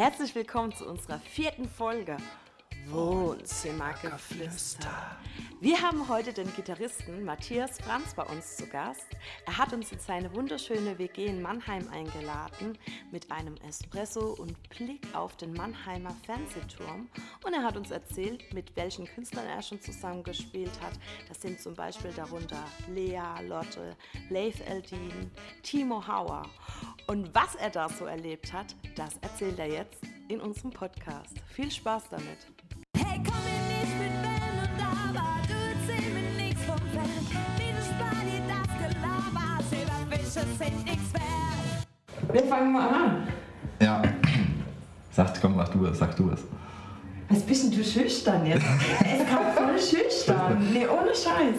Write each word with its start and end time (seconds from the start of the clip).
Herzlich 0.00 0.34
willkommen 0.34 0.72
zu 0.72 0.86
unserer 0.86 1.18
vierten 1.18 1.68
Folge 1.68 2.16
Wohnzimmergeflüster. 2.90 5.16
Wir 5.60 5.80
haben 5.80 6.08
heute 6.08 6.32
den 6.32 6.52
Gitarristen 6.54 7.24
Matthias 7.24 7.78
Franz 7.78 8.14
bei 8.14 8.24
uns 8.24 8.56
zu 8.56 8.66
Gast. 8.66 9.06
Er 9.46 9.58
hat 9.58 9.72
uns 9.72 9.92
in 9.92 10.00
seine 10.00 10.34
wunderschöne 10.34 10.98
WG 10.98 11.26
in 11.26 11.40
Mannheim 11.40 11.86
eingeladen 11.92 12.76
mit 13.12 13.30
einem 13.30 13.54
Espresso 13.68 14.34
und 14.38 14.56
Blick 14.70 15.06
auf 15.14 15.36
den 15.36 15.52
Mannheimer 15.52 16.16
Fernsehturm. 16.24 17.08
Und 17.44 17.52
er 17.52 17.62
hat 17.62 17.76
uns 17.76 17.90
erzählt, 17.90 18.52
mit 18.52 18.74
welchen 18.74 19.06
Künstlern 19.06 19.46
er 19.46 19.62
schon 19.62 19.80
zusammengespielt 19.80 20.80
hat. 20.82 20.94
Das 21.28 21.40
sind 21.40 21.60
zum 21.60 21.74
Beispiel 21.74 22.12
darunter 22.12 22.64
Lea, 22.88 23.20
Lotte, 23.46 23.96
Leif 24.30 24.66
Eldin, 24.66 25.30
Timo 25.62 26.06
Hauer. 26.06 26.48
Und 27.06 27.32
was 27.34 27.54
er 27.54 27.70
da 27.70 27.88
so 27.88 28.06
erlebt 28.06 28.52
hat, 28.52 28.74
das 28.96 29.16
erzählt 29.20 29.58
er 29.58 29.68
jetzt 29.68 30.02
in 30.28 30.40
unserem 30.40 30.70
Podcast. 30.70 31.36
Viel 31.54 31.70
Spaß 31.70 32.08
damit! 32.10 32.59
Wir 42.32 42.42
fangen 42.44 42.72
mal 42.72 42.88
an. 42.88 43.28
Ja. 43.82 44.00
Sagt, 45.10 45.40
komm, 45.40 45.56
mach 45.56 45.68
du 45.70 45.86
es, 45.86 45.98
sag 45.98 46.14
du 46.16 46.30
es. 46.30 46.44
Was 47.28 47.42
bist 47.42 47.64
denn 47.64 47.72
du 47.76 47.82
schüchtern 47.84 48.46
jetzt? 48.46 48.64
Es 49.00 49.28
kam 49.28 49.52
voll 49.54 49.76
schüchtern. 49.78 50.68
Nee, 50.72 50.86
ohne 50.86 51.08
Scheiß. 51.10 51.56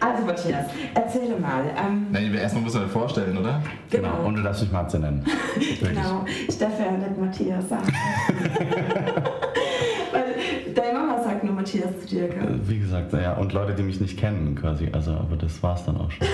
Also 0.00 0.24
Matthias, 0.26 0.66
erzähle 0.94 1.38
mal. 1.38 1.64
Ähm, 1.76 2.06
Nein, 2.10 2.34
erstmal 2.34 2.64
muss 2.64 2.74
man 2.74 2.82
das 2.84 2.92
vorstellen, 2.92 3.38
oder? 3.38 3.62
genau, 3.90 4.24
Und 4.24 4.34
du 4.36 4.42
darfst 4.42 4.62
mich 4.62 4.72
Matze 4.72 4.98
nennen. 4.98 5.24
Genau. 5.80 6.24
Ich 6.48 6.58
darf 6.58 6.78
ja 6.80 6.90
nicht 6.92 7.16
Matthias 7.18 7.68
sagen. 7.68 7.86
Weil 10.12 10.34
deine 10.74 10.98
Mama 10.98 11.22
sagt 11.22 11.44
nur 11.44 11.54
Matthias 11.54 11.90
zu 12.00 12.06
dir, 12.08 12.26
gell? 12.28 12.60
Wie 12.64 12.80
gesagt, 12.80 13.12
ja, 13.12 13.34
und 13.34 13.52
Leute, 13.52 13.74
die 13.74 13.82
mich 13.84 14.00
nicht 14.00 14.18
kennen 14.18 14.56
quasi. 14.56 14.88
Also, 14.92 15.12
aber 15.12 15.36
das 15.36 15.62
war's 15.62 15.84
dann 15.84 15.96
auch 15.96 16.10
schon. 16.10 16.26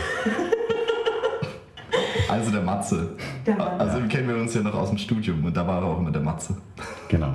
Also 2.29 2.51
der 2.51 2.63
Matze. 2.63 3.17
Der 3.47 3.57
Matze. 3.57 3.81
Also 3.81 4.01
kennen 4.09 4.29
wir 4.29 4.37
uns 4.37 4.55
ja 4.55 4.63
noch 4.63 4.75
aus 4.75 4.89
dem 4.89 4.99
Studium 4.99 5.45
und 5.45 5.57
da 5.57 5.67
war 5.67 5.81
er 5.81 5.85
auch 5.85 5.99
immer 5.99 6.11
der 6.11 6.23
Matze. 6.23 6.57
Genau. 7.09 7.35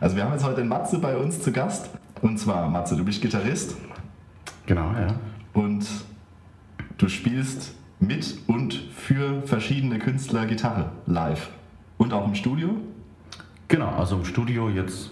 Also 0.00 0.16
wir 0.16 0.24
haben 0.24 0.32
jetzt 0.32 0.44
heute 0.44 0.56
den 0.60 0.68
Matze 0.68 0.98
bei 0.98 1.16
uns 1.16 1.40
zu 1.42 1.50
Gast. 1.52 1.90
Und 2.22 2.38
zwar, 2.38 2.68
Matze, 2.68 2.96
du 2.96 3.04
bist 3.04 3.20
Gitarrist 3.20 3.76
Genau, 4.66 4.92
ja. 4.92 5.14
und 5.54 5.86
du 6.98 7.08
spielst 7.08 7.74
mit 8.00 8.38
und 8.46 8.74
für 8.74 9.42
verschiedene 9.46 9.98
Künstler 9.98 10.46
Gitarre 10.46 10.92
live. 11.06 11.50
Und 11.96 12.12
auch 12.12 12.26
im 12.26 12.34
Studio. 12.34 12.76
Genau, 13.68 13.88
also 13.88 14.16
im 14.16 14.24
Studio 14.24 14.68
jetzt. 14.68 15.10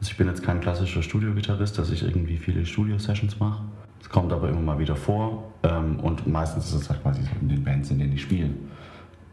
Also 0.00 0.10
ich 0.12 0.16
bin 0.16 0.26
jetzt 0.26 0.42
kein 0.42 0.60
klassischer 0.60 1.02
Studiogitarrist, 1.02 1.78
dass 1.78 1.90
ich 1.90 2.02
irgendwie 2.02 2.36
viele 2.36 2.64
Studio-Sessions 2.66 3.38
mache. 3.38 3.62
Es 4.02 4.08
kommt 4.08 4.32
aber 4.32 4.48
immer 4.48 4.60
mal 4.60 4.78
wieder 4.78 4.96
vor. 4.96 5.44
Ähm, 5.62 6.00
und 6.00 6.26
meistens 6.26 6.66
ist 6.66 6.82
es 6.82 6.90
halt 6.90 7.02
quasi 7.02 7.22
so 7.22 7.28
in 7.40 7.48
den 7.48 7.64
Bands, 7.64 7.90
in 7.90 8.00
denen 8.00 8.12
ich 8.12 8.22
spiele, 8.22 8.50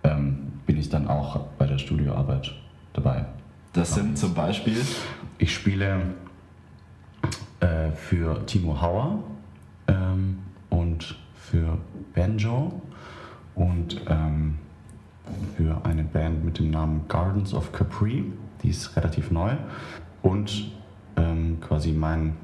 ähm, 0.04 0.54
bin 0.66 0.78
ich 0.78 0.90
dann 0.90 1.08
auch 1.08 1.48
bei 1.58 1.66
der 1.66 1.80
Studioarbeit 1.80 2.54
dabei. 2.94 3.26
Das 3.74 3.96
sind 3.96 4.18
zum 4.18 4.34
Beispiel, 4.34 4.78
Ich 5.40 5.54
spiele 5.54 6.02
äh, 7.60 7.92
für 7.92 8.46
Timo 8.46 8.80
Hauer 8.80 9.24
ähm, 9.88 10.40
und 10.70 11.18
für 11.36 11.78
Banjo 12.14 12.82
und 13.56 14.02
ähm, 14.08 14.60
für 15.56 15.84
eine 15.84 16.04
Band 16.04 16.44
mit 16.46 16.60
dem 16.60 16.72
Namen 16.72 17.06
Gardens 17.08 17.54
of 17.54 17.72
Capri, 17.72 18.32
die 18.64 18.70
ist 18.70 18.96
relativ 18.96 19.32
neu 19.32 19.52
und 20.22 20.72
ähm, 21.16 21.58
quasi 21.62 21.92
mein 21.92 22.36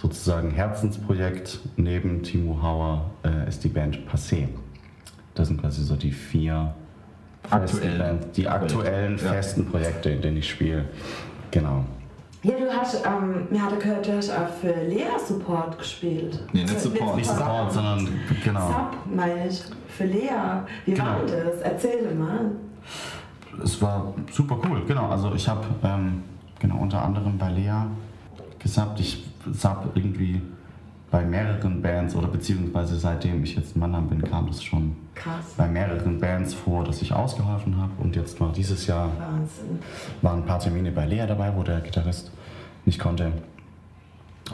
sozusagen 0.00 0.50
Herzensprojekt 0.50 1.58
neben 1.76 2.22
Timo 2.22 2.60
Hauer 2.62 3.10
äh, 3.22 3.48
ist 3.48 3.62
die 3.64 3.68
Band 3.68 3.98
Passé. 4.10 4.48
Das 5.34 5.48
sind 5.48 5.60
quasi 5.60 5.82
so 5.82 5.96
die 5.96 6.12
vier 6.12 6.74
festen 7.42 7.54
Aktuellen 7.78 7.98
Bands, 7.98 8.26
die 8.32 8.48
aktuellen 8.48 9.16
Projekte, 9.16 9.24
ja. 9.24 9.32
festen 9.32 9.66
Projekte, 9.66 10.10
in 10.10 10.22
denen 10.22 10.36
ich 10.38 10.48
spiele. 10.48 10.84
Genau. 11.50 11.84
Ja, 12.42 12.52
du 12.52 12.70
hast, 12.72 13.04
ähm, 13.06 13.48
mir 13.50 13.62
hatte 13.62 13.76
gehört, 13.76 14.06
du 14.06 14.16
hast 14.16 14.30
auch 14.30 14.48
für 14.48 14.72
Lea 14.88 15.04
Support 15.26 15.78
gespielt. 15.78 16.42
Nee, 16.54 16.62
nicht 16.62 16.80
Support. 16.80 17.16
Nicht 17.16 17.28
Support, 17.28 17.72
sondern 17.72 18.08
genau. 18.42 18.66
Sub, 18.68 19.14
meine 19.14 19.48
ich. 19.48 19.62
Für 19.88 20.04
Lea. 20.04 20.30
Wie 20.86 20.92
Genau. 20.92 21.04
war 21.04 21.20
das? 21.26 21.60
Erzähl 21.62 22.14
mal. 22.14 22.52
Es 23.62 23.82
war 23.82 24.14
super 24.32 24.58
cool, 24.66 24.82
genau. 24.86 25.08
Also 25.10 25.34
ich 25.34 25.46
habe 25.46 25.66
ähm, 25.84 26.22
genau 26.58 26.78
unter 26.78 27.02
anderem 27.02 27.36
bei 27.36 27.50
Lea 27.50 27.82
gesappt. 28.58 29.00
Ich 29.00 29.29
sub 29.52 29.90
irgendwie 29.94 30.40
bei 31.10 31.24
mehreren 31.24 31.82
Bands 31.82 32.14
oder 32.14 32.28
beziehungsweise 32.28 32.96
seitdem 32.96 33.42
ich 33.42 33.56
jetzt 33.56 33.76
Mannheim 33.76 34.08
bin, 34.08 34.22
kam 34.22 34.46
das 34.46 34.62
schon 34.62 34.94
Krass. 35.14 35.54
bei 35.56 35.66
mehreren 35.66 36.20
Bands 36.20 36.54
vor, 36.54 36.84
dass 36.84 37.02
ich 37.02 37.12
ausgeholfen 37.12 37.76
habe. 37.76 37.90
Und 37.98 38.14
jetzt 38.14 38.40
war 38.40 38.52
dieses 38.52 38.86
Jahr 38.86 39.10
Wahnsinn. 39.18 39.80
waren 40.22 40.40
ein 40.40 40.46
paar 40.46 40.60
Termine 40.60 40.92
bei 40.92 41.06
Lea 41.06 41.26
dabei, 41.26 41.52
wo 41.56 41.64
der 41.64 41.80
Gitarrist 41.80 42.30
nicht 42.84 43.00
konnte. 43.00 43.32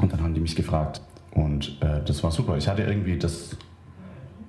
Und 0.01 0.13
dann 0.13 0.23
haben 0.23 0.35
die 0.35 0.41
mich 0.41 0.57
gefragt. 0.57 1.03
Und 1.33 1.77
äh, 1.83 2.03
das 2.05 2.23
war 2.23 2.31
super. 2.31 2.57
Ich 2.57 2.69
hatte 2.69 2.83
irgendwie 2.83 3.19
das 3.19 3.57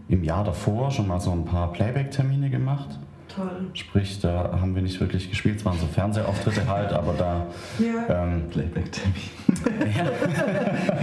im 0.08 0.24
Jahr 0.24 0.46
davor 0.46 0.90
schon 0.92 1.08
mal 1.08 1.20
so 1.20 1.32
ein 1.32 1.44
paar 1.44 1.74
Playback-Termine 1.74 2.50
gemacht. 2.50 2.98
Toll. 3.38 3.68
Sprich, 3.74 4.20
da 4.20 4.50
haben 4.60 4.74
wir 4.74 4.82
nicht 4.82 5.00
wirklich 5.00 5.30
gespielt. 5.30 5.58
Es 5.58 5.66
waren 5.66 5.78
so 5.78 5.86
Fernsehauftritte 5.86 6.68
halt, 6.68 6.92
aber 6.92 7.14
da. 7.14 7.46
Ja. 7.78 8.24
Ähm, 8.24 8.50
Playback-Termin. 8.50 9.14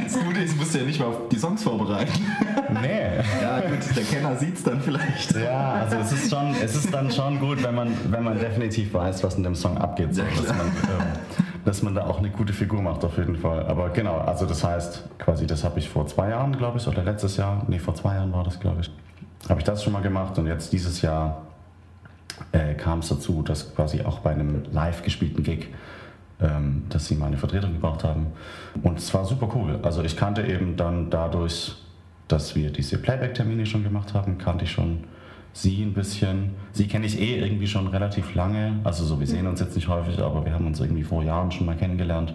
Das 0.05 0.23
Gute 0.23 0.41
ist, 0.41 0.55
du 0.55 0.59
musst 0.59 0.75
ja 0.75 0.83
nicht 0.83 0.99
mal 1.01 1.07
auf 1.07 1.29
die 1.31 1.39
Songs 1.39 1.63
vorbereiten. 1.63 2.13
nee. 2.83 3.19
Ja 3.41 3.61
gut, 3.61 3.97
der 3.97 4.03
Kenner 4.05 4.37
sieht's 4.37 4.63
dann 4.63 4.81
vielleicht. 4.81 5.35
Ja, 5.37 5.73
also 5.75 5.97
es 5.97 6.13
ist, 6.13 6.31
schon, 6.31 6.55
es 6.63 6.75
ist 6.75 6.93
dann 6.93 7.11
schon 7.11 7.39
gut, 7.41 7.63
wenn 7.63 7.75
man, 7.75 7.89
wenn 8.11 8.23
man 8.25 8.39
definitiv 8.39 8.93
weiß, 8.95 9.23
was 9.23 9.37
in 9.37 9.43
dem 9.45 9.55
Song 9.55 9.79
abgeht. 9.79 10.15
So, 10.15 10.23
Ja, 10.23 10.29
dass, 10.37 10.49
man, 10.49 10.67
ähm, 10.67 11.07
dass 11.65 11.83
man 11.83 11.95
da 11.95 12.05
auch 12.07 12.19
eine 12.19 12.31
gute 12.31 12.53
Figur 12.53 12.83
macht, 12.83 13.05
auf 13.05 13.17
jeden 13.17 13.37
Fall. 13.37 13.65
Aber 13.67 13.91
genau, 13.91 14.19
also 14.19 14.45
das 14.47 14.63
heißt, 14.65 15.05
quasi, 15.19 15.47
das 15.47 15.65
habe 15.65 15.79
ich 15.79 15.89
vor 15.89 16.07
zwei 16.07 16.31
Jahren, 16.31 16.57
glaube 16.57 16.79
ich, 16.79 16.87
oder 16.87 17.03
letztes 17.03 17.37
Jahr, 17.37 17.65
nee, 17.69 17.79
vor 17.79 17.95
zwei 17.95 18.15
Jahren 18.15 18.33
war 18.33 18.45
das, 18.45 18.59
glaube 18.61 18.81
ich, 18.81 18.91
habe 19.49 19.61
ich 19.61 19.65
das 19.65 19.83
schon 19.83 19.93
mal 19.93 20.03
gemacht 20.03 20.39
und 20.39 20.47
jetzt 20.47 20.73
dieses 20.73 21.01
Jahr 21.03 21.43
äh, 22.53 22.75
kam 22.75 23.01
es 23.01 23.09
dazu, 23.09 23.43
dass 23.43 23.75
quasi 23.75 24.03
auch 24.03 24.21
bei 24.21 24.31
einem 24.31 24.65
live 24.73 25.03
gespielten 25.03 25.43
Gig, 25.43 25.69
ähm, 26.41 26.85
dass 26.89 27.07
sie 27.07 27.15
meine 27.15 27.37
Vertretung 27.37 27.73
gebraucht 27.73 28.05
haben. 28.05 28.29
Und 28.83 28.99
es 28.99 29.13
war 29.15 29.25
super 29.25 29.49
cool. 29.55 29.79
Also 29.83 30.03
ich 30.03 30.17
kannte 30.17 30.43
eben 30.47 30.77
dann 30.77 31.11
dadurch, 31.11 31.75
dass 32.29 32.55
wir 32.55 32.71
diese 32.71 32.99
Playback-Termine 32.99 33.67
schon 33.67 33.83
gemacht 33.83 34.15
haben, 34.15 34.39
kannte 34.39 34.65
ich 34.65 34.73
schon 34.73 35.05
sie 35.53 35.83
ein 35.83 35.95
bisschen. 35.95 36.51
Sie 36.73 36.89
kenne 36.89 37.07
ich 37.07 37.21
eh 37.21 37.39
irgendwie 37.39 37.69
schon 37.69 37.87
relativ 37.87 38.35
lange. 38.35 38.81
Also 38.85 39.05
so, 39.05 39.21
wir 39.21 39.27
sehen 39.27 39.47
uns 39.47 39.61
jetzt 39.61 39.77
nicht 39.77 39.89
häufig, 39.89 40.19
aber 40.19 40.45
wir 40.45 40.53
haben 40.53 40.67
uns 40.67 40.81
irgendwie 40.81 41.05
vor 41.05 41.23
Jahren 41.23 41.51
schon 41.53 41.67
mal 41.67 41.77
kennengelernt. 41.77 42.35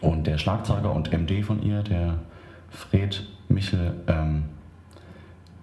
Und 0.00 0.26
der 0.26 0.38
Schlagzeuger 0.38 0.92
und 0.92 1.12
MD 1.12 1.42
von 1.42 1.62
ihr, 1.62 1.82
der 1.82 2.18
Fred 2.70 3.26
Michel, 3.48 3.94
ähm, 4.06 4.44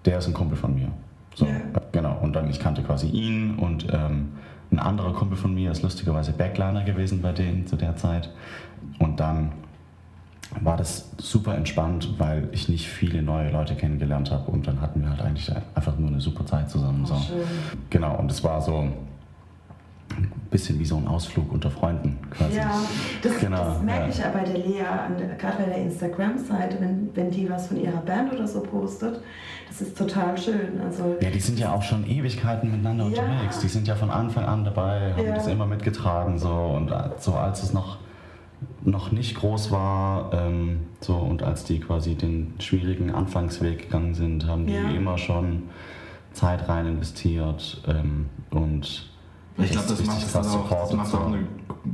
der 0.04 0.18
ist 0.18 0.26
ein 0.26 0.34
Kumpel 0.34 0.56
von 0.56 0.74
mir. 0.74 0.92
So, 1.38 1.46
Ja. 1.46 1.52
genau. 1.92 2.18
Und 2.20 2.34
dann, 2.34 2.50
ich 2.50 2.58
kannte 2.58 2.82
quasi 2.82 3.06
ihn 3.08 3.54
und 3.56 3.86
ähm, 3.92 4.32
ein 4.72 4.80
anderer 4.80 5.12
Kumpel 5.12 5.36
von 5.38 5.54
mir 5.54 5.70
ist 5.70 5.82
lustigerweise 5.82 6.32
Backliner 6.32 6.82
gewesen 6.82 7.22
bei 7.22 7.30
denen 7.32 7.66
zu 7.66 7.76
der 7.76 7.94
Zeit. 7.96 8.28
Und 8.98 9.20
dann 9.20 9.52
war 10.60 10.76
das 10.76 11.12
super 11.18 11.54
entspannt, 11.54 12.14
weil 12.18 12.48
ich 12.52 12.68
nicht 12.68 12.88
viele 12.88 13.22
neue 13.22 13.50
Leute 13.52 13.76
kennengelernt 13.76 14.30
habe 14.32 14.50
und 14.50 14.66
dann 14.66 14.80
hatten 14.80 15.02
wir 15.02 15.10
halt 15.10 15.20
eigentlich 15.22 15.50
einfach 15.74 15.96
nur 15.96 16.08
eine 16.08 16.20
super 16.20 16.44
Zeit 16.44 16.70
zusammen. 16.70 17.06
So. 17.06 17.14
Schön. 17.16 17.36
Genau, 17.90 18.16
und 18.16 18.30
es 18.32 18.42
war 18.42 18.60
so 18.60 18.88
bisschen 20.50 20.78
wie 20.78 20.84
so 20.84 20.96
ein 20.96 21.06
Ausflug 21.06 21.52
unter 21.52 21.70
Freunden 21.70 22.18
quasi. 22.30 22.56
Ja, 22.56 22.70
das, 23.22 23.38
Genau, 23.38 23.64
das 23.64 23.82
merke 23.82 24.02
ja. 24.04 24.08
ich 24.08 24.18
ja 24.18 24.30
bei 24.32 24.44
der 24.44 24.58
Lea, 24.58 24.84
gerade 25.38 25.58
bei 25.58 25.64
der 25.64 25.76
Instagram-Seite, 25.78 26.78
wenn, 26.80 27.10
wenn 27.14 27.30
die 27.30 27.48
was 27.50 27.66
von 27.68 27.78
ihrer 27.80 28.00
Band 28.00 28.32
oder 28.32 28.46
so 28.48 28.60
postet. 28.60 29.20
Das 29.68 29.80
ist 29.82 29.96
total 29.98 30.36
schön. 30.38 30.80
Also, 30.84 31.16
Ja, 31.20 31.30
die 31.30 31.40
sind 31.40 31.58
ja 31.58 31.72
auch 31.72 31.82
schon 31.82 32.06
Ewigkeiten 32.08 32.70
miteinander 32.70 33.04
Ja. 33.08 33.22
unterwegs. 33.22 33.58
Die 33.60 33.68
sind 33.68 33.86
ja 33.86 33.94
von 33.94 34.10
Anfang 34.10 34.44
an 34.44 34.64
dabei, 34.64 35.12
haben 35.12 35.26
Ja. 35.26 35.34
das 35.34 35.46
immer 35.48 35.66
mitgetragen 35.66 36.38
so 36.38 36.48
und 36.50 36.90
so 37.18 37.34
als 37.34 37.62
es 37.62 37.72
noch 37.72 37.98
noch 38.82 39.12
nicht 39.12 39.36
groß 39.36 39.70
war 39.70 40.32
ähm, 40.32 40.80
so 41.00 41.14
und 41.14 41.44
als 41.44 41.62
die 41.64 41.78
quasi 41.78 42.16
den 42.16 42.54
schwierigen 42.58 43.12
Anfangsweg 43.14 43.82
gegangen 43.82 44.14
sind, 44.14 44.46
haben 44.48 44.66
die 44.66 44.96
immer 44.96 45.16
schon 45.16 45.64
Zeit 46.32 46.68
rein 46.68 46.86
investiert 46.86 47.80
ähm, 47.86 48.26
und 48.50 49.10
Ich 49.58 49.70
glaube, 49.72 49.88
das 49.88 50.04
macht, 50.04 50.32
krass 50.32 50.54
auch, 50.54 50.68
das 50.70 50.92
macht 50.94 51.08
so. 51.08 51.18
auch 51.18 51.26
eine 51.26 51.38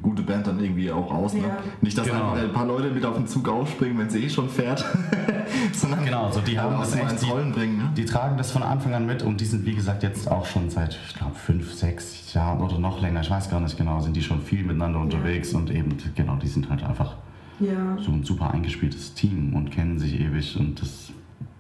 gute 0.03 0.23
Band 0.23 0.47
dann 0.47 0.61
irgendwie 0.63 0.91
auch 0.91 1.11
aus. 1.13 1.33
Ne? 1.35 1.41
Ja. 1.43 1.57
Nicht, 1.81 1.97
dass 1.97 2.07
Genau. 2.07 2.33
ein 2.33 2.53
paar 2.53 2.67
Leute 2.67 2.91
mit 2.91 3.05
auf 3.07 3.17
den 3.17 3.27
Zug 3.27 3.49
aufspringen, 3.49 3.99
wenn 3.99 4.11
sie 4.11 4.25
eh 4.25 4.29
schon 4.29 4.49
fährt, 4.51 4.85
sondern 5.73 6.05
Genau, 6.05 6.31
so 6.31 6.41
die 6.41 6.59
haben 6.59 6.77
das 6.79 6.95
echt, 6.95 7.13
ins 7.13 7.21
die- 7.23 7.31
Rollen 7.31 7.53
bringen. 7.53 7.79
Ne? 7.79 7.91
Die 7.97 8.05
tragen 8.05 8.37
das 8.37 8.51
von 8.51 8.63
Anfang 8.63 8.93
an 8.95 9.07
mit 9.07 9.23
und 9.23 9.41
die 9.41 9.45
sind, 9.45 9.65
wie 9.65 9.75
gesagt, 9.75 10.03
jetzt 10.03 10.31
auch 10.31 10.45
schon 10.47 10.69
seit, 10.69 10.99
ich 11.09 11.15
glaube, 11.15 11.35
fünf, 11.37 11.73
sechs 11.73 12.33
Jahren 12.35 12.61
oder 12.61 12.79
noch 12.79 13.01
länger, 13.01 13.21
ich 13.23 13.31
weiß 13.31 13.49
gar 13.51 13.61
nicht 13.61 13.77
genau, 13.79 14.01
sind 14.01 14.15
die 14.17 14.23
schon 14.23 14.41
viel 14.43 14.63
miteinander 14.63 15.01
unterwegs 15.01 15.53
und 15.55 15.71
eben, 15.71 15.97
genau, 16.15 16.37
die 16.37 16.49
sind 16.49 16.69
halt 16.69 16.83
einfach 16.83 17.15
Ja. 17.61 17.97
so 17.99 18.11
ein 18.13 18.25
super 18.25 18.51
eingespieltes 18.51 19.15
Team 19.15 19.55
und 19.55 19.71
kennen 19.71 19.99
sich 19.99 20.21
ewig 20.21 20.57
und 20.59 20.83
das 20.83 21.11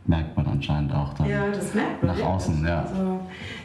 merkt 0.06 0.37
man 0.37 0.47
anscheinend 0.47 0.93
auch 0.93 1.15
dann. 1.15 1.29
Ja, 1.29 1.49
das 1.49 1.75
merkt 1.75 2.03
man. 2.03 2.11
Nach 2.12 2.17
wirklich. 2.17 2.35
außen, 2.35 2.67
ja. 2.67 2.81
Also 2.83 3.21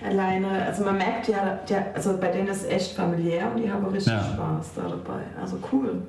alleine, 0.06 0.48
also 0.66 0.86
man 0.86 0.98
merkt 0.98 1.28
ja, 1.28 1.60
der, 1.68 1.94
also 1.96 2.18
bei 2.18 2.30
denen 2.30 2.48
ist 2.48 2.64
es 2.64 2.70
echt 2.70 2.96
familiär 2.96 3.52
und 3.52 3.62
die 3.62 3.72
haben 3.72 3.86
richtig 3.86 4.14
Ja. 4.14 4.24
Spaß 4.24 4.74
da 4.76 4.82
dabei. 4.84 5.22
Also 5.40 5.58
cool. 5.72 6.02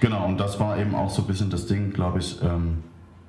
Genau, 0.00 0.26
und 0.26 0.38
das 0.38 0.58
war 0.60 0.76
eben 0.78 0.94
auch 0.94 1.10
so 1.10 1.22
ein 1.22 1.28
bisschen 1.28 1.50
das 1.50 1.66
Ding, 1.66 1.92
glaube 1.92 2.18
ich, 2.18 2.42
ähm, 2.42 2.82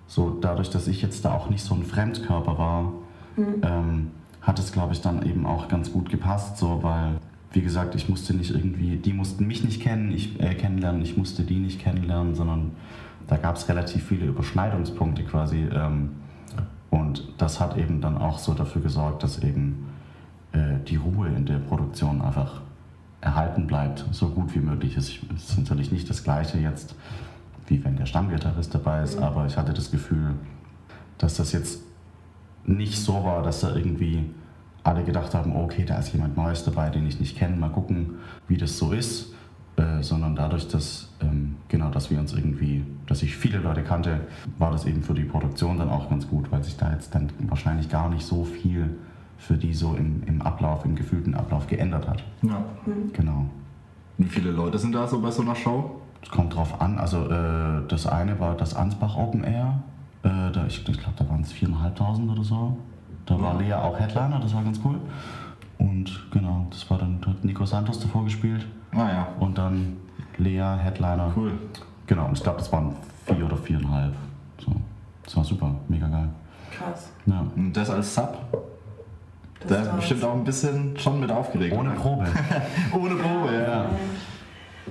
so 0.08 0.38
dadurch, 0.42 0.70
dass 0.70 0.88
ich 0.88 1.02
jetzt 1.02 1.24
da 1.26 1.34
auch 1.34 1.50
nicht 1.50 1.64
so 1.64 1.76
ein 1.76 1.84
Fremdkörper 1.84 2.58
war, 2.58 2.92
ähm, 3.38 4.12
hat 4.42 4.58
es, 4.60 4.72
glaube 4.72 4.94
ich, 4.94 5.02
dann 5.02 5.24
eben 5.24 5.46
auch 5.46 5.68
ganz 5.68 5.92
gut 5.92 6.10
gepasst, 6.10 6.58
so, 6.58 6.82
weil, 6.82 7.18
wie 7.52 7.62
gesagt, 7.62 7.94
ich 7.96 8.10
musste 8.10 8.34
nicht 8.34 8.52
irgendwie, 8.52 8.96
die 8.98 9.14
mussten 9.14 9.46
mich 9.46 9.64
nicht 9.64 9.82
kennen, 9.82 10.12
ich 10.12 10.40
äh, 10.40 10.56
kennenlernen, 10.56 11.02
ich 11.02 11.18
musste 11.18 11.44
die 11.44 11.60
nicht 11.60 11.80
kennenlernen, 11.80 12.34
sondern 12.34 12.72
da 13.28 13.38
gab 13.38 13.58
es 13.58 13.70
relativ 13.70 14.06
viele 14.06 14.26
Überschneidungspunkte 14.26 15.24
quasi. 15.24 15.68
Ähm, 15.72 16.12
und 16.90 17.28
das 17.38 17.60
hat 17.60 17.78
eben 17.78 18.02
dann 18.02 18.18
auch 18.18 18.40
so 18.40 18.54
dafür 18.54 18.82
gesorgt, 18.82 19.24
dass 19.24 19.40
eben 19.44 19.88
äh, 20.54 20.80
die 20.88 20.96
Ruhe 20.96 21.28
in 21.28 21.46
der 21.46 21.60
Produktion 21.60 22.22
einfach 22.22 22.62
erhalten 23.22 23.68
bleibt, 23.68 24.06
so 24.12 24.30
gut 24.30 24.54
wie 24.56 24.60
möglich. 24.60 24.96
Es 24.96 25.20
ist 25.36 25.58
natürlich 25.58 25.92
nicht 25.92 26.10
das 26.10 26.24
gleiche 26.24 26.60
jetzt, 26.60 26.96
wie 27.68 27.84
wenn 27.84 27.98
der 27.98 28.06
Stammgitarrist 28.06 28.74
dabei 28.74 29.04
ist, 29.04 29.18
aber 29.20 29.46
ich 29.46 29.58
hatte 29.58 29.74
das 29.74 29.92
Gefühl, 29.92 30.36
dass 31.18 31.36
das 31.36 31.52
jetzt 31.52 31.82
nicht 32.66 32.98
so 32.98 33.24
war, 33.24 33.44
dass 33.44 33.62
da 33.62 33.76
irgendwie 33.76 34.30
alle 34.84 35.04
gedacht 35.04 35.34
haben, 35.34 35.56
okay, 35.56 35.84
da 35.84 35.98
ist 35.98 36.14
jemand 36.14 36.38
Neues 36.38 36.64
dabei, 36.64 36.90
den 36.90 37.06
ich 37.08 37.20
nicht 37.20 37.38
kenne, 37.38 37.58
mal 37.58 37.70
gucken, 37.70 38.16
wie 38.48 38.58
das 38.58 38.78
so 38.78 38.94
ist, 38.94 39.34
äh, 39.78 40.02
sondern 40.02 40.36
dadurch, 40.36 40.68
dass, 40.68 41.10
ähm, 41.22 41.56
genau, 41.68 41.90
dass 41.90 42.10
wir 42.10 42.20
uns 42.20 42.34
irgendwie, 42.34 42.84
dass 43.06 43.24
ich 43.24 43.36
viele 43.36 43.60
Leute 43.60 43.84
kannte, 43.84 44.22
war 44.58 44.72
das 44.72 44.86
eben 44.86 45.04
für 45.04 45.14
die 45.14 45.24
Produktion 45.24 45.78
dann 45.78 45.90
auch 45.90 46.10
ganz 46.10 46.28
gut, 46.28 46.52
weil 46.52 46.64
sich 46.64 46.78
da 46.78 46.92
jetzt 46.92 47.14
dann 47.14 47.30
wahrscheinlich 47.48 47.90
gar 47.90 48.10
nicht 48.10 48.26
so 48.26 48.44
viel 48.44 48.90
für 49.38 49.56
die 49.56 49.74
so 49.74 49.94
im, 49.94 50.24
im 50.26 50.42
Ablauf, 50.42 50.84
im 50.84 50.96
gefühlten 50.96 51.36
Ablauf 51.36 51.68
geändert 51.68 52.08
hat. 52.08 52.24
Ja. 52.42 52.64
Genau. 53.14 53.46
Wie 54.18 54.26
viele 54.26 54.52
Leute 54.52 54.80
sind 54.80 54.96
da 54.96 55.08
so 55.08 55.22
bei 55.22 55.30
so 55.30 55.44
einer 55.44 55.56
Show? 55.56 56.02
Es 56.24 56.30
kommt 56.30 56.56
drauf 56.56 56.82
an. 56.82 56.98
Also 56.98 57.30
äh, 57.30 57.88
das 57.88 58.08
eine 58.08 58.40
war 58.40 58.56
das 58.56 58.76
Ansbach 58.76 59.16
Open 59.16 59.44
Air. 59.44 59.84
Äh, 60.24 60.52
da, 60.52 60.66
ich 60.68 60.88
ich 60.90 60.98
glaube, 60.98 61.14
da 61.18 61.30
waren 61.30 61.42
es 61.42 61.54
4.500 61.54 62.32
oder 62.32 62.44
so. 62.44 62.78
Da 63.28 63.40
war 63.40 63.60
Lea 63.60 63.74
auch 63.74 64.00
Headliner, 64.00 64.40
das 64.40 64.56
war 64.56 64.64
ganz 64.64 64.80
cool. 64.84 65.00
Und 65.78 66.28
genau, 66.32 66.68
das 66.70 66.90
war 66.90 66.98
dann 66.98 67.22
da 67.22 67.28
hat 67.32 67.44
Nico 67.44 67.66
Santos 67.66 68.00
davor 68.00 68.24
gespielt. 68.24 68.66
Ah 68.94 69.10
ja, 69.10 69.28
Und 69.40 69.58
dann 69.58 69.98
Lea, 70.38 70.62
Headliner. 70.78 71.32
cool. 71.36 71.52
Genau, 72.08 72.26
und 72.28 72.38
ich 72.38 72.44
glaube, 72.44 72.60
das 72.60 72.72
waren 72.72 72.96
vier 73.26 73.46
oder 73.46 73.58
viereinhalb. 73.58 74.14
So. 74.64 74.72
Das 75.24 75.36
war 75.36 75.44
super, 75.44 75.76
mega 75.88 76.08
geil. 76.08 76.30
Krass. 76.72 77.12
Ja. 77.26 77.46
Und 77.56 77.74
das 77.74 77.90
als 77.90 78.14
Sub? 78.16 78.38
Das 79.68 79.86
Da 79.88 79.96
bestimmt 79.96 80.24
auch 80.24 80.34
ein 80.34 80.44
bisschen 80.44 80.98
schon 80.98 81.20
mit 81.20 81.32
aufgeregt. 81.32 81.76
Ohne? 81.76 81.92
Probe. 81.92 82.28
Ohne 82.94 83.16
Probe, 83.16 83.54
ja. 83.54 83.84
Ja. 83.84 83.86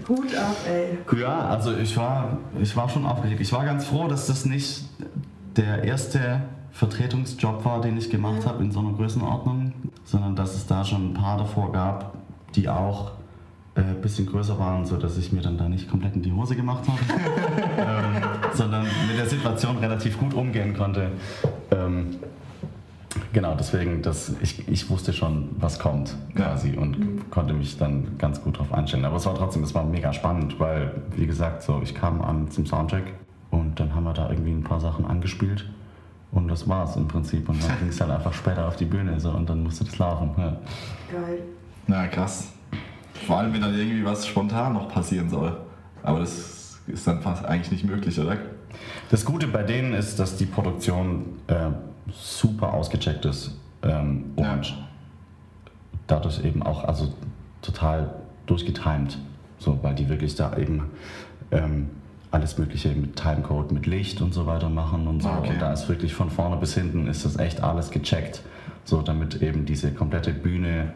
Hut 0.09 0.35
ab, 0.37 0.57
ey. 0.69 0.99
Ja, 1.19 1.39
also 1.49 1.75
ich 1.77 1.97
war, 1.97 2.37
ich 2.61 2.77
war 2.77 2.89
schon 2.89 3.07
aufgeregt. 3.07 3.41
Ich 3.41 3.53
war 3.53 3.65
ganz 3.65 3.87
froh, 3.87 4.09
dass 4.09 4.27
das 4.27 4.45
nicht 4.45 4.85
der 5.57 5.85
erste 5.85 6.43
Vertretungsjob 6.73 7.65
war, 7.65 7.81
den 7.81 7.97
ich 7.97 8.11
gemacht 8.11 8.45
habe 8.45 8.63
in 8.63 8.71
so 8.71 8.81
einer 8.81 8.93
Größenordnung, 8.93 9.66
sondern 10.05 10.37
dass 10.37 10.55
es 10.55 10.67
da 10.67 10.85
schon 10.85 11.11
ein 11.11 11.15
paar 11.15 11.39
davor 11.39 11.73
gab, 11.73 12.15
die 12.55 12.69
auch 12.69 13.13
äh, 13.77 13.81
ein 13.81 14.01
bisschen 14.01 14.27
größer 14.27 14.59
waren, 14.59 14.87
sodass 14.87 15.19
ich 15.19 15.33
mir 15.33 15.43
dann 15.43 15.59
da 15.59 15.69
nicht 15.69 15.91
komplett 15.91 16.17
in 16.17 16.23
die 16.23 16.33
Hose 16.33 16.57
gemacht 16.57 16.85
habe, 16.89 16.99
ähm, 17.79 18.23
sondern 18.55 18.85
mit 19.07 19.19
der 19.19 19.27
Situation 19.27 19.77
relativ 19.77 20.19
gut 20.19 20.33
umgehen 20.33 20.75
konnte. 20.75 21.11
Ähm, 21.71 22.17
genau, 23.33 23.55
deswegen, 23.55 24.01
das, 24.01 24.33
ich, 24.41 24.67
ich 24.67 24.89
wusste 24.89 25.13
schon, 25.13 25.51
was 25.59 25.79
kommt 25.79 26.17
quasi 26.35 26.77
und 26.77 27.31
konnte 27.31 27.53
mich 27.53 27.77
dann 27.77 28.17
ganz 28.17 28.43
gut 28.43 28.57
darauf 28.57 28.73
einstellen. 28.73 29.05
Aber 29.05 29.17
es 29.17 29.27
war 29.27 29.35
trotzdem, 29.35 29.63
es 29.63 29.75
war 29.75 29.85
mega 29.85 30.13
spannend, 30.13 30.59
weil, 30.59 30.95
wie 31.15 31.27
gesagt, 31.27 31.63
so, 31.63 31.81
ich 31.83 31.95
kam 31.95 32.23
an 32.23 32.51
zum 32.51 32.65
Soundcheck 32.65 33.05
und 33.51 33.79
dann 33.79 33.95
haben 33.95 34.05
wir 34.05 34.15
da 34.15 34.31
irgendwie 34.31 34.53
ein 34.53 34.65
paar 34.65 34.81
Sachen 34.81 35.05
angespielt. 35.05 35.67
Und 36.33 36.49
das 36.49 36.69
war's 36.69 36.97
im 36.97 37.09
Prinzip. 37.09 37.49
Und 37.49 37.63
dann 37.63 37.79
ging 37.79 37.89
es 37.89 38.01
halt 38.01 38.11
einfach 38.11 38.33
später 38.33 38.67
auf 38.67 38.77
die 38.77 38.85
Bühne 38.85 39.19
so, 39.21 39.31
und 39.31 39.49
dann 39.49 39.63
musste 39.63 39.85
das 39.85 39.99
laufen. 39.99 40.31
Ja. 40.37 40.57
Geil. 41.11 41.39
Na 41.87 42.07
krass. 42.09 42.53
Vor 43.27 43.39
allem, 43.39 43.53
wenn 43.55 43.61
dann 43.63 43.75
irgendwie 43.75 44.05
was 44.05 44.27
spontan 44.27 44.75
noch 44.75 44.89
passieren 44.89 45.31
soll. 45.31 45.57
Aber 46.03 46.21
das 46.21 46.79
ist 46.87 47.07
dann 47.07 47.23
fast 47.23 47.45
eigentlich 47.45 47.73
nicht 47.73 47.85
möglich, 47.85 48.19
oder? 48.21 48.37
Das 49.11 49.25
Gute 49.25 49.47
bei 49.49 49.63
denen 49.63 49.95
ist, 49.95 50.19
dass 50.19 50.37
die 50.37 50.47
Produktion 50.47 51.25
äh, 51.47 51.71
super 52.13 52.75
ausgecheckt 52.75 53.25
ist 53.25 53.57
ähm, 53.83 54.33
Ja. 54.39 54.53
und 54.55 54.77
dadurch 56.07 56.45
eben 56.45 56.63
auch 56.63 56.85
also 56.85 57.13
total 57.63 58.15
durchgetimed, 58.47 59.19
so, 59.59 59.79
weil 59.83 59.95
die 59.95 60.09
wirklich 60.09 60.35
da 60.37 60.57
eben 60.57 60.91
ähm, 61.51 61.91
alles 62.37 62.59
Mögliche 62.59 62.91
mit 62.91 63.17
Timecode, 63.17 63.73
mit 63.73 63.87
Licht 63.87 64.21
und 64.21 64.35
so 64.35 64.47
weiter 64.47 64.69
machen 64.69 65.07
und 65.09 65.23
so. 65.23 65.29
Ah, 65.31 65.39
okay. 65.39 65.55
Und 65.55 65.63
da 65.63 65.73
ist 65.73 65.89
wirklich 65.89 66.13
von 66.15 66.31
vorne 66.31 66.57
bis 66.57 66.75
hinten 66.75 67.07
ist 67.09 67.25
das 67.25 67.39
echt 67.39 67.63
alles 67.63 67.91
gecheckt, 67.91 68.43
so 68.85 69.01
damit 69.01 69.41
eben 69.43 69.65
diese 69.65 69.91
komplette 69.91 70.33
Bühne 70.33 70.93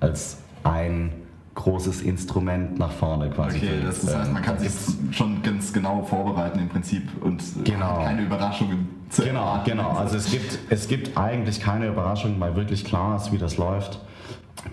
als 0.00 0.38
ein 0.64 1.12
großes 1.54 2.02
Instrument 2.02 2.78
nach 2.80 2.90
vorne 2.90 3.30
quasi. 3.30 3.58
Okay, 3.58 3.68
das, 3.84 4.00
das 4.00 4.16
heißt, 4.16 4.32
man 4.32 4.42
kann 4.42 4.56
Ähm, 4.56 4.62
sich 4.62 4.70
gibt's- 4.72 5.16
schon 5.16 5.42
ganz 5.42 5.72
genau 5.72 6.02
vorbereiten 6.02 6.58
im 6.58 6.68
Prinzip 6.68 7.04
und 7.22 7.40
äh, 7.40 7.70
Genau. 7.70 8.02
keine 8.02 8.22
Überraschungen 8.22 8.88
zu 9.08 9.22
Genau, 9.22 9.60
genau. 9.64 9.90
Also 9.90 10.16
es 10.16 10.30
gibt, 10.32 10.58
es 10.70 10.88
gibt 10.88 11.16
eigentlich 11.16 11.60
keine 11.60 11.86
Überraschung, 11.86 12.36
weil 12.40 12.56
wirklich 12.56 12.84
klar 12.84 13.16
ist, 13.16 13.30
wie 13.32 13.38
das 13.38 13.56
läuft, 13.56 14.00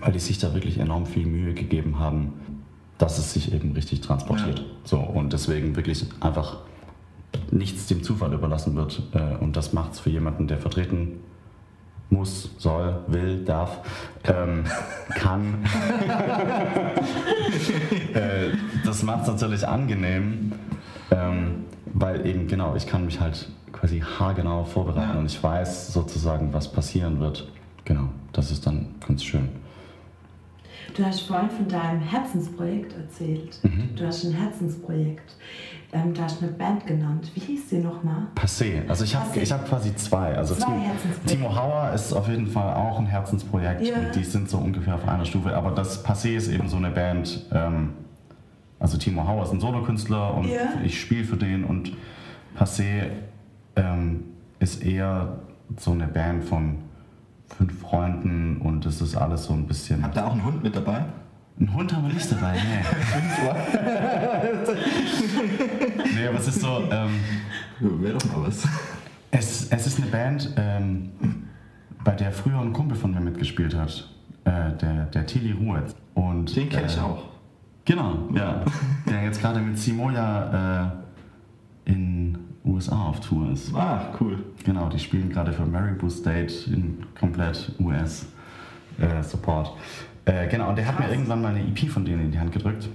weil 0.00 0.10
die 0.12 0.18
sich 0.18 0.38
da 0.38 0.54
wirklich 0.54 0.78
enorm 0.78 1.06
viel 1.06 1.26
Mühe 1.26 1.52
gegeben 1.54 1.98
haben, 2.00 2.32
dass 3.00 3.18
es 3.18 3.32
sich 3.32 3.52
eben 3.52 3.72
richtig 3.72 4.02
transportiert. 4.02 4.58
Ja. 4.60 4.64
So, 4.84 4.98
und 5.00 5.32
deswegen 5.32 5.74
wirklich 5.74 6.04
einfach 6.20 6.58
nichts 7.50 7.86
dem 7.86 8.02
Zufall 8.02 8.32
überlassen 8.32 8.76
wird. 8.76 9.02
Äh, 9.12 9.42
Und 9.42 9.56
das 9.56 9.72
macht 9.72 9.92
es 9.94 10.00
für 10.00 10.10
jemanden, 10.10 10.46
der 10.46 10.58
vertreten 10.58 11.20
muss, 12.10 12.50
soll, 12.58 12.98
will, 13.06 13.44
darf, 13.44 13.78
ähm, 14.24 14.64
kann. 15.14 15.64
äh, 18.14 18.50
das 18.84 19.02
macht 19.02 19.22
es 19.22 19.28
natürlich 19.28 19.66
angenehm, 19.66 20.52
ähm, 21.10 21.64
weil 21.86 22.26
eben 22.26 22.46
genau, 22.48 22.74
ich 22.76 22.86
kann 22.86 23.04
mich 23.06 23.20
halt 23.20 23.48
quasi 23.72 24.00
haargenau 24.00 24.64
vorbereiten 24.64 25.12
Ja. 25.14 25.18
und 25.18 25.26
ich 25.26 25.42
weiß 25.42 25.92
sozusagen, 25.92 26.52
was 26.52 26.70
passieren 26.70 27.20
wird. 27.20 27.48
Genau, 27.84 28.08
das 28.32 28.50
ist 28.50 28.66
dann 28.66 28.94
ganz 29.06 29.24
schön. 29.24 29.48
Du 30.96 31.04
hast 31.04 31.20
vorhin 31.20 31.50
von 31.50 31.68
deinem 31.68 32.00
Herzensprojekt 32.00 32.94
erzählt. 32.96 33.58
Mhm. 33.62 33.90
Du 33.96 34.06
hast 34.06 34.24
ein 34.24 34.32
Herzensprojekt. 34.32 35.36
Ähm, 35.92 36.14
du 36.14 36.20
hast 36.22 36.42
eine 36.42 36.52
Band 36.52 36.86
genannt. 36.86 37.30
Wie 37.34 37.40
hieß 37.40 37.70
sie 37.70 37.78
nochmal? 37.78 38.26
Passé. 38.34 38.86
Also 38.88 39.04
ich 39.04 39.14
habe 39.14 39.28
hab 39.40 39.68
quasi 39.68 39.94
zwei. 39.96 40.34
Also 40.36 40.54
Zwei 40.54 40.66
Tim- 40.72 40.80
Herzensprojekte. 40.80 41.26
Timo 41.36 41.54
Hauer 41.56 41.92
ist 41.94 42.12
auf 42.12 42.28
jeden 42.28 42.46
Fall 42.46 42.74
auch 42.74 42.98
ein 42.98 43.06
Herzensprojekt 43.06 43.82
Ja. 43.86 43.96
und 43.96 44.14
die 44.14 44.24
sind 44.24 44.48
so 44.50 44.58
ungefähr 44.58 44.94
auf 44.96 45.06
einer 45.08 45.24
Stufe. 45.24 45.54
Aber 45.56 45.70
das 45.72 46.04
Passé 46.04 46.36
ist 46.36 46.48
eben 46.48 46.68
so 46.68 46.76
eine 46.76 46.90
Band. 46.90 47.46
Ähm, 47.52 47.90
also 48.78 48.98
Timo 48.98 49.26
Hauer 49.26 49.44
ist 49.44 49.52
ein 49.52 49.60
Solokünstler 49.60 50.34
und 50.34 50.48
Ja. 50.48 50.74
ich 50.84 51.00
spiele 51.00 51.24
für 51.24 51.36
den 51.36 51.64
und 51.64 51.92
Passé 52.58 53.06
ähm, 53.76 54.24
ist 54.58 54.84
eher 54.84 55.38
so 55.76 55.92
eine 55.92 56.06
Band 56.06 56.44
von 56.44 56.78
fünf 57.56 57.80
Freunden 57.80 58.58
und 58.58 58.86
es 58.86 59.00
ist 59.00 59.16
alles 59.16 59.44
so 59.44 59.52
ein 59.52 59.66
bisschen. 59.66 60.02
Habt 60.02 60.16
ihr 60.16 60.26
auch 60.26 60.32
einen 60.32 60.44
Hund 60.44 60.62
mit 60.62 60.74
dabei? 60.74 61.04
Ein 61.58 61.74
Hund 61.74 61.94
haben 61.94 62.06
wir 62.06 62.14
nicht 62.14 62.30
dabei, 62.32 62.54
nee. 62.54 62.84
nee, 66.14 66.26
aber 66.26 66.38
es 66.38 66.48
ist 66.48 66.60
so. 66.62 66.88
Ähm, 66.90 67.20
Wäre 67.80 68.18
doch 68.18 68.36
mal 68.36 68.46
was. 68.46 68.66
Es, 69.30 69.68
es 69.68 69.86
ist 69.86 70.00
eine 70.00 70.10
Band, 70.10 70.54
ähm, 70.56 71.10
bei 72.02 72.12
der 72.12 72.32
früher 72.32 72.60
ein 72.60 72.72
Kumpel 72.72 72.96
von 72.96 73.12
mir 73.12 73.20
mitgespielt 73.20 73.76
hat, 73.76 74.08
äh, 74.44 74.72
der, 74.80 75.06
der 75.06 75.26
Tilly 75.26 75.52
Ruhetz. 75.52 75.94
Und, 76.14 76.56
Den 76.56 76.68
kenne 76.68 76.86
ich 76.86 76.96
äh, 76.96 77.00
auch. 77.00 77.24
Genau, 77.84 78.28
ja. 78.34 78.64
Der 79.08 79.24
jetzt 79.24 79.40
gerade 79.40 79.60
mit 79.60 79.78
Simoja 79.78 80.92
äh, 81.86 81.90
in 81.90 82.38
USA 82.64 83.08
auf 83.08 83.20
Tour 83.20 83.52
ist. 83.52 83.74
Ah, 83.74 84.12
cool. 84.20 84.38
Genau, 84.64 84.88
die 84.88 84.98
spielen 84.98 85.30
gerade 85.30 85.52
für 85.52 85.64
Maribou 85.64 86.10
State 86.10 86.70
in 86.72 86.98
komplett 87.18 87.72
US. 87.80 88.26
äh, 88.98 89.22
Support. 89.22 89.72
Äh, 90.24 90.48
genau, 90.48 90.68
und 90.68 90.76
der 90.76 90.86
hat 90.86 90.98
mir 91.00 91.10
irgendwann 91.10 91.42
mal 91.42 91.54
eine 91.54 91.66
EP 91.66 91.88
von 91.88 92.04
denen 92.04 92.26
in 92.26 92.30
die 92.30 92.38
Hand 92.38 92.52
gedrückt. 92.52 92.88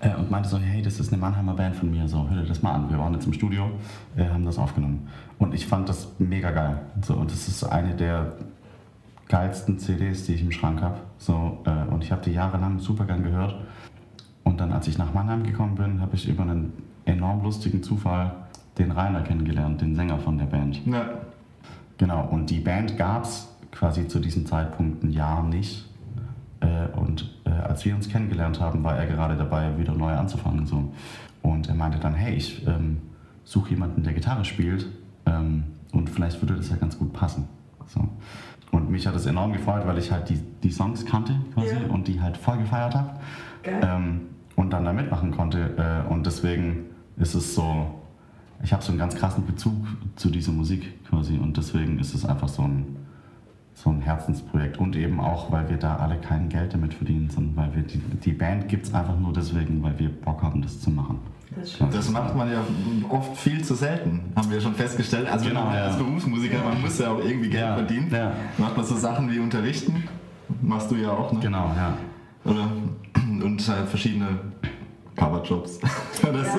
Äh, 0.00 0.14
und 0.14 0.30
meinte 0.30 0.48
so, 0.48 0.58
hey, 0.58 0.80
das 0.80 0.98
ist 1.00 1.12
eine 1.12 1.20
Mannheimer 1.20 1.54
Band 1.54 1.76
von 1.76 1.90
mir, 1.90 2.08
so, 2.08 2.28
hör 2.28 2.40
dir 2.40 2.48
das 2.48 2.62
mal 2.62 2.72
an. 2.72 2.90
Wir 2.90 2.98
waren 2.98 3.12
jetzt 3.12 3.26
im 3.26 3.32
Studio, 3.32 3.70
äh, 4.16 4.24
haben 4.26 4.44
das 4.44 4.58
aufgenommen. 4.58 5.08
Und 5.38 5.54
ich 5.54 5.66
fand 5.66 5.88
das 5.88 6.08
mega 6.18 6.50
geil. 6.50 6.80
So, 7.02 7.14
und 7.14 7.30
das 7.30 7.48
ist 7.48 7.64
eine 7.64 7.94
der 7.94 8.32
geilsten 9.28 9.78
CDs, 9.78 10.24
die 10.26 10.34
ich 10.34 10.42
im 10.42 10.52
Schrank 10.52 10.80
habe. 10.80 10.98
So, 11.18 11.58
äh, 11.64 11.92
und 11.92 12.02
ich 12.02 12.12
habe 12.12 12.22
die 12.22 12.32
jahrelang 12.32 12.78
super 12.78 13.04
gern 13.04 13.22
gehört. 13.22 13.56
Und 14.42 14.60
dann, 14.60 14.72
als 14.72 14.88
ich 14.88 14.96
nach 14.98 15.12
Mannheim 15.12 15.42
gekommen 15.42 15.74
bin, 15.74 16.00
habe 16.00 16.16
ich 16.16 16.28
über 16.28 16.42
einen 16.42 16.72
enorm 17.10 17.42
lustigen 17.42 17.82
Zufall 17.82 18.32
den 18.78 18.90
Rainer 18.92 19.22
kennengelernt, 19.22 19.80
den 19.80 19.94
Sänger 19.94 20.18
von 20.18 20.38
der 20.38 20.46
Band. 20.46 20.84
Ja. 20.86 21.04
Genau, 21.98 22.26
und 22.26 22.48
die 22.50 22.60
Band 22.60 22.96
gab 22.96 23.24
es 23.24 23.48
quasi 23.72 24.08
zu 24.08 24.20
diesem 24.20 24.46
Zeitpunkt 24.46 25.02
ein 25.04 25.10
Jahr 25.10 25.42
nicht. 25.42 25.86
Äh, 26.60 26.86
und 26.98 27.30
äh, 27.44 27.50
als 27.50 27.84
wir 27.84 27.94
uns 27.94 28.08
kennengelernt 28.08 28.60
haben, 28.60 28.82
war 28.82 28.96
er 28.96 29.06
gerade 29.06 29.36
dabei, 29.36 29.76
wieder 29.78 29.92
neu 29.92 30.12
anzufangen. 30.12 30.66
So. 30.66 30.92
Und 31.42 31.68
er 31.68 31.74
meinte 31.74 31.98
dann, 31.98 32.14
hey, 32.14 32.34
ich 32.34 32.66
ähm, 32.66 32.98
suche 33.44 33.70
jemanden, 33.70 34.02
der 34.02 34.12
Gitarre 34.12 34.44
spielt 34.44 34.86
ähm, 35.26 35.64
und 35.92 36.08
vielleicht 36.08 36.40
würde 36.40 36.54
das 36.54 36.70
ja 36.70 36.76
ganz 36.76 36.98
gut 36.98 37.12
passen. 37.12 37.48
So. 37.86 38.08
Und 38.70 38.90
mich 38.90 39.06
hat 39.06 39.14
es 39.16 39.26
enorm 39.26 39.52
gefreut, 39.52 39.86
weil 39.86 39.98
ich 39.98 40.12
halt 40.12 40.28
die, 40.28 40.38
die 40.62 40.70
Songs 40.70 41.04
kannte 41.04 41.34
quasi 41.54 41.74
Ja. 41.74 41.92
und 41.92 42.06
die 42.06 42.20
halt 42.20 42.36
voll 42.36 42.58
gefeiert 42.58 42.94
habe. 42.94 43.10
Ähm, 43.64 44.20
und 44.56 44.72
dann 44.72 44.84
da 44.84 44.92
mitmachen 44.92 45.32
konnte. 45.32 46.04
Äh, 46.08 46.12
und 46.12 46.24
deswegen 46.26 46.89
ist 47.20 47.34
es 47.34 47.54
so, 47.54 47.86
ich 48.62 48.72
habe 48.72 48.82
so 48.82 48.90
einen 48.90 48.98
ganz 48.98 49.14
krassen 49.14 49.46
Bezug 49.46 49.74
zu 50.16 50.30
dieser 50.30 50.52
Musik 50.52 51.04
quasi. 51.08 51.36
Und 51.38 51.56
deswegen 51.56 51.98
ist 51.98 52.14
es 52.14 52.24
einfach 52.24 52.48
so 52.48 52.62
ein, 52.62 52.96
so 53.74 53.90
ein 53.90 54.00
Herzensprojekt. 54.00 54.78
Und 54.78 54.96
eben 54.96 55.20
auch, 55.20 55.50
weil 55.52 55.68
wir 55.70 55.76
da 55.76 55.96
alle 55.96 56.16
kein 56.16 56.48
Geld 56.48 56.74
damit 56.74 56.94
verdienen, 56.94 57.30
sondern 57.30 57.56
weil 57.56 57.74
wir 57.76 57.82
die, 57.82 57.98
die 57.98 58.32
Band 58.32 58.68
gibt 58.68 58.86
es 58.86 58.94
einfach 58.94 59.18
nur 59.18 59.32
deswegen, 59.32 59.82
weil 59.82 59.98
wir 59.98 60.08
Bock 60.10 60.42
haben, 60.42 60.60
das 60.62 60.80
zu 60.80 60.90
machen. 60.90 61.18
Das. 61.56 61.78
Das 61.90 62.10
macht 62.10 62.36
man 62.36 62.48
ja 62.50 62.62
oft 63.08 63.36
viel 63.36 63.64
zu 63.64 63.74
selten, 63.74 64.20
haben 64.36 64.48
wir 64.52 64.60
schon 64.60 64.74
festgestellt. 64.74 65.26
Also 65.28 65.48
Genau, 65.48 65.64
man 65.64 65.74
ja. 65.74 65.86
als 65.86 65.96
Berufsmusiker, 65.96 66.62
man 66.62 66.80
muss 66.80 66.96
ja 67.00 67.10
auch 67.10 67.18
irgendwie 67.18 67.50
Geld 67.50 67.62
Ja, 67.64 67.74
verdienen. 67.74 68.08
ja. 68.12 68.32
Macht 68.56 68.76
man 68.76 68.86
so 68.86 68.94
Sachen 68.96 69.28
wie 69.32 69.40
unterrichten, 69.40 70.04
machst 70.62 70.92
du 70.92 70.94
ja 70.94 71.10
auch, 71.10 71.32
ne? 71.32 71.40
Genau, 71.40 71.72
ja. 71.76 71.96
Oder? 72.44 72.70
Und 73.44 73.68
halt 73.68 73.88
verschiedene 73.88 74.28
Coverjobs. 75.20 75.78
Oder 76.28 76.44
so. 76.44 76.58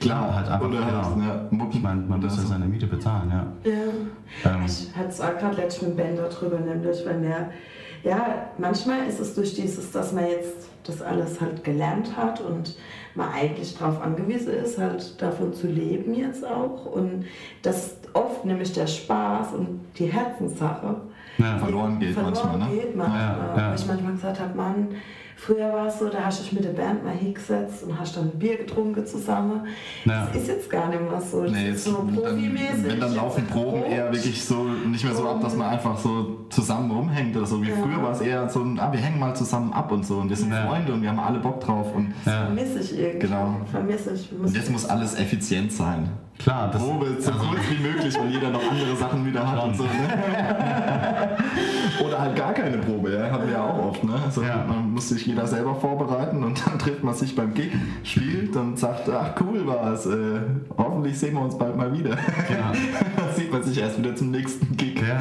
Klar, 0.00 0.34
halt 0.34 0.48
einfach, 0.48 0.68
Oder 0.68 0.84
halt, 0.84 1.14
genau. 1.14 1.26
ja, 1.26 1.46
Mucken 1.50 1.76
Ich 1.76 1.82
meine, 1.82 2.00
man 2.02 2.20
muss 2.20 2.36
ja 2.36 2.42
so. 2.42 2.48
seine 2.48 2.66
Miete 2.66 2.86
bezahlen, 2.86 3.30
ja. 3.30 3.70
Ja. 3.70 4.52
Ähm, 4.52 4.64
Ich 4.66 4.94
hatte 4.94 5.08
es 5.08 5.20
auch 5.20 5.38
gerade 5.38 5.56
letztens 5.56 5.88
mit 5.88 5.96
Ben 5.96 6.16
darüber, 6.16 6.58
nämlich, 6.58 7.04
wenn 7.06 7.22
wir, 7.22 7.50
ja, 8.02 8.48
manchmal 8.58 9.06
ist 9.08 9.20
es 9.20 9.34
durch 9.34 9.54
dieses, 9.54 9.90
dass 9.90 10.12
man 10.12 10.26
jetzt 10.26 10.68
das 10.84 11.00
alles 11.00 11.40
halt 11.40 11.64
gelernt 11.64 12.14
hat 12.14 12.42
und 12.42 12.76
man 13.14 13.30
eigentlich 13.32 13.76
darauf 13.78 14.02
angewiesen 14.02 14.52
ist, 14.52 14.78
halt 14.78 15.20
davon 15.22 15.54
zu 15.54 15.66
leben 15.66 16.14
jetzt 16.14 16.44
auch. 16.46 16.84
Und 16.84 17.24
das 17.62 17.96
oft 18.12 18.44
nämlich 18.44 18.72
der 18.72 18.86
Spaß 18.86 19.54
und 19.54 19.80
die 19.98 20.06
Herzenssache 20.06 20.96
ja. 21.38 21.58
Verloren 21.58 21.98
geht 21.98 22.14
verloren 22.14 22.34
manchmal, 22.34 22.58
ne? 22.58 22.76
geht 22.76 22.96
manchmal. 22.96 23.20
Ja, 23.20 23.56
ja. 23.56 23.70
Wo 23.70 23.74
ich 23.74 23.86
manchmal 23.86 24.12
gesagt 24.12 24.40
habe, 24.40 24.54
Mann, 24.54 24.88
früher 25.46 25.72
war 25.72 25.86
es 25.86 25.98
so, 25.98 26.08
da 26.08 26.24
hast 26.24 26.38
du 26.40 26.44
dich 26.44 26.52
mit 26.52 26.64
der 26.64 26.70
Band 26.70 27.04
mal 27.04 27.14
hingesetzt 27.14 27.84
und 27.84 27.98
hast 27.98 28.16
dann 28.16 28.24
ein 28.30 28.38
Bier 28.38 28.56
getrunken 28.56 29.04
zusammen. 29.06 29.66
Ja. 30.04 30.26
Das 30.32 30.42
ist 30.42 30.48
jetzt 30.48 30.70
gar 30.70 30.88
nicht 30.88 31.00
mehr 31.02 31.20
so. 31.20 31.42
Das 31.42 31.52
Nee, 31.52 31.70
ist 31.70 31.84
so 31.84 31.92
profimäßig. 32.14 32.68
dann, 32.70 32.84
wenn 32.90 33.00
dann 33.00 33.14
laufen 33.14 33.46
Proben 33.46 33.80
Proben. 33.82 33.92
eher 33.92 34.12
wirklich 34.12 34.44
so 34.44 34.64
nicht 34.64 35.04
mehr 35.04 35.14
so 35.14 35.28
ab, 35.28 35.40
dass 35.40 35.56
man 35.56 35.68
einfach 35.68 35.98
so 35.98 36.46
zusammen 36.50 36.90
rumhängt 36.90 37.36
oder 37.36 37.46
so. 37.46 37.62
Wie 37.62 37.68
Ja. 37.68 37.74
früher 37.82 38.02
war 38.02 38.12
es 38.12 38.20
eher 38.20 38.48
so 38.48 38.60
ein, 38.60 38.78
ah, 38.80 38.90
wir 38.92 39.00
hängen 39.00 39.18
mal 39.18 39.34
zusammen 39.34 39.72
ab 39.72 39.90
und 39.92 40.04
so 40.06 40.16
und 40.18 40.28
wir 40.28 40.36
sind 40.36 40.52
Ja. 40.52 40.66
Freunde 40.66 40.92
und 40.92 41.02
wir 41.02 41.10
haben 41.10 41.20
alle 41.20 41.38
Bock 41.40 41.60
drauf 41.60 41.94
und, 41.94 42.14
Ja. 42.24 42.46
Vermisse 42.46 42.78
ich 42.80 42.98
irgendwie. 42.98 43.18
Genau. 43.26 43.56
Vermisse 43.70 44.12
ich. 44.14 44.32
Muss 44.32 44.50
und 44.50 44.56
jetzt 44.56 44.70
muss 44.70 44.86
alles 44.86 45.18
effizient 45.18 45.72
sein. 45.72 46.08
Klar, 46.36 46.68
das, 46.72 46.82
Probe 46.82 47.06
so 47.20 47.30
also- 47.30 47.44
kurz 47.44 47.60
wie 47.70 47.80
möglich, 47.80 48.12
weil 48.18 48.28
jeder 48.28 48.50
noch 48.50 48.60
andere 48.68 48.96
Sachen 48.96 49.24
wieder 49.24 49.48
hat 49.48 49.62
und 49.62 49.76
so. 49.76 49.84
Ne? 49.84 49.90
Oder 52.04 52.18
halt 52.20 52.34
gar 52.36 52.52
keine 52.52 52.78
Probe, 52.78 53.12
ja, 53.12 53.30
hatten 53.30 53.46
wir 53.46 53.54
ja 53.54 53.62
auch 53.64 53.90
oft. 53.90 54.02
Ne? 54.02 54.14
Also 54.24 54.42
Ja. 54.42 54.64
Man 54.66 54.92
muss 54.92 55.08
sich 55.10 55.26
jeder 55.34 55.46
selber 55.46 55.74
vorbereiten 55.74 56.42
und 56.44 56.64
dann 56.66 56.78
trifft 56.78 57.02
man 57.02 57.14
sich 57.14 57.34
beim 57.34 57.52
Gig, 57.54 57.72
spielt 58.04 58.54
und 58.56 58.78
sagt, 58.78 59.08
ach 59.10 59.32
cool 59.40 59.66
war 59.66 59.92
es, 59.92 60.06
äh, 60.06 60.40
hoffentlich 60.78 61.18
sehen 61.18 61.34
wir 61.34 61.42
uns 61.42 61.58
bald 61.58 61.76
mal 61.76 61.92
wieder. 61.96 62.10
Ja. 62.10 62.72
dann 63.16 63.34
sieht 63.34 63.52
man 63.52 63.62
sich 63.62 63.78
erst 63.78 63.98
wieder 63.98 64.14
zum 64.14 64.30
nächsten 64.30 64.76
Gig. 64.76 65.00
Ja. 65.02 65.20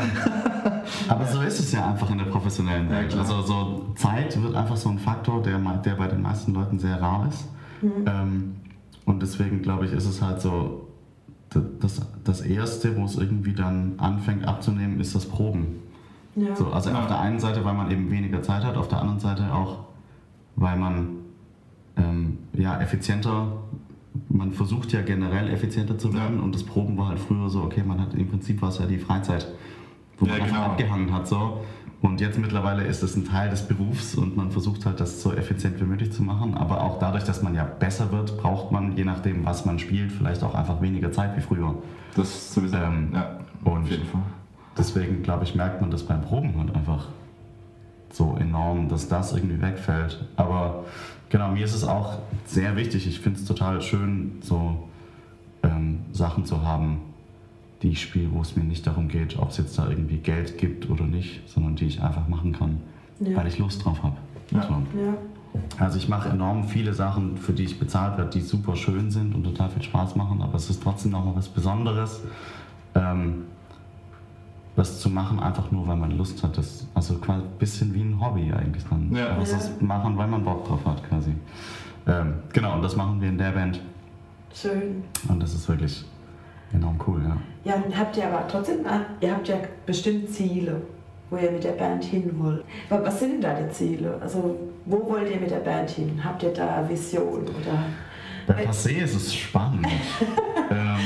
Aber 1.07 1.25
so 1.25 1.41
ist 1.41 1.59
es 1.59 1.71
ja 1.71 1.89
einfach 1.89 2.09
in 2.11 2.19
der 2.19 2.25
professionellen 2.25 2.89
Ja, 2.89 2.97
Welt. 2.97 3.09
klar. 3.09 3.21
also 3.21 3.41
so 3.41 3.85
Zeit 3.95 4.41
wird 4.41 4.55
einfach 4.55 4.77
so 4.77 4.89
ein 4.89 4.99
Faktor, 4.99 5.41
der, 5.41 5.57
der 5.57 5.95
bei 5.95 6.07
den 6.07 6.21
meisten 6.21 6.53
Leuten 6.53 6.77
sehr 6.79 7.01
rar 7.01 7.27
ist. 7.29 7.47
Ähm, 8.05 8.55
und 9.05 9.21
deswegen 9.21 9.61
glaube 9.61 9.85
ich, 9.85 9.91
ist 9.93 10.05
es 10.05 10.21
halt 10.21 10.39
so, 10.41 10.87
das, 11.79 12.01
das 12.23 12.41
Erste, 12.41 12.95
wo 12.97 13.05
es 13.05 13.15
irgendwie 13.17 13.53
dann 13.53 13.93
anfängt 13.97 14.47
abzunehmen, 14.47 14.99
ist 14.99 15.13
das 15.15 15.25
Proben. 15.25 15.79
Ja. 16.35 16.55
So, 16.55 16.67
also 16.71 16.89
Ja. 16.89 16.99
auf 16.99 17.07
der 17.07 17.19
einen 17.19 17.39
Seite, 17.39 17.63
weil 17.65 17.73
man 17.73 17.91
eben 17.91 18.09
weniger 18.09 18.41
Zeit 18.41 18.63
hat, 18.63 18.77
auf 18.77 18.87
der 18.87 18.99
anderen 19.01 19.19
Seite 19.19 19.53
auch, 19.53 19.79
weil 20.55 20.77
man 20.77 21.07
ähm, 21.97 22.37
ja, 22.53 22.79
effizienter, 22.81 23.47
man 24.29 24.51
versucht 24.51 24.91
ja 24.91 25.01
generell 25.01 25.49
effizienter 25.51 25.97
zu 25.97 26.13
werden 26.13 26.37
Ja. 26.37 26.43
und 26.43 26.53
das 26.55 26.63
Proben 26.63 26.97
war 26.97 27.09
halt 27.09 27.19
früher 27.19 27.49
so, 27.49 27.61
okay, 27.63 27.83
man 27.85 27.99
hat 28.01 28.13
im 28.13 28.27
Prinzip 28.29 28.61
war 28.61 28.69
es 28.69 28.79
ja 28.79 28.85
die 28.85 28.97
Freizeit, 28.99 29.47
wo 30.19 30.25
Ja, 30.25 30.33
man 30.33 30.41
einfach 30.41 30.55
genau. 30.57 30.67
abgehangen 30.71 31.13
hat 31.13 31.27
so. 31.27 31.63
Und 32.01 32.19
jetzt 32.19 32.37
mittlerweile 32.37 32.83
ist 32.83 33.01
es 33.01 33.15
ein 33.15 33.23
Teil 33.23 33.49
des 33.49 33.65
Berufs 33.65 34.15
und 34.15 34.35
man 34.35 34.51
versucht 34.51 34.85
halt, 34.85 34.99
das 34.99 35.21
so 35.21 35.31
effizient 35.31 35.79
wie 35.79 35.85
möglich 35.85 36.11
zu 36.11 36.21
machen. 36.21 36.53
Aber 36.53 36.81
auch 36.81 36.99
dadurch, 36.99 37.23
dass 37.23 37.41
man 37.41 37.55
ja 37.55 37.63
besser 37.63 38.11
wird, 38.11 38.37
braucht 38.37 38.73
man, 38.73 38.97
je 38.97 39.05
nachdem, 39.05 39.45
was 39.45 39.65
man 39.65 39.79
spielt, 39.79 40.11
vielleicht 40.11 40.43
auch 40.43 40.53
einfach 40.53 40.81
weniger 40.81 41.13
Zeit 41.13 41.37
wie 41.37 41.41
früher. 41.41 41.75
Das 42.15 42.53
sowieso. 42.53 42.75
Ähm, 42.75 43.11
ja, 43.13 43.39
und 43.63 43.83
auf 43.83 43.89
jeden 43.89 44.03
Fall. 44.05 44.21
Deswegen, 44.77 45.23
glaube 45.23 45.45
ich, 45.45 45.55
merkt 45.55 45.79
man 45.79 45.91
das 45.91 46.03
beim 46.03 46.19
Proben 46.21 46.53
halt 46.59 46.75
einfach 46.75 47.07
so 48.13 48.37
enorm, 48.39 48.87
dass 48.89 49.07
das 49.09 49.33
irgendwie 49.33 49.59
wegfällt. 49.61 50.23
Aber 50.35 50.85
genau, 51.29 51.51
mir 51.51 51.65
ist 51.65 51.73
es 51.73 51.83
auch 51.83 52.19
sehr 52.45 52.75
wichtig. 52.75 53.07
Ich 53.07 53.19
finde 53.19 53.39
es 53.39 53.45
total 53.45 53.81
schön, 53.81 54.33
so 54.41 54.77
ähm, 55.63 55.99
Sachen 56.11 56.45
zu 56.45 56.61
haben, 56.61 56.99
die 57.81 57.89
ich 57.89 58.01
spiele, 58.01 58.29
wo 58.31 58.41
es 58.41 58.55
mir 58.55 58.63
nicht 58.63 58.85
darum 58.87 59.07
geht, 59.09 59.37
ob 59.39 59.49
es 59.49 59.57
jetzt 59.57 59.77
da 59.77 59.89
irgendwie 59.89 60.17
Geld 60.17 60.57
gibt 60.57 60.89
oder 60.89 61.03
nicht, 61.05 61.41
sondern 61.49 61.75
die 61.75 61.85
ich 61.85 62.01
einfach 62.01 62.27
machen 62.27 62.53
kann, 62.53 62.77
Ja. 63.19 63.35
weil 63.35 63.47
ich 63.47 63.57
Lust 63.57 63.83
drauf 63.83 64.01
habe. 64.03 64.15
Ja. 64.51 64.61
So. 64.63 64.73
Ja. 64.73 65.13
Also 65.79 65.97
ich 65.97 66.07
mache 66.07 66.29
enorm 66.29 66.63
viele 66.65 66.93
Sachen, 66.93 67.37
für 67.37 67.53
die 67.53 67.63
ich 67.63 67.79
bezahlt 67.79 68.17
werde, 68.17 68.29
die 68.31 68.41
super 68.41 68.75
schön 68.75 69.11
sind 69.11 69.35
und 69.35 69.43
total 69.43 69.69
viel 69.69 69.83
Spaß 69.83 70.15
machen, 70.15 70.41
aber 70.41 70.55
es 70.55 70.69
ist 70.69 70.81
trotzdem 70.81 71.11
nochmal 71.11 71.35
was 71.35 71.47
Besonderes, 71.49 72.21
ähm, 72.95 73.43
was 74.75 74.99
zu 74.99 75.09
machen, 75.09 75.39
einfach 75.39 75.71
nur, 75.71 75.87
weil 75.87 75.97
man 75.97 76.11
Lust 76.11 76.43
hat. 76.43 76.57
Das, 76.57 76.87
also 76.93 77.15
quasi 77.15 77.43
ein 77.43 77.57
bisschen 77.59 77.93
wie 77.93 78.01
ein 78.01 78.19
Hobby 78.19 78.51
eigentlich 78.51 78.83
dann. 78.89 79.11
Ja. 79.13 79.37
Ja. 79.37 79.41
ist 79.41 79.81
machen, 79.81 80.17
weil 80.17 80.27
man 80.27 80.43
Bock 80.43 80.67
drauf 80.67 80.85
hat 80.85 81.07
quasi. 81.07 81.33
Ähm, 82.07 82.35
genau, 82.51 82.75
und 82.75 82.81
das 82.81 82.95
machen 82.95 83.21
wir 83.21 83.29
in 83.29 83.37
der 83.37 83.51
Band 83.51 83.79
Schön. 84.53 85.03
und 85.29 85.41
das 85.41 85.53
ist 85.53 85.69
wirklich 85.69 86.03
enorm 86.73 86.99
cool, 87.07 87.21
ja. 87.23 87.37
Ja, 87.63 87.81
und 87.81 87.97
habt 87.97 88.17
ihr 88.17 88.27
aber 88.27 88.45
trotzdem, 88.47 88.79
ihr 89.21 89.31
habt 89.31 89.47
ja 89.47 89.55
bestimmt 89.85 90.29
Ziele, 90.29 90.81
wo 91.29 91.37
ihr 91.37 91.51
mit 91.51 91.63
der 91.63 91.71
Band 91.71 92.03
hin 92.03 92.31
wollt. 92.37 92.65
Aber 92.89 93.05
was 93.05 93.19
sind 93.19 93.33
denn 93.33 93.41
da 93.41 93.53
die 93.53 93.69
Ziele? 93.71 94.17
Also, 94.21 94.57
wo 94.85 95.09
wollt 95.09 95.29
ihr 95.29 95.39
mit 95.39 95.51
der 95.51 95.59
Band 95.59 95.89
hin? 95.89 96.19
Habt 96.21 96.43
ihr 96.43 96.53
da 96.53 96.87
Vision 96.89 97.43
oder? 97.43 97.85
Bei 98.45 98.65
Passé 98.65 99.01
ist 99.01 99.15
es 99.15 99.33
spannend. 99.33 99.87
ähm, 100.69 100.97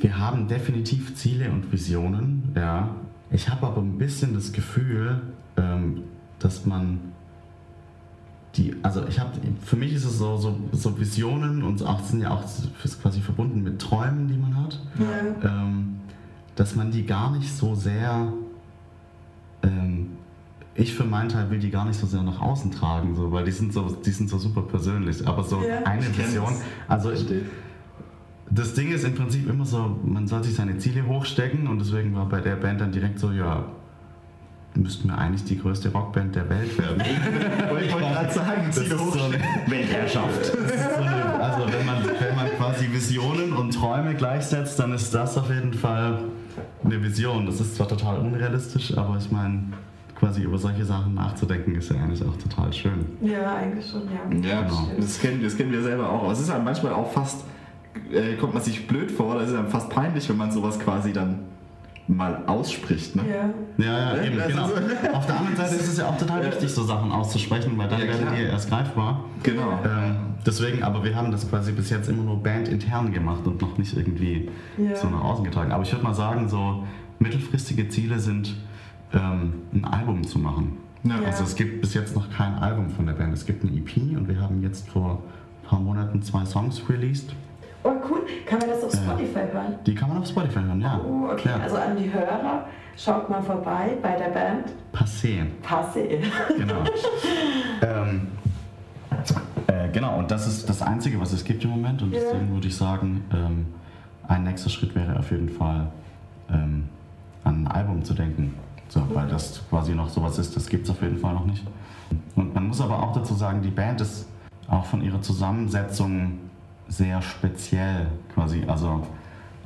wir 0.00 0.18
haben 0.18 0.48
definitiv 0.48 1.14
Ziele 1.16 1.50
und 1.50 1.70
Visionen, 1.72 2.52
ja. 2.54 2.90
Ich 3.30 3.48
habe 3.48 3.66
aber 3.66 3.80
ein 3.82 3.98
bisschen 3.98 4.34
das 4.34 4.52
Gefühl, 4.52 5.20
ähm, 5.56 6.02
dass 6.38 6.64
man 6.66 7.00
die, 8.56 8.74
also 8.82 9.04
ich 9.08 9.18
habe, 9.20 9.32
für 9.64 9.76
mich 9.76 9.92
ist 9.92 10.04
es 10.04 10.18
so, 10.18 10.36
so, 10.36 10.58
so 10.72 10.98
Visionen 10.98 11.62
und 11.62 11.82
auch 11.82 12.00
sind 12.04 12.20
ja 12.22 12.30
auch 12.30 12.42
quasi 13.02 13.20
verbunden 13.20 13.62
mit 13.62 13.80
Träumen, 13.80 14.28
die 14.28 14.36
man 14.36 14.56
hat, 14.56 14.80
Ja. 14.98 15.62
ähm, 15.62 15.96
dass 16.54 16.74
man 16.74 16.90
die 16.90 17.04
gar 17.04 17.32
nicht 17.36 17.52
so 17.54 17.74
sehr, 17.74 18.32
ähm, 19.62 20.10
ich 20.74 20.94
für 20.94 21.04
meinen 21.04 21.28
Teil 21.28 21.50
will 21.50 21.58
die 21.58 21.70
gar 21.70 21.84
nicht 21.86 21.98
so 21.98 22.06
sehr 22.06 22.22
nach 22.22 22.40
außen 22.40 22.70
tragen, 22.70 23.14
so, 23.14 23.32
weil 23.32 23.44
die 23.44 23.50
sind 23.52 23.72
so, 23.72 23.88
die 23.90 24.10
sind 24.10 24.28
so 24.30 24.38
super 24.38 24.62
persönlich. 24.62 25.26
Aber 25.26 25.42
so 25.42 25.60
Ja, 25.62 25.82
eine 25.84 26.06
Vision, 26.16 26.54
also 26.88 27.10
ich. 27.12 27.26
Das 28.50 28.74
Ding 28.74 28.92
ist 28.92 29.04
im 29.04 29.14
Prinzip 29.14 29.48
immer 29.48 29.64
so, 29.64 29.98
man 30.04 30.26
soll 30.26 30.42
sich 30.44 30.54
seine 30.54 30.78
Ziele 30.78 31.06
hochstecken 31.06 31.66
und 31.66 31.78
deswegen 31.80 32.14
war 32.14 32.28
bei 32.28 32.40
der 32.40 32.56
Band 32.56 32.80
dann 32.80 32.92
direkt 32.92 33.18
so, 33.18 33.32
ja, 33.32 33.64
müssten 34.74 35.08
wir 35.08 35.16
eigentlich 35.16 35.44
die 35.44 35.58
größte 35.58 35.90
Rockband 35.90 36.36
der 36.36 36.48
Welt 36.50 36.76
werden. 36.78 36.98
Wollte 37.70 37.86
ich 37.86 37.92
wollte 37.92 38.08
gerade 38.08 38.32
sagen, 38.32 38.62
Das 38.66 38.74
Ziele 38.76 38.94
ist 38.94 39.12
so 39.12 39.32
Weltherrschaft. 39.70 40.44
So 40.44 40.58
eine, 41.02 41.24
also 41.42 41.72
wenn 41.72 41.86
man, 41.86 42.04
wenn 42.04 42.36
man 42.36 42.46
quasi 42.58 42.92
Visionen 42.92 43.52
und 43.54 43.72
Träume 43.72 44.14
gleichsetzt, 44.14 44.78
dann 44.78 44.92
ist 44.92 45.14
das 45.14 45.38
auf 45.38 45.48
jeden 45.48 45.72
Fall 45.72 46.18
eine 46.84 47.02
Vision. 47.02 47.46
Das 47.46 47.60
ist 47.60 47.76
zwar 47.76 47.88
total 47.88 48.18
unrealistisch, 48.18 48.96
aber 48.96 49.16
ich 49.18 49.30
meine, 49.32 49.62
quasi 50.14 50.42
über 50.42 50.58
solche 50.58 50.84
Sachen 50.84 51.14
nachzudenken, 51.14 51.74
ist 51.74 51.90
ja 51.90 51.96
eigentlich 51.96 52.22
auch 52.22 52.36
total 52.36 52.70
schön. 52.72 53.06
Ja, 53.22 53.56
eigentlich 53.56 53.86
schon, 53.90 54.02
ja. 54.04 54.48
Ja, 54.50 54.62
Genau. 54.62 54.90
das, 54.98 55.18
kennen, 55.18 55.42
das 55.42 55.56
kennen 55.56 55.72
wir 55.72 55.82
selber 55.82 56.08
auch. 56.10 56.22
Aber 56.24 56.32
es 56.32 56.40
ist 56.40 56.52
halt 56.52 56.64
manchmal 56.64 56.92
auch 56.92 57.10
fast, 57.12 57.44
äh, 58.12 58.36
kommt 58.36 58.54
man 58.54 58.62
sich 58.62 58.86
blöd 58.86 59.10
vor, 59.10 59.34
oder 59.34 59.42
es 59.42 59.48
ist 59.48 59.56
dann 59.56 59.68
fast 59.68 59.90
peinlich, 59.90 60.28
wenn 60.28 60.36
man 60.36 60.50
sowas 60.50 60.78
quasi 60.78 61.12
dann 61.12 61.40
mal 62.08 62.44
ausspricht. 62.46 63.16
Ne? 63.16 63.22
Ja. 63.28 63.84
Ja, 63.84 64.14
ja, 64.16 64.22
eben, 64.22 64.36
das 64.36 64.48
genau. 64.48 64.68
so. 64.68 64.74
Auf 65.12 65.26
der 65.26 65.38
anderen 65.38 65.56
Seite 65.56 65.74
ist 65.74 65.88
es 65.88 65.98
ja 65.98 66.06
auch 66.06 66.16
total 66.16 66.46
wichtig, 66.46 66.70
so 66.70 66.84
Sachen 66.84 67.10
auszusprechen, 67.10 67.76
weil 67.76 67.88
dann 67.88 68.00
Ja, 68.00 68.06
werdet 68.06 68.38
ihr 68.38 68.48
erst 68.48 68.68
greifbar. 68.68 69.24
Genau. 69.42 69.80
Ähm, 69.84 70.16
deswegen, 70.46 70.82
aber 70.84 71.02
wir 71.02 71.16
haben 71.16 71.32
das 71.32 71.48
quasi 71.48 71.72
bis 71.72 71.90
jetzt 71.90 72.08
immer 72.08 72.22
nur 72.22 72.40
bandintern 72.42 73.12
gemacht 73.12 73.44
und 73.46 73.60
noch 73.60 73.76
nicht 73.76 73.96
irgendwie 73.96 74.48
Ja. 74.78 74.94
so 74.94 75.08
nach 75.08 75.22
außen 75.24 75.44
getragen. 75.44 75.72
Aber 75.72 75.82
ich 75.82 75.92
würde 75.92 76.04
mal 76.04 76.14
sagen, 76.14 76.48
so 76.48 76.84
mittelfristige 77.18 77.88
Ziele 77.88 78.20
sind, 78.20 78.54
ähm, 79.12 79.54
ein 79.72 79.84
Album 79.84 80.24
zu 80.24 80.38
machen. 80.38 80.76
Ja. 81.02 81.16
Also 81.24 81.44
es 81.44 81.54
gibt 81.56 81.80
bis 81.80 81.94
jetzt 81.94 82.14
noch 82.14 82.30
kein 82.30 82.54
Album 82.54 82.90
von 82.90 83.06
der 83.06 83.14
Band. 83.14 83.32
Es 83.32 83.46
gibt 83.46 83.64
ein 83.64 83.76
EP 83.76 84.16
und 84.16 84.28
wir 84.28 84.40
haben 84.40 84.62
jetzt 84.62 84.88
vor 84.88 85.22
ein 85.62 85.68
paar 85.68 85.80
Monaten 85.80 86.22
zwei 86.22 86.44
Songs 86.44 86.82
released. 86.88 87.34
Oh, 87.82 87.92
cool. 88.10 88.22
Kann 88.46 88.58
man 88.58 88.68
das 88.68 88.82
auf 88.84 88.94
Ja. 88.94 89.00
Spotify 89.00 89.40
hören? 89.52 89.74
Die 89.86 89.94
kann 89.94 90.08
man 90.08 90.18
auf 90.18 90.26
Spotify 90.28 90.60
hören, 90.60 90.80
ja. 90.80 91.00
Oh, 91.06 91.28
okay. 91.32 91.48
ja. 91.50 91.56
Also 91.62 91.76
an 91.76 91.96
die 91.96 92.12
Hörer, 92.12 92.66
schaut 92.96 93.28
mal 93.30 93.42
vorbei 93.42 93.96
bei 94.02 94.16
der 94.16 94.30
Band 94.30 94.66
Passé. 94.92 95.44
Passé. 95.62 96.20
Genau. 96.56 96.82
ähm, 97.82 98.28
äh, 99.68 99.88
genau, 99.92 100.18
und 100.18 100.30
das 100.30 100.46
ist 100.46 100.68
das 100.68 100.82
Einzige, 100.82 101.20
was 101.20 101.32
es 101.32 101.44
gibt 101.44 101.62
im 101.64 101.70
Moment. 101.70 102.02
Und 102.02 102.12
Ja. 102.12 102.20
deswegen 102.20 102.52
würde 102.52 102.66
ich 102.68 102.76
sagen, 102.76 103.24
ähm, 103.32 103.66
ein 104.28 104.42
nächster 104.44 104.70
Schritt 104.70 104.94
wäre 104.94 105.18
auf 105.18 105.30
jeden 105.30 105.48
Fall, 105.48 105.86
ähm, 106.50 106.88
an 107.44 107.64
ein 107.64 107.68
Album 107.68 108.02
zu 108.04 108.14
denken. 108.14 108.54
So, 108.88 109.02
weil 109.14 109.26
das 109.28 109.62
quasi 109.68 109.94
noch 109.94 110.08
sowas 110.08 110.38
ist, 110.38 110.54
das 110.56 110.68
gibt 110.68 110.84
es 110.84 110.90
auf 110.90 111.02
jeden 111.02 111.18
Fall 111.18 111.34
noch 111.34 111.44
nicht. 111.46 111.64
Und 112.36 112.54
man 112.54 112.68
muss 112.68 112.80
aber 112.80 113.02
auch 113.02 113.12
dazu 113.12 113.34
sagen, 113.34 113.60
die 113.62 113.70
Band 113.70 114.00
ist 114.00 114.28
auch 114.68 114.84
von 114.84 115.02
ihrer 115.02 115.20
Zusammensetzung 115.20 116.38
sehr 116.88 117.20
speziell 117.22 118.06
quasi. 118.34 118.64
Also 118.66 119.06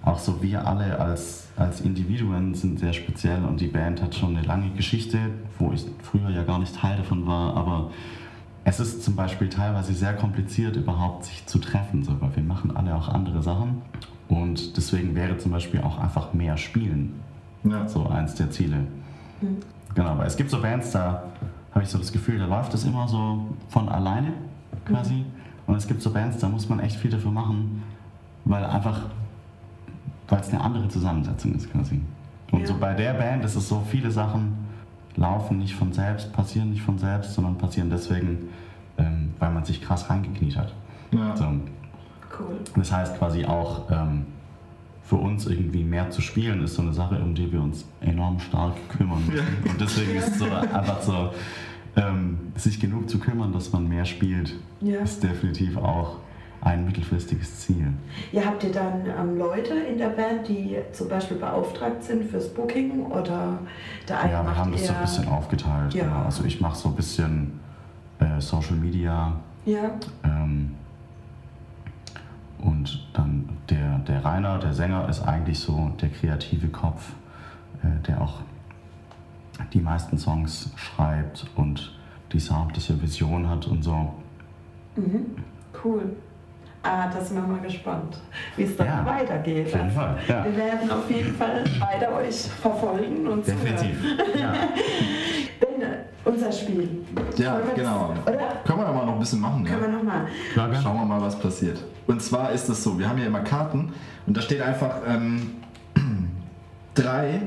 auch 0.03 0.19
so 0.19 0.43
wir 0.43 0.67
alle 0.67 0.99
als, 0.99 1.49
als 1.57 1.83
Individuen 1.83 2.55
sind 2.55 2.81
sehr 2.81 2.93
speziell 2.93 3.45
und 3.45 3.61
die 3.61 3.67
Band 3.67 4.03
hat 4.03 4.15
schon 4.15 4.37
eine 4.37 4.47
lange 4.47 4.71
Geschichte, 4.71 5.19
wo 5.59 5.73
ich 5.73 5.85
früher 6.03 6.31
ja 6.31 6.43
gar 6.43 6.59
nicht 6.59 6.75
Teil 6.75 6.97
davon 6.97 7.27
war, 7.27 7.57
aber 7.57 7.91
es 8.65 8.81
ist 8.81 9.03
zum 9.03 9.17
Beispiel 9.17 9.49
teilweise 9.49 9.93
sehr 9.93 10.15
kompliziert, 10.15 10.77
überhaupt 10.77 11.25
sich 11.25 11.47
zu 11.47 11.59
treffen, 11.59 12.03
so, 12.03 12.19
weil 12.21 12.35
wir 12.35 12.43
machen 12.43 12.77
alle 12.77 12.95
auch 12.95 13.09
andere 13.09 13.43
Sachen 13.43 13.83
und 14.29 14.77
deswegen 14.77 15.15
wäre 15.15 15.37
zum 15.39 15.53
Beispiel 15.53 15.81
auch 15.81 15.99
einfach 15.99 16.33
mehr 16.33 16.57
Spielen 16.57 17.21
Ja. 17.65 17.87
so 17.87 18.07
eins 18.09 18.35
der 18.35 18.51
Ziele. 18.51 18.87
Genau, 19.95 20.17
weil 20.17 20.27
es 20.27 20.37
gibt 20.37 20.51
so 20.51 20.61
Bands, 20.63 20.93
da 20.93 21.25
habe 21.73 21.85
ich 21.85 21.91
so 21.91 21.99
das 21.99 22.13
Gefühl, 22.13 22.39
da 22.39 22.47
läuft 22.47 22.73
es 22.75 22.85
immer 22.85 23.07
so 23.07 23.47
von 23.69 23.89
alleine 23.89 24.33
quasi. 24.85 25.25
Und 25.71 25.77
es 25.77 25.87
gibt 25.87 26.03
so 26.03 26.11
Bands, 26.11 26.39
da 26.39 26.49
muss 26.49 26.69
man 26.69 26.81
echt 26.81 26.97
viel 26.97 27.13
dafür 27.13 27.31
machen, 27.31 27.83
weil 28.45 28.65
einfach, 28.65 29.03
weil 30.29 30.41
es 30.41 30.49
eine 30.49 30.61
andere 30.61 30.89
Zusammensetzung 30.89 31.55
ist 31.55 31.71
quasi. 31.71 32.01
Und 32.51 32.61
Ja. 32.63 32.67
so 32.67 32.75
bei 32.77 32.93
der 32.93 33.15
Band 33.15 33.45
ist 33.45 33.55
es 33.55 33.69
so, 33.69 33.81
viele 33.89 34.11
Sachen 34.11 34.55
laufen 35.15 35.59
nicht 35.59 35.77
von 35.77 35.93
selbst, 35.93 36.33
passieren 36.33 36.71
nicht 36.71 36.83
von 36.83 36.99
selbst, 36.99 37.35
sondern 37.35 37.57
passieren 37.57 37.89
deswegen, 37.89 38.49
ähm, 38.99 39.33
weil 39.39 39.53
man 39.53 39.65
sich 39.65 39.81
krass 39.81 40.11
reingekniet 40.11 40.57
hat. 40.57 40.75
Ja. 41.13 41.37
So. 41.37 41.45
Cool. 41.45 42.57
Das 42.75 42.91
heißt 42.91 43.17
quasi 43.19 43.45
auch 43.45 43.89
ähm, 43.93 44.27
für 45.05 45.17
uns 45.17 45.47
irgendwie 45.47 45.85
mehr 45.85 46.11
zu 46.11 46.21
spielen 46.21 46.65
ist 46.65 46.75
so 46.75 46.83
eine 46.83 46.93
Sache, 46.93 47.17
um 47.23 47.33
die 47.33 47.53
wir 47.53 47.63
uns 47.63 47.85
enorm 48.01 48.41
stark 48.41 48.75
kümmern 48.89 49.25
müssen. 49.29 49.71
Und 49.71 49.81
deswegen 49.81 50.17
ist 50.17 50.33
es 50.33 50.39
so 50.41 50.47
einfach 50.51 51.01
so, 51.01 51.31
ähm, 51.97 52.39
sich 52.57 52.81
genug 52.81 53.09
zu 53.11 53.19
kümmern, 53.19 53.53
dass 53.53 53.73
man 53.73 53.89
mehr 53.89 54.05
spielt, 54.05 54.55
Ja. 54.81 55.01
ist 55.01 55.23
definitiv 55.23 55.77
auch 55.77 56.17
ein 56.63 56.85
mittelfristiges 56.85 57.61
Ziel. 57.61 57.87
Ja, 58.33 58.45
habt 58.45 58.63
ihr 58.65 58.73
dann 58.73 59.07
ähm, 59.19 59.39
Leute 59.39 59.75
in 59.75 59.97
der 59.97 60.11
Band, 60.11 60.47
die 60.47 60.77
zum 60.93 61.09
Beispiel 61.09 61.39
beauftragt 61.39 62.03
sind 62.05 62.25
fürs 62.31 62.53
Booking 62.53 63.07
oder 63.07 63.59
der 64.09 64.21
eine 64.21 64.33
Ja, 64.33 64.43
wir 64.45 64.57
haben 64.57 64.73
das 64.73 64.87
so 64.87 64.93
ein 64.93 65.01
bisschen 65.01 65.29
aufgeteilt. 65.29 65.95
Ja. 65.95 66.05
Genau. 66.05 66.23
Also 66.25 66.45
ich 66.45 66.61
mache 66.61 66.77
so 66.77 66.91
ein 66.91 66.95
bisschen 66.97 67.59
äh, 68.19 68.41
Social 68.41 68.77
Media, 68.77 69.33
Ja, 69.65 69.91
Ähm, 70.23 70.73
und 72.59 73.09
dann 73.15 73.49
der, 73.71 73.99
der 74.01 74.23
Rainer, 74.23 74.59
der 74.59 74.75
Sänger, 74.75 75.09
ist 75.09 75.23
eigentlich 75.23 75.59
so 75.59 75.91
der 76.01 76.11
kreative 76.11 76.69
Kopf, 76.69 77.13
äh, 77.83 78.07
der 78.07 78.21
auch 78.21 78.41
die 79.73 79.81
meisten 79.81 80.19
Songs 80.19 80.71
schreibt 80.77 81.47
und 81.57 81.93
die 82.33 82.41
soundliche 82.41 83.01
Vision 83.01 83.49
hat 83.49 83.67
und 83.67 83.83
so. 83.83 84.15
cool. 85.85 86.03
Ah, 86.83 87.09
da 87.13 87.21
sind 87.21 87.37
wir 87.37 87.47
mal 87.47 87.61
gespannt, 87.61 88.17
wie 88.57 88.63
es 88.63 88.75
dann 88.75 88.87
Ja, 88.87 89.05
weitergeht. 89.05 89.67
Auf 89.67 89.75
jeden 89.75 89.91
Fall. 89.91 90.17
Ja. 90.27 90.45
Wir 90.47 90.57
werden 90.57 90.91
auf 90.91 91.11
jeden 91.11 91.35
Fall 91.35 91.63
weiter 91.79 92.17
euch 92.17 92.37
verfolgen 92.43 93.27
und 93.29 93.45
zuhören. 93.45 93.65
Definitiv. 93.67 94.03
Ja. 94.41 94.53
Benne, 95.61 96.05
unser 96.25 96.51
Spiel. 96.51 97.05
Ja, 97.37 97.59
das- 97.59 97.75
genau. 97.75 98.15
Oder? 98.27 98.39
Können 98.65 98.79
wir 98.79 98.87
aber 98.87 99.05
noch 99.05 99.13
ein 99.13 99.19
bisschen 99.19 99.41
machen, 99.41 99.67
ja? 99.67 99.73
Können 99.73 99.93
wir 99.93 99.99
nochmal. 99.99 100.27
Klar? 100.55 100.75
Schauen 100.83 100.97
wir 100.97 101.05
mal, 101.05 101.21
was 101.21 101.39
passiert. 101.39 101.85
Und 102.07 102.23
zwar 102.23 102.51
ist 102.53 102.67
es 102.71 102.83
so, 102.83 102.99
wir 102.99 103.07
haben 103.07 103.19
ja 103.19 103.27
immer 103.27 103.41
Karten 103.41 103.93
und 104.27 104.35
da 104.35 104.41
steht 104.41 104.63
einfach 104.63 104.97
ähm, 105.07 105.51
drei 106.95 107.43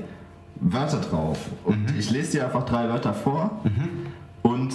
Wörter 0.64 1.02
drauf. 1.02 1.38
Und 1.66 1.94
ich 1.98 2.10
lese 2.10 2.34
dir 2.34 2.46
einfach 2.46 2.66
drei 2.66 2.88
Wörter 2.90 3.14
vor 3.14 3.62
und 4.42 4.74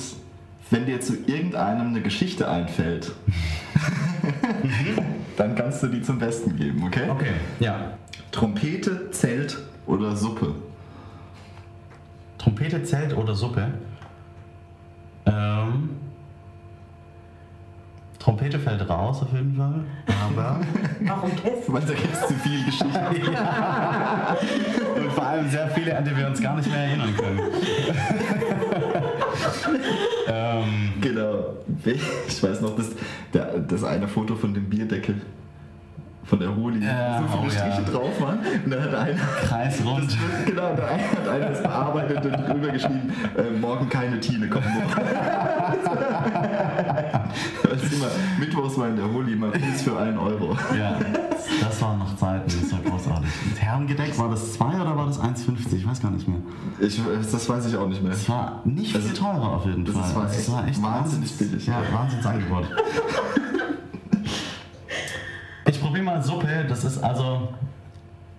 wenn 0.71 0.87
dir 0.87 1.01
zu 1.01 1.15
irgendeinem 1.27 1.89
eine 1.89 2.03
Geschichte 2.03 2.49
einfällt, 2.49 3.13
dann 5.37 5.55
kannst 5.55 5.83
du 5.83 5.87
die 5.87 6.03
zum 6.03 6.19
Besten 6.19 6.57
geben, 6.57 6.85
okay? 6.85 7.09
Okay, 7.09 7.33
ja. 7.59 7.93
Trompete, 8.31 9.11
Zelt 9.11 9.59
oder 9.87 10.15
Suppe? 10.15 10.55
Trompete, 12.37 12.83
Zelt 12.83 13.17
oder 13.17 13.35
Suppe? 13.35 13.73
Ähm, 15.25 15.91
Trompete 18.29 18.59
fällt 18.59 18.87
raus 18.91 19.23
auf 19.23 19.33
jeden 19.33 19.57
Fall, 19.57 19.85
aber 20.07 20.61
Warum 21.01 21.31
testen? 21.35 21.73
Weil 21.73 21.81
da 21.81 21.95
gibt 21.95 22.13
es 22.13 22.29
zu 22.29 22.35
viel 22.35 22.63
Geschichten. 22.63 22.89
und 24.97 25.13
vor 25.13 25.27
allem 25.27 25.49
sehr 25.49 25.67
viele, 25.71 25.97
an 25.97 26.05
die 26.05 26.15
wir 26.15 26.27
uns 26.27 26.39
gar 26.39 26.57
nicht 26.57 26.71
mehr 26.71 26.79
erinnern 26.79 27.17
können. 27.17 27.41
ähm, 30.29 30.93
Genau. 31.01 31.55
Ich 32.27 32.43
weiß 32.43 32.61
noch, 32.61 32.77
das, 32.77 32.91
der, 33.33 33.61
das 33.61 33.83
eine 33.83 34.07
Foto 34.07 34.37
von 34.37 34.53
dem 34.53 34.69
Bierdeckel 34.69 35.23
von 36.29 36.39
der 36.39 36.55
Holi, 36.55 36.85
Ja, 36.85 37.23
so 37.23 37.27
viele 37.27 37.47
oh 37.47 37.51
Striche 37.51 37.83
ja. 37.83 37.91
drauf 37.91 38.21
waren. 38.21 38.39
Und 38.65 38.71
da 38.71 38.83
hat 38.83 38.95
einer, 38.95 39.19
kreisrund. 39.19 40.17
genau, 40.45 40.75
der 40.75 40.89
eine 40.89 41.11
hat 41.11 41.29
einer 41.29 41.49
das 41.49 41.63
bearbeitet 41.63 42.27
und 42.27 42.33
drüber 42.33 42.69
geschrieben, 42.69 43.11
äh, 43.37 43.51
morgen 43.59 43.89
keine 43.89 44.21
Tiele 44.21 44.47
kommen. 44.49 44.67
das 47.63 47.83
ist 47.83 47.95
immer, 47.95 48.11
Mittwochs 48.59 48.79
war 48.79 48.89
in 48.89 48.97
der 48.97 49.05
immer 49.07 49.53
Fuß 49.53 49.83
für 49.83 49.99
einen 49.99 50.19
Euro. 50.19 50.57
Ja, 50.77 50.99
das 51.61 51.81
waren 51.81 51.99
noch 52.01 52.17
Zeiten, 52.17 52.45
das 52.47 52.73
war 52.73 52.81
großartig. 52.81 53.29
Und 53.51 53.63
Herrengedeck, 53.63 54.19
war 54.19 54.29
das 54.31 54.53
2 54.55 54.81
oder 54.81 54.97
war 54.97 55.07
das 55.07 55.21
1,50? 55.21 55.77
Ich 55.77 55.87
weiß 55.87 56.03
gar 56.03 56.11
nicht 56.11 56.27
mehr. 56.27 56.39
Ich, 56.81 57.01
das 57.31 57.49
weiß 57.49 57.67
ich 57.67 57.77
auch 57.77 57.89
nicht 57.89 58.03
mehr. 58.03 58.13
Es 58.13 58.29
war 58.29 58.61
nicht 58.65 58.93
viel 58.97 59.01
Also, 59.01 59.15
teurer 59.15 59.49
auf 59.57 59.65
jeden 59.67 59.85
das 59.85 59.95
Fall. 59.95 60.15
war 60.17 60.23
Also 60.25 60.35
echt 60.35 60.49
es 60.49 60.53
war 60.53 60.67
echt 60.69 60.83
wahnsinnig 60.83 61.31
Wahnsinns- 61.31 61.39
billig. 61.51 61.67
Ja, 61.67 61.83
Wahnsinnsangebot. 61.93 62.65
Ich 65.69 65.81
probiere 65.81 66.05
mal 66.05 66.23
Suppe. 66.23 66.65
Das 66.69 66.85
ist 66.85 66.99
also. 67.03 67.49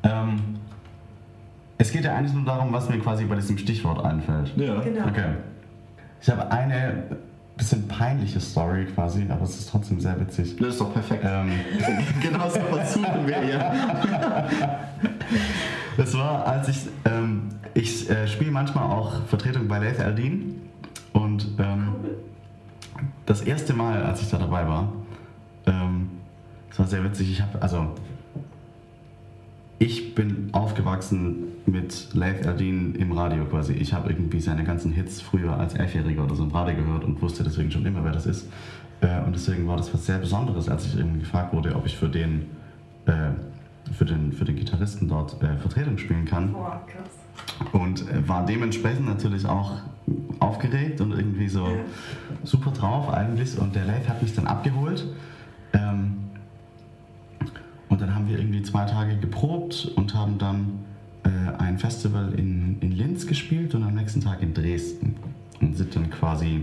Ähm, 0.04 0.42
es 1.78 1.92
geht 1.92 2.04
ja 2.04 2.16
eigentlich 2.16 2.34
nur 2.34 2.44
darum, 2.44 2.74
was 2.74 2.90
mir 2.90 3.00
quasi 3.00 3.24
bei 3.26 3.36
diesem 3.36 3.58
Stichwort 3.58 4.04
einfällt. 4.04 4.52
Ja. 4.58 4.80
Genau. 4.82 5.08
Okay. 5.08 5.36
Ich 6.22 6.30
habe 6.30 6.52
eine 6.52 7.04
bisschen 7.60 7.88
peinliche 7.88 8.40
Story 8.40 8.86
quasi, 8.86 9.26
aber 9.30 9.44
es 9.44 9.60
ist 9.60 9.70
trotzdem 9.70 10.00
sehr 10.00 10.20
witzig. 10.20 10.56
Das 10.58 10.70
ist 10.70 10.82
doch 10.82 10.94
perfekt. 10.94 11.24
Ähm, 11.24 11.52
genau 12.22 12.50
so 12.50 12.60
was 12.72 12.94
suchen 12.94 13.28
wir 13.28 13.44
ja. 13.44 14.50
Das 15.98 16.14
war, 16.18 16.48
als 16.48 16.70
ich, 16.70 16.88
ähm, 17.06 17.50
ich 17.74 18.10
äh, 18.10 18.28
spiele 18.28 18.52
manchmal 18.52 18.86
auch 18.86 19.26
Vertretung 19.28 19.68
bei 19.68 19.78
Laith 19.80 20.00
Aldin 20.00 20.62
und 21.14 21.48
ähm, 21.60 21.96
das 23.26 23.42
erste 23.42 23.74
Mal, 23.74 24.04
als 24.04 24.22
ich 24.22 24.30
da 24.30 24.38
dabei 24.38 24.68
war, 24.68 24.92
ähm, 25.68 26.10
das 26.70 26.80
war 26.80 26.88
sehr 26.88 27.04
witzig. 27.04 27.30
Ich 27.32 27.42
habe, 27.42 27.62
also, 27.62 27.90
ich 29.80 30.14
bin 30.14 30.50
aufgewachsen 30.52 31.48
mit 31.66 32.10
Laith 32.14 32.46
Aldin 32.46 32.96
im 32.96 33.14
Radio 33.14 33.46
quasi. 33.46 33.74
Ich 33.74 33.94
habe 33.94 34.10
irgendwie 34.10 34.42
seine 34.42 34.66
ganzen 34.66 34.92
Hits 34.92 35.22
früher 35.22 35.58
als 35.58 35.74
Elfjähriger 35.74 36.26
oder 36.26 36.36
so 36.36 36.44
im 36.44 36.52
Radio 36.52 36.76
gehört 36.76 37.06
und 37.06 37.22
wusste 37.22 37.44
deswegen 37.44 37.72
schon 37.72 37.86
immer, 37.86 38.04
wer 38.04 38.12
das 38.12 38.26
ist. 38.26 38.50
Äh, 39.00 39.22
und 39.22 39.34
deswegen 39.34 39.68
war 39.68 39.78
das 39.78 39.94
was 39.94 40.06
sehr 40.06 40.18
Besonderes, 40.18 40.68
als 40.68 40.86
ich 40.86 40.98
irgendwie 40.98 41.20
gefragt 41.20 41.54
wurde, 41.54 41.76
ob 41.76 41.86
ich 41.86 41.96
für 41.96 42.10
den, 42.10 42.48
äh, 43.06 43.32
für 43.94 44.04
den, 44.04 44.34
für 44.34 44.44
den 44.44 44.58
Gitarristen 44.58 45.08
dort 45.08 45.42
äh, 45.42 45.56
Vertretung 45.58 45.98
spielen 45.98 46.26
kann. 46.26 46.54
Und 47.72 48.06
war 48.28 48.46
dementsprechend 48.46 49.06
natürlich 49.06 49.46
auch 49.46 49.78
aufgeregt 50.40 51.00
und 51.00 51.14
irgendwie 51.14 51.48
so 51.48 51.66
super 52.44 52.72
drauf 52.72 53.10
eigentlich. 53.10 53.58
Und 53.58 53.76
der 53.76 53.86
Leif 53.86 54.10
hat 54.10 54.22
mich 54.22 54.36
dann 54.36 54.46
abgeholt. 54.46 55.06
Und 58.00 58.08
dann 58.08 58.16
haben 58.16 58.30
wir 58.30 58.40
irgendwie 58.40 58.62
zwei 58.62 58.86
Tage 58.86 59.18
geprobt 59.18 59.92
und 59.96 60.16
haben 60.16 60.38
dann 60.38 60.80
äh, 61.24 61.58
ein 61.58 61.78
Festival 61.78 62.34
in, 62.34 62.78
in 62.80 62.94
Linz 62.94 63.28
gespielt 63.28 63.76
und 63.76 63.84
am 63.84 63.94
nächsten 63.94 64.22
Tag 64.22 64.42
in 64.42 64.54
Dresden. 64.54 65.18
Und 65.60 65.76
sind 65.76 65.94
dann 65.98 66.10
quasi 66.10 66.62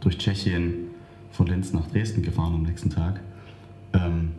durch 0.00 0.18
Tschechien 0.18 0.88
von 1.30 1.46
Linz 1.46 1.72
nach 1.72 1.86
Dresden 1.86 2.22
gefahren 2.22 2.54
am 2.54 2.62
nächsten 2.64 2.90
Tag. 2.90 3.20
Ähm, 3.92 4.32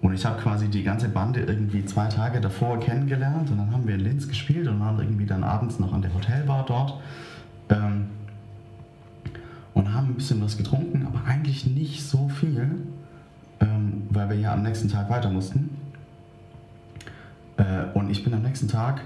und 0.00 0.14
ich 0.14 0.24
habe 0.24 0.40
quasi 0.40 0.68
die 0.68 0.82
ganze 0.82 1.10
Bande 1.10 1.40
irgendwie 1.40 1.84
zwei 1.84 2.06
Tage 2.06 2.40
davor 2.40 2.80
kennengelernt 2.80 3.50
und 3.50 3.58
dann 3.58 3.72
haben 3.72 3.86
wir 3.86 3.96
in 3.96 4.00
Linz 4.00 4.26
gespielt 4.26 4.68
und 4.68 4.80
waren 4.80 4.98
irgendwie 4.98 5.26
dann 5.26 5.44
abends 5.44 5.80
noch 5.80 5.92
an 5.92 6.00
der 6.00 6.14
Hotelbar 6.14 6.64
dort. 6.66 6.98
Ähm, 7.68 8.06
und 9.74 9.92
haben 9.92 10.08
ein 10.08 10.14
bisschen 10.14 10.40
was 10.40 10.56
getrunken, 10.56 11.04
aber 11.06 11.26
eigentlich 11.26 11.66
nicht 11.66 12.02
so 12.02 12.30
viel, 12.30 12.86
ähm, 13.62 14.02
weil 14.10 14.28
wir 14.28 14.36
ja 14.36 14.52
am 14.52 14.62
nächsten 14.62 14.88
Tag 14.88 15.08
weiter 15.08 15.30
mussten. 15.30 15.70
Äh, 17.56 17.84
und 17.94 18.10
ich 18.10 18.24
bin 18.24 18.34
am 18.34 18.42
nächsten 18.42 18.68
Tag 18.68 19.02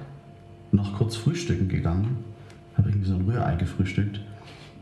noch 0.73 0.97
kurz 0.97 1.16
frühstücken 1.16 1.69
gegangen, 1.69 2.25
habe 2.77 2.88
irgendwie 2.88 3.09
so 3.09 3.14
ein 3.14 3.23
Rührei 3.23 3.55
gefrühstückt 3.57 4.21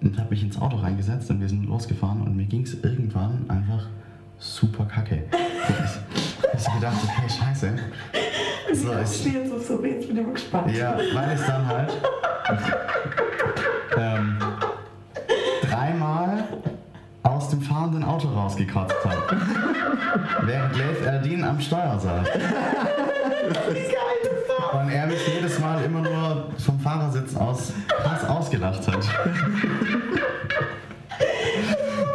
und 0.00 0.18
habe 0.18 0.30
mich 0.30 0.42
ins 0.42 0.60
Auto 0.60 0.76
reingesetzt 0.76 1.30
und 1.30 1.40
wir 1.40 1.48
sind 1.48 1.66
losgefahren 1.66 2.22
und 2.22 2.36
mir 2.36 2.46
ging 2.46 2.62
es 2.62 2.82
irgendwann 2.82 3.44
einfach 3.48 3.88
super 4.38 4.84
kacke. 4.84 5.24
Ich, 6.56 6.68
habe 6.68 6.78
gedacht, 6.78 6.96
okay, 7.02 7.28
scheiße. 7.28 7.74
So, 8.72 8.92
ich, 8.92 9.32
jetzt 9.32 9.50
so, 9.50 9.58
so, 9.58 9.84
jetzt 9.84 10.08
bin 10.08 10.18
ich 10.18 10.24
mal 10.24 10.32
gespannt. 10.32 10.74
ja, 10.74 10.96
weil 11.14 11.34
ich 11.34 11.40
dann 11.42 11.66
halt 11.66 11.92
fahrenden 17.84 18.04
Auto 18.04 18.28
rausgekotzt 18.28 18.94
habe. 19.04 19.36
während 20.46 20.76
Leif 20.76 21.04
Erdin 21.04 21.44
am 21.44 21.60
Steuer 21.60 21.98
saß. 21.98 22.28
Und 24.72 24.90
er 24.90 25.06
mich 25.06 25.28
jedes 25.28 25.58
Mal 25.58 25.84
immer 25.84 26.00
nur 26.00 26.48
vom 26.58 26.80
Fahrersitz 26.80 27.36
aus 27.36 27.72
krass 27.88 28.24
ausgelacht 28.24 28.88
hat. 28.88 29.06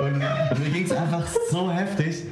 Und 0.01 0.59
mir 0.59 0.69
ging 0.71 0.85
es 0.85 0.91
einfach 0.91 1.27
so 1.51 1.71
heftig. 1.71 2.23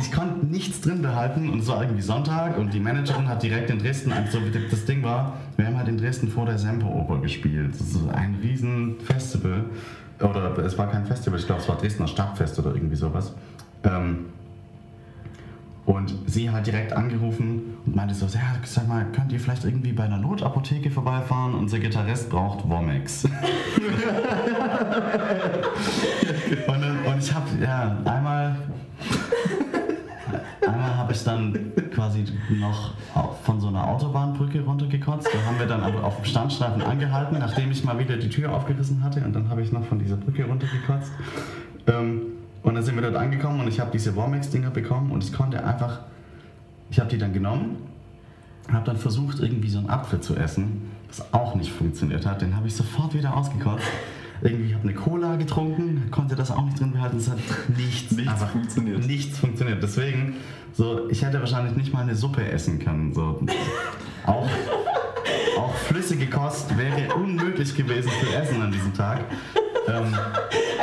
Ich 0.00 0.12
konnte 0.12 0.46
nichts 0.46 0.80
drin 0.80 1.02
behalten 1.02 1.50
und 1.50 1.60
es 1.60 1.68
war 1.68 1.82
irgendwie 1.82 2.02
Sonntag 2.02 2.56
und 2.56 2.72
die 2.72 2.80
Managerin 2.80 3.26
hat 3.28 3.42
direkt 3.42 3.70
in 3.70 3.80
Dresden, 3.80 4.12
also 4.12 4.38
das 4.70 4.84
Ding 4.84 5.02
war, 5.02 5.32
wir 5.56 5.66
haben 5.66 5.76
halt 5.76 5.88
in 5.88 5.98
Dresden 5.98 6.28
vor 6.28 6.46
der 6.46 6.58
Semperoper 6.58 7.18
gespielt. 7.20 7.72
Das 7.72 7.80
ist 7.80 8.08
ein 8.14 8.36
riesen 8.42 9.00
Festival. 9.00 9.64
Oder 10.20 10.56
es 10.58 10.78
war 10.78 10.90
kein 10.90 11.04
Festival, 11.04 11.38
ich 11.38 11.46
glaube 11.46 11.60
es 11.60 11.68
war 11.68 11.76
Dresdner 11.76 12.06
Stadtfest 12.06 12.58
oder 12.58 12.74
irgendwie 12.74 12.96
sowas. 12.96 13.34
Ähm, 13.84 14.26
und 15.86 16.12
sie 16.26 16.50
hat 16.50 16.66
direkt 16.66 16.92
angerufen 16.92 17.76
und 17.86 17.94
meinte 17.94 18.12
so, 18.12 18.26
ja, 18.26 18.56
sag 18.64 18.88
mal, 18.88 19.06
könnt 19.12 19.30
ihr 19.32 19.38
vielleicht 19.38 19.64
irgendwie 19.64 19.92
bei 19.92 20.02
einer 20.02 20.18
Notapotheke 20.18 20.90
vorbeifahren? 20.90 21.54
Unser 21.54 21.78
Gitarrist 21.78 22.28
braucht 22.28 22.68
Womex. 22.68 23.24
und, 26.66 26.84
und 27.06 27.18
ich 27.20 27.32
habe, 27.32 27.46
ja, 27.62 27.96
einmal, 28.04 28.56
ich 31.16 31.24
dann 31.24 31.72
quasi 31.92 32.24
noch 32.50 32.92
von 33.42 33.60
so 33.60 33.68
einer 33.68 33.88
Autobahnbrücke 33.88 34.62
runtergekotzt. 34.62 35.28
Da 35.32 35.46
haben 35.46 35.58
wir 35.58 35.66
dann 35.66 35.82
aber 35.82 36.04
auf 36.04 36.16
dem 36.16 36.24
Standstreifen 36.24 36.82
angehalten, 36.82 37.38
nachdem 37.38 37.70
ich 37.70 37.84
mal 37.84 37.98
wieder 37.98 38.16
die 38.16 38.28
Tür 38.28 38.52
aufgerissen 38.52 39.02
hatte. 39.02 39.24
Und 39.24 39.34
dann 39.34 39.48
habe 39.48 39.62
ich 39.62 39.72
noch 39.72 39.84
von 39.84 39.98
dieser 39.98 40.16
Brücke 40.16 40.44
runtergekotzt. 40.44 41.12
Ähm, 41.86 42.22
und 42.62 42.74
dann 42.74 42.82
sind 42.82 42.96
wir 42.96 43.02
dort 43.02 43.16
angekommen 43.16 43.60
und 43.60 43.68
ich 43.68 43.78
habe 43.78 43.90
diese 43.92 44.16
Womex-Dinger 44.16 44.70
bekommen 44.70 45.12
und 45.12 45.22
ich 45.22 45.32
konnte 45.32 45.64
einfach, 45.64 46.00
ich 46.90 46.98
habe 46.98 47.08
die 47.08 47.18
dann 47.18 47.32
genommen, 47.32 47.76
habe 48.72 48.84
dann 48.84 48.96
versucht 48.96 49.38
irgendwie 49.38 49.68
so 49.68 49.78
einen 49.78 49.88
Apfel 49.88 50.20
zu 50.20 50.34
essen, 50.34 50.90
was 51.08 51.32
auch 51.32 51.54
nicht 51.54 51.70
funktioniert 51.70 52.26
hat. 52.26 52.42
Den 52.42 52.56
habe 52.56 52.66
ich 52.66 52.74
sofort 52.74 53.14
wieder 53.14 53.36
ausgekotzt. 53.36 53.86
Irgendwie 54.42 54.74
habe 54.74 54.84
eine 54.84 54.94
Cola 54.94 55.36
getrunken, 55.36 56.10
konnte 56.10 56.36
das 56.36 56.50
auch 56.50 56.64
nicht 56.64 56.80
drin 56.80 56.92
behalten. 56.92 57.16
Es 57.16 57.28
hat 57.28 57.38
nichts, 57.76 58.12
Nichts 58.12 58.42
funktioniert. 58.44 59.06
Nichts 59.06 59.38
funktioniert. 59.38 59.82
Deswegen, 59.82 60.36
so, 60.74 61.08
ich 61.08 61.24
hätte 61.24 61.40
wahrscheinlich 61.40 61.74
nicht 61.76 61.92
mal 61.92 62.00
eine 62.02 62.14
Suppe 62.14 62.46
essen 62.50 62.78
können. 62.78 63.12
So. 63.14 63.40
Auch, 64.26 64.48
auch 65.58 65.74
flüssige 65.74 66.26
Kost 66.26 66.76
wäre 66.76 67.14
unmöglich 67.14 67.74
gewesen 67.74 68.10
zu 68.20 68.36
essen 68.36 68.60
an 68.60 68.72
diesem 68.72 68.92
Tag. 68.92 69.20
Ähm, 69.88 70.14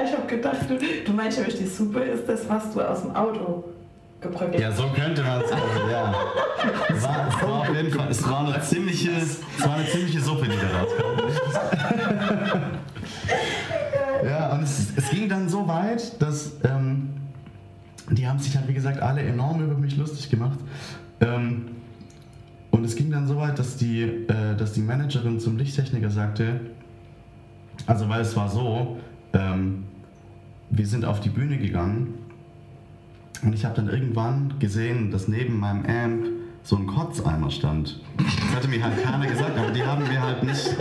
Ich 0.05 0.13
habe 0.13 0.27
gedacht, 0.27 0.69
du, 0.69 0.77
du 1.05 1.11
meinst 1.13 1.37
ja, 1.37 1.43
die 1.43 1.65
Suppe 1.67 1.99
ist 1.99 2.27
das, 2.27 2.47
was 2.49 2.73
du 2.73 2.81
aus 2.81 3.01
dem 3.01 3.15
Auto 3.15 3.63
gebröckelt 4.23 4.59
Ja, 4.59 4.71
so 4.71 4.87
könnte 4.89 5.21
man 5.23 5.41
es 5.41 5.49
sagen, 5.49 5.61
ja. 5.91 6.13
Es 6.89 7.03
war, 7.03 7.27
es 7.27 7.41
war 7.41 7.53
auf 7.59 7.75
jeden 7.75 7.91
Fall, 7.91 8.07
es 8.09 8.27
war 8.27 8.47
eine 8.47 8.61
ziemliche, 8.61 9.11
es 9.11 9.41
war 9.63 9.75
eine 9.75 9.85
ziemliche 9.87 10.21
Suppe, 10.21 10.47
die 10.47 10.57
da 10.57 10.79
rauskam. 10.79 11.03
Ja, 14.25 14.53
und 14.53 14.63
es, 14.63 14.93
es 14.95 15.09
ging 15.09 15.27
dann 15.27 15.49
so 15.49 15.67
weit, 15.67 16.21
dass 16.21 16.53
ähm, 16.63 17.09
die 18.09 18.27
haben 18.27 18.39
sich 18.39 18.55
halt, 18.55 18.67
wie 18.67 18.73
gesagt, 18.73 19.01
alle 19.01 19.21
enorm 19.21 19.61
über 19.63 19.75
mich 19.75 19.97
lustig 19.97 20.29
gemacht. 20.29 20.59
Ähm, 21.19 21.65
und 22.71 22.85
es 22.85 22.95
ging 22.95 23.11
dann 23.11 23.27
so 23.27 23.37
weit, 23.37 23.59
dass 23.59 23.77
die, 23.77 24.01
äh, 24.01 24.55
dass 24.57 24.73
die 24.73 24.81
Managerin 24.81 25.39
zum 25.39 25.57
Lichttechniker 25.57 26.09
sagte, 26.09 26.61
also 27.85 28.09
weil 28.09 28.21
es 28.21 28.35
war 28.35 28.49
so, 28.49 28.97
ähm, 29.33 29.83
wir 30.69 30.87
sind 30.87 31.05
auf 31.05 31.19
die 31.19 31.29
Bühne 31.29 31.57
gegangen 31.57 32.13
und 33.43 33.53
ich 33.53 33.65
habe 33.65 33.75
dann 33.75 33.89
irgendwann 33.89 34.53
gesehen, 34.59 35.11
dass 35.11 35.27
neben 35.27 35.59
meinem 35.59 35.85
Amp 35.85 36.25
so 36.63 36.77
ein 36.77 36.87
Kotzeimer 36.87 37.51
stand. 37.51 37.99
Das 38.17 38.55
hatte 38.55 38.67
mir 38.67 38.83
halt 38.83 39.03
keiner 39.03 39.27
gesagt, 39.27 39.57
aber 39.57 39.71
die 39.71 39.83
haben 39.83 40.07
mir 40.07 40.21
halt 40.21 40.43
nicht. 40.43 40.75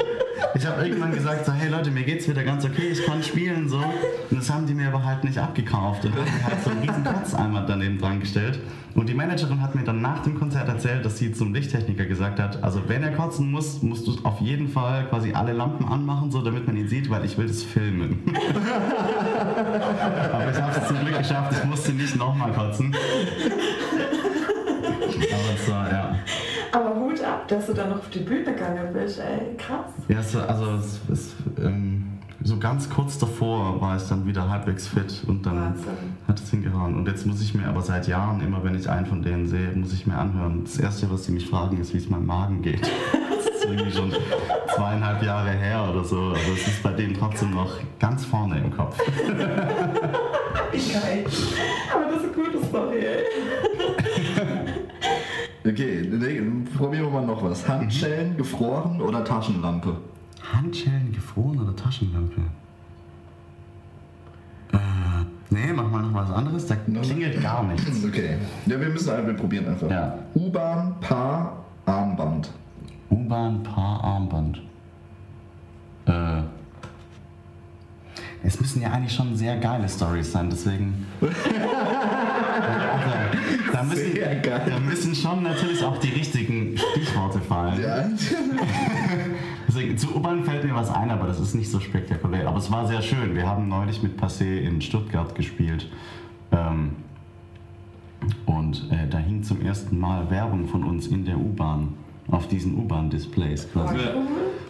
Ich 0.55 0.67
habe 0.67 0.87
irgendwann 0.87 1.13
gesagt, 1.13 1.47
so, 1.47 1.53
hey 1.53 1.69
Leute, 1.69 1.91
mir 1.91 2.03
geht's 2.05 2.29
wieder 2.29 2.43
ganz 2.45 2.65
okay, 2.65 2.89
ich 2.93 3.05
kann 3.05 3.23
spielen 3.23 3.69
so. 3.69 3.79
Und 3.79 4.39
das 4.39 4.51
haben 4.51 4.67
die 4.67 4.75
mir 4.75 4.89
aber 4.89 5.05
halt 5.05 5.25
nicht 5.25 5.39
abgekauft 5.39 6.05
und 6.05 6.15
haben 6.15 6.25
mir 6.25 6.45
halt 6.45 6.63
so 6.63 6.71
einen 6.71 6.81
riesen 6.81 7.05
Kotzeimer 7.05 7.65
daneben 7.67 7.99
dran 7.99 8.21
gestellt. 8.21 8.61
Und 8.95 9.09
die 9.09 9.15
Managerin 9.15 9.63
hat 9.63 9.75
mir 9.75 9.85
dann 9.85 10.03
nach 10.03 10.23
dem 10.23 10.39
Konzert 10.39 10.69
erzählt, 10.69 11.05
dass 11.05 11.19
sie 11.19 11.33
zum 11.33 11.55
Lichttechniker 11.55 12.05
gesagt 12.05 12.39
hat, 12.39 12.63
also 12.63 12.83
wenn 12.89 13.03
er 13.03 13.13
kotzen 13.13 13.51
muss, 13.51 13.83
musst 13.83 14.07
du 14.07 14.13
auf 14.25 14.41
jeden 14.41 14.69
Fall 14.69 15.07
quasi 15.09 15.33
alle 15.33 15.55
Lampen 15.55 15.87
anmachen, 15.87 16.31
so 16.31 16.43
damit 16.43 16.67
man 16.67 16.77
ihn 16.77 16.89
sieht, 16.89 17.09
weil 17.09 17.25
ich 17.25 17.39
will 17.39 17.47
das 17.47 17.63
filmen. 17.63 18.23
Aber 20.33 20.51
ich 20.51 20.61
habe 20.61 20.79
es 20.79 20.89
zum 20.89 20.99
Glück 21.01 21.17
geschafft, 21.19 21.57
ich 21.59 21.65
musste 21.65 21.93
nicht 21.93 22.17
nochmal 22.17 22.53
kotzen. 22.53 22.95
Aber 25.33 25.55
es 25.55 25.71
war, 25.71 25.91
ja. 25.91 26.12
Aber 26.73 26.95
Hut 26.97 27.23
ab, 27.23 27.47
dass 27.49 27.67
du 27.67 27.75
dann 27.75 27.91
noch 27.91 27.99
auf 27.99 28.09
die 28.11 28.21
Bühne 28.21 28.45
gegangen 28.45 28.93
bist, 28.93 29.19
ey. 29.21 29.57
Krass. 29.59 29.91
ja 30.09 30.21
es 30.21 30.35
also 30.35 30.65
es, 30.73 31.01
es, 31.13 31.35
ähm, 31.63 32.05
so 32.43 32.59
ganz 32.59 32.89
kurz 32.91 33.19
davor 33.19 33.81
war 33.81 33.97
ich 33.97 34.03
dann 34.09 34.27
wieder 34.27 34.49
halbwegs 34.49 34.89
fit 34.89 35.23
und 35.27 35.45
dann 35.47 35.57
Wahnsinn. 35.57 35.93
hat 36.27 36.41
es 36.41 36.51
hingehauen. 36.51 36.97
Und 36.97 37.07
jetzt 37.07 37.27
muss 37.27 37.41
ich 37.41 37.55
mir 37.55 37.67
aber 37.67 37.83
seit 37.83 38.09
Jahren, 38.09 38.41
immer 38.41 38.65
wenn 38.65 38.75
ich 38.75 38.89
einen 38.89 39.07
von 39.07 39.23
denen 39.23 39.47
sehe, 39.47 39.71
muss 39.75 39.93
ich 39.93 40.07
mir 40.07 40.17
anhören. 40.17 40.65
Das 40.65 40.79
Erste, 40.79 41.11
was 41.11 41.25
sie 41.25 41.33
mich 41.33 41.47
fragen, 41.49 41.79
ist, 41.79 41.93
wie 41.95 41.99
es 41.99 42.09
meinem 42.09 42.27
Magen 42.27 42.63
geht. 42.63 42.91
Das 43.43 43.47
ist 43.47 43.65
irgendwie 43.65 43.93
schon 43.93 44.13
zweieinhalb 44.75 45.23
Jahre 45.23 45.51
her 45.51 45.89
oder 45.91 46.03
so, 46.05 46.17
aber 46.17 46.53
es 46.55 46.67
ist 46.67 46.83
bei 46.83 46.91
denen 46.93 47.15
trotzdem 47.15 47.51
noch 47.53 47.71
ganz 48.01 48.25
vorne 48.25 48.59
im 48.59 48.71
Kopf. 48.77 48.99
Geil. 49.29 51.25
Aber 51.95 52.05
das 52.07 52.23
ist 52.23 52.25
eine 52.25 52.33
gute 52.33 52.65
Story, 52.67 52.99
ey. 52.99 53.25
Okay, 55.65 56.09
nee, 56.11 56.41
probieren 56.77 57.05
wir 57.05 57.11
mal 57.11 57.27
noch 57.27 57.43
was. 57.43 57.67
Handschellen, 57.69 58.37
gefroren 58.37 59.01
oder 59.01 59.25
Taschenlampe? 59.25 59.97
Handschellen 60.53 61.13
gefroren 61.13 61.61
oder 61.61 61.75
Taschenlampe? 61.77 62.41
Äh, 64.73 64.77
nee, 65.51 65.73
mach 65.75 65.91
mal 65.91 66.03
noch 66.03 66.15
was 66.15 66.31
anderes. 66.31 66.67
Da 66.67 66.77
klingelt 66.77 67.43
gar 67.43 67.63
nichts. 67.65 68.05
Okay. 68.05 68.37
Ja, 68.67 68.81
wir 68.81 68.89
müssen 68.89 69.11
einfach, 69.11 69.27
wir 69.27 69.35
probieren 69.35 69.69
einfach. 69.69 69.91
Ja. 69.91 70.19
U-Bahn, 70.35 70.95
Paar, 71.01 71.65
Armband. 71.87 72.51
U-Bahn, 73.11 73.63
Paar, 73.63 74.03
Armband. 74.05 74.63
Äh. 76.07 76.43
Es 78.45 78.61
müssen 78.61 78.83
ja 78.83 78.91
eigentlich 78.91 79.15
schon 79.15 79.37
sehr 79.37 79.57
geile 79.59 79.89
Stories 79.89 80.33
sein, 80.33 80.51
deswegen. 80.51 81.07
da, 83.73 83.83
müssen, 83.85 84.13
Sehr 84.13 84.35
geil. 84.37 84.63
da 84.67 84.81
müssen 84.81 85.15
schon 85.15 85.43
natürlich 85.45 85.85
auch 85.85 85.99
die 85.99 86.09
richtigen 86.09 86.62
Stichworte 86.93 87.41
fallen. 87.41 87.81
Ja. 87.83 88.05
Deswegen, 89.69 89.97
zu 89.97 90.15
U-Bahn 90.15 90.45
fällt 90.45 90.65
mir 90.65 90.75
was 90.75 90.91
ein, 90.91 91.11
aber 91.11 91.27
das 91.27 91.41
ist 91.41 91.55
nicht 91.55 91.71
so 91.71 91.81
spektakulär. 91.81 92.47
Aber 92.47 92.59
es 92.59 92.71
war 92.71 92.87
sehr 92.87 93.03
schön. 93.03 93.35
Wir 93.35 93.47
haben 93.47 93.69
neulich 93.69 94.03
mit 94.03 94.21
Passé 94.21 94.59
in 94.61 94.81
Stuttgart 94.81 95.35
gespielt. 95.35 95.91
Ähm, 96.51 96.93
und 98.47 98.91
äh, 98.91 99.09
da 99.09 99.19
hing 99.19 99.43
zum 99.43 99.63
ersten 99.63 99.99
Mal 99.99 100.31
Werbung 100.31 100.69
von 100.69 100.85
uns 100.85 101.07
in 101.07 101.25
der 101.25 101.39
U-Bahn. 101.39 101.95
auf 102.31 102.47
diesen 102.49 102.77
U-Bahn-Displays 102.79 103.73
quasi. 103.73 103.99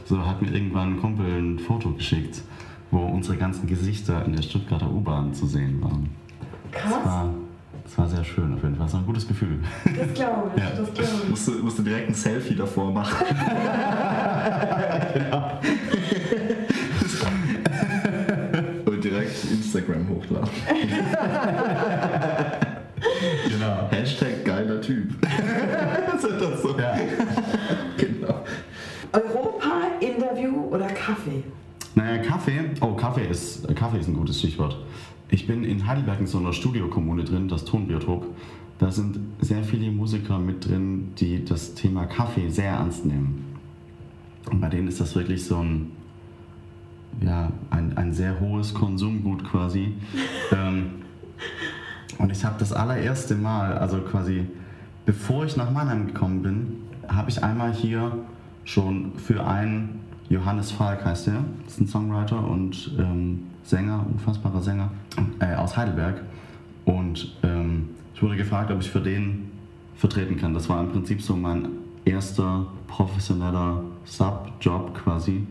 So 0.06 0.24
hat 0.26 0.40
mir 0.42 0.50
irgendwann 0.52 0.94
ein 0.94 1.00
Kumpel 1.00 1.26
ein 1.26 1.58
Foto 1.58 1.90
geschickt, 1.90 2.42
wo 2.90 2.98
unsere 2.98 3.36
ganzen 3.36 3.66
Gesichter 3.66 4.24
in 4.24 4.34
der 4.34 4.42
Stuttgarter 4.42 4.90
U-Bahn 4.90 5.34
zu 5.34 5.46
sehen 5.46 5.82
waren. 5.82 6.08
Das 6.72 6.82
Krass, 6.82 7.04
war, 7.04 7.34
das 7.84 7.98
war 7.98 8.08
sehr 8.08 8.24
schön 8.24 8.54
auf 8.54 8.62
jeden 8.62 8.76
Fall. 8.76 8.86
Das 8.86 8.94
war 8.94 9.00
ein 9.00 9.06
gutes 9.06 9.26
Gefühl. 9.28 9.58
das 9.84 10.14
glaube 10.14 10.50
ich, 10.56 10.62
Ja. 10.62 10.70
das 10.70 10.92
glaube 10.94 11.10
ich. 11.24 11.28
Musst 11.30 11.48
du, 11.48 11.52
musst 11.62 11.78
du 11.78 11.82
direkt 11.82 12.08
ein 12.08 12.14
Selfie 12.14 12.54
davor 12.54 12.90
machen. 12.92 13.26
Und 18.86 19.04
direkt 19.04 19.44
Instagram 19.50 20.08
hochladen. 20.08 20.48
Genau. 23.48 23.88
Hashtag 23.90 24.44
geiler 24.44 24.80
Typ. 24.80 25.10
Sind 26.20 26.40
das 26.40 26.62
so? 26.62 26.78
Ja. 26.78 26.96
Genau. 27.96 28.44
Europa, 29.12 29.70
Interview 30.00 30.66
oder 30.70 30.86
Kaffee? 30.86 31.42
Naja, 31.94 32.22
Kaffee. 32.22 32.60
Oh, 32.80 32.94
Kaffee 32.94 33.26
ist, 33.26 33.66
Kaffee 33.76 33.98
ist 33.98 34.08
ein 34.08 34.14
gutes 34.14 34.38
Stichwort. 34.38 34.76
Ich 35.32 35.46
bin 35.46 35.64
in 35.64 35.86
Heidelberg 35.86 36.20
in 36.20 36.26
so 36.26 36.36
einer 36.36 36.52
Studiokommune 36.52 37.24
drin, 37.24 37.48
das 37.48 37.64
Tonbiotop. 37.64 38.26
Da 38.78 38.90
sind 38.90 39.18
sehr 39.40 39.64
viele 39.64 39.90
Musiker 39.90 40.38
mit 40.38 40.68
drin, 40.68 41.14
die 41.18 41.42
das 41.42 41.72
Thema 41.72 42.04
Kaffee 42.04 42.50
sehr 42.50 42.72
ernst 42.72 43.06
nehmen. 43.06 43.56
Und 44.50 44.60
bei 44.60 44.68
denen 44.68 44.88
ist 44.88 45.00
das 45.00 45.16
wirklich 45.16 45.42
so 45.42 45.56
ein, 45.56 45.92
ja, 47.22 47.50
ein, 47.70 47.96
ein 47.96 48.12
sehr 48.12 48.40
hohes 48.40 48.74
Konsumgut 48.74 49.42
quasi. 49.42 49.94
ähm, 50.52 50.90
und 52.18 52.30
ich 52.30 52.44
habe 52.44 52.56
das 52.58 52.74
allererste 52.74 53.34
Mal, 53.34 53.78
also 53.78 54.02
quasi 54.02 54.44
bevor 55.06 55.46
ich 55.46 55.56
nach 55.56 55.70
Mannheim 55.70 56.08
gekommen 56.08 56.42
bin, 56.42 56.82
habe 57.08 57.30
ich 57.30 57.42
einmal 57.42 57.72
hier 57.72 58.18
schon 58.64 59.12
für 59.16 59.46
einen, 59.46 60.00
Johannes 60.32 60.70
Falk 60.70 61.04
heißt 61.04 61.28
er, 61.28 61.44
ist 61.66 61.78
ein 61.78 61.86
Songwriter 61.86 62.42
und 62.42 62.92
ähm, 62.98 63.48
Sänger, 63.64 64.06
unfassbarer 64.10 64.62
Sänger 64.62 64.90
äh, 65.40 65.54
aus 65.56 65.76
Heidelberg. 65.76 66.22
Und 66.86 67.36
ähm, 67.42 67.90
ich 68.14 68.22
wurde 68.22 68.36
gefragt, 68.36 68.70
ob 68.70 68.80
ich 68.80 68.90
für 68.90 69.02
den 69.02 69.50
vertreten 69.94 70.38
kann. 70.38 70.54
Das 70.54 70.70
war 70.70 70.80
im 70.80 70.88
Prinzip 70.88 71.20
so 71.20 71.36
mein 71.36 71.68
erster 72.06 72.66
professioneller 72.86 73.82
Sub-Job 74.06 74.94
quasi. 74.94 75.46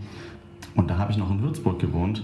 Und 0.74 0.90
da 0.90 0.98
habe 0.98 1.12
ich 1.12 1.18
noch 1.20 1.30
in 1.30 1.44
Würzburg 1.44 1.78
gewohnt 1.78 2.24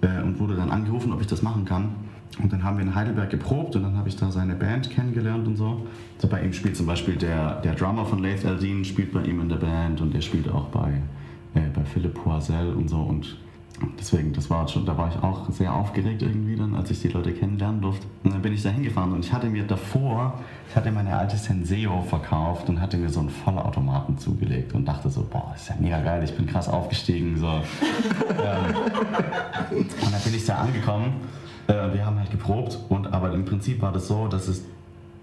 äh, 0.00 0.22
und 0.22 0.38
wurde 0.38 0.54
dann 0.54 0.70
angerufen, 0.70 1.12
ob 1.12 1.20
ich 1.20 1.26
das 1.26 1.42
machen 1.42 1.64
kann. 1.64 1.96
Und 2.40 2.52
dann 2.52 2.62
haben 2.62 2.76
wir 2.76 2.84
in 2.84 2.94
Heidelberg 2.94 3.30
geprobt 3.30 3.74
und 3.74 3.82
dann 3.82 3.96
habe 3.96 4.08
ich 4.08 4.14
da 4.14 4.30
seine 4.30 4.54
Band 4.54 4.88
kennengelernt 4.88 5.48
und 5.48 5.56
so. 5.56 5.84
so 6.18 6.28
bei 6.28 6.44
ihm 6.44 6.52
spielt 6.52 6.76
zum 6.76 6.86
Beispiel 6.86 7.16
der, 7.16 7.60
der 7.62 7.74
Drummer 7.74 8.06
von 8.06 8.22
Laith 8.22 8.46
Aldin 8.46 8.84
spielt 8.84 9.12
bei 9.12 9.22
ihm 9.24 9.40
in 9.40 9.48
der 9.48 9.56
Band 9.56 10.00
und 10.00 10.14
der 10.14 10.20
spielt 10.20 10.48
auch 10.48 10.66
bei 10.66 11.02
Philipp 11.88 12.14
Poisel 12.14 12.72
und 12.74 12.88
so. 12.88 12.98
Und 12.98 13.36
deswegen, 13.98 14.32
das 14.32 14.50
war 14.50 14.66
schon, 14.68 14.84
da 14.84 14.96
war 14.96 15.08
ich 15.08 15.22
auch 15.22 15.50
sehr 15.50 15.72
aufgeregt 15.72 16.22
irgendwie 16.22 16.56
dann, 16.56 16.74
als 16.74 16.90
ich 16.90 17.00
die 17.00 17.08
Leute 17.08 17.32
kennenlernen 17.32 17.80
durfte. 17.80 18.06
Und 18.24 18.34
dann 18.34 18.42
bin 18.42 18.52
ich 18.52 18.62
da 18.62 18.70
hingefahren 18.70 19.12
und 19.12 19.24
ich 19.24 19.32
hatte 19.32 19.48
mir 19.48 19.64
davor, 19.64 20.38
ich 20.68 20.76
hatte 20.76 20.90
meine 20.90 21.16
alte 21.16 21.36
Senseo 21.36 22.02
verkauft 22.02 22.68
und 22.68 22.80
hatte 22.80 22.96
mir 22.96 23.08
so 23.08 23.20
einen 23.20 23.30
Vollautomaten 23.30 24.18
zugelegt 24.18 24.74
und 24.74 24.86
dachte 24.86 25.08
so, 25.10 25.26
boah, 25.28 25.52
ist 25.54 25.68
ja 25.68 25.76
mega 25.78 26.00
geil, 26.00 26.22
ich 26.24 26.34
bin 26.34 26.46
krass 26.46 26.68
aufgestiegen. 26.68 27.36
So. 27.36 27.46
ähm, 27.48 28.74
und 29.70 30.12
dann 30.12 30.20
bin 30.24 30.34
ich 30.34 30.44
da 30.44 30.56
angekommen. 30.56 31.12
Äh, 31.66 31.94
wir 31.94 32.04
haben 32.04 32.18
halt 32.18 32.30
geprobt 32.30 32.78
und 32.88 33.12
aber 33.12 33.32
im 33.32 33.44
Prinzip 33.44 33.80
war 33.82 33.92
das 33.92 34.08
so, 34.08 34.28
dass 34.28 34.48
es 34.48 34.64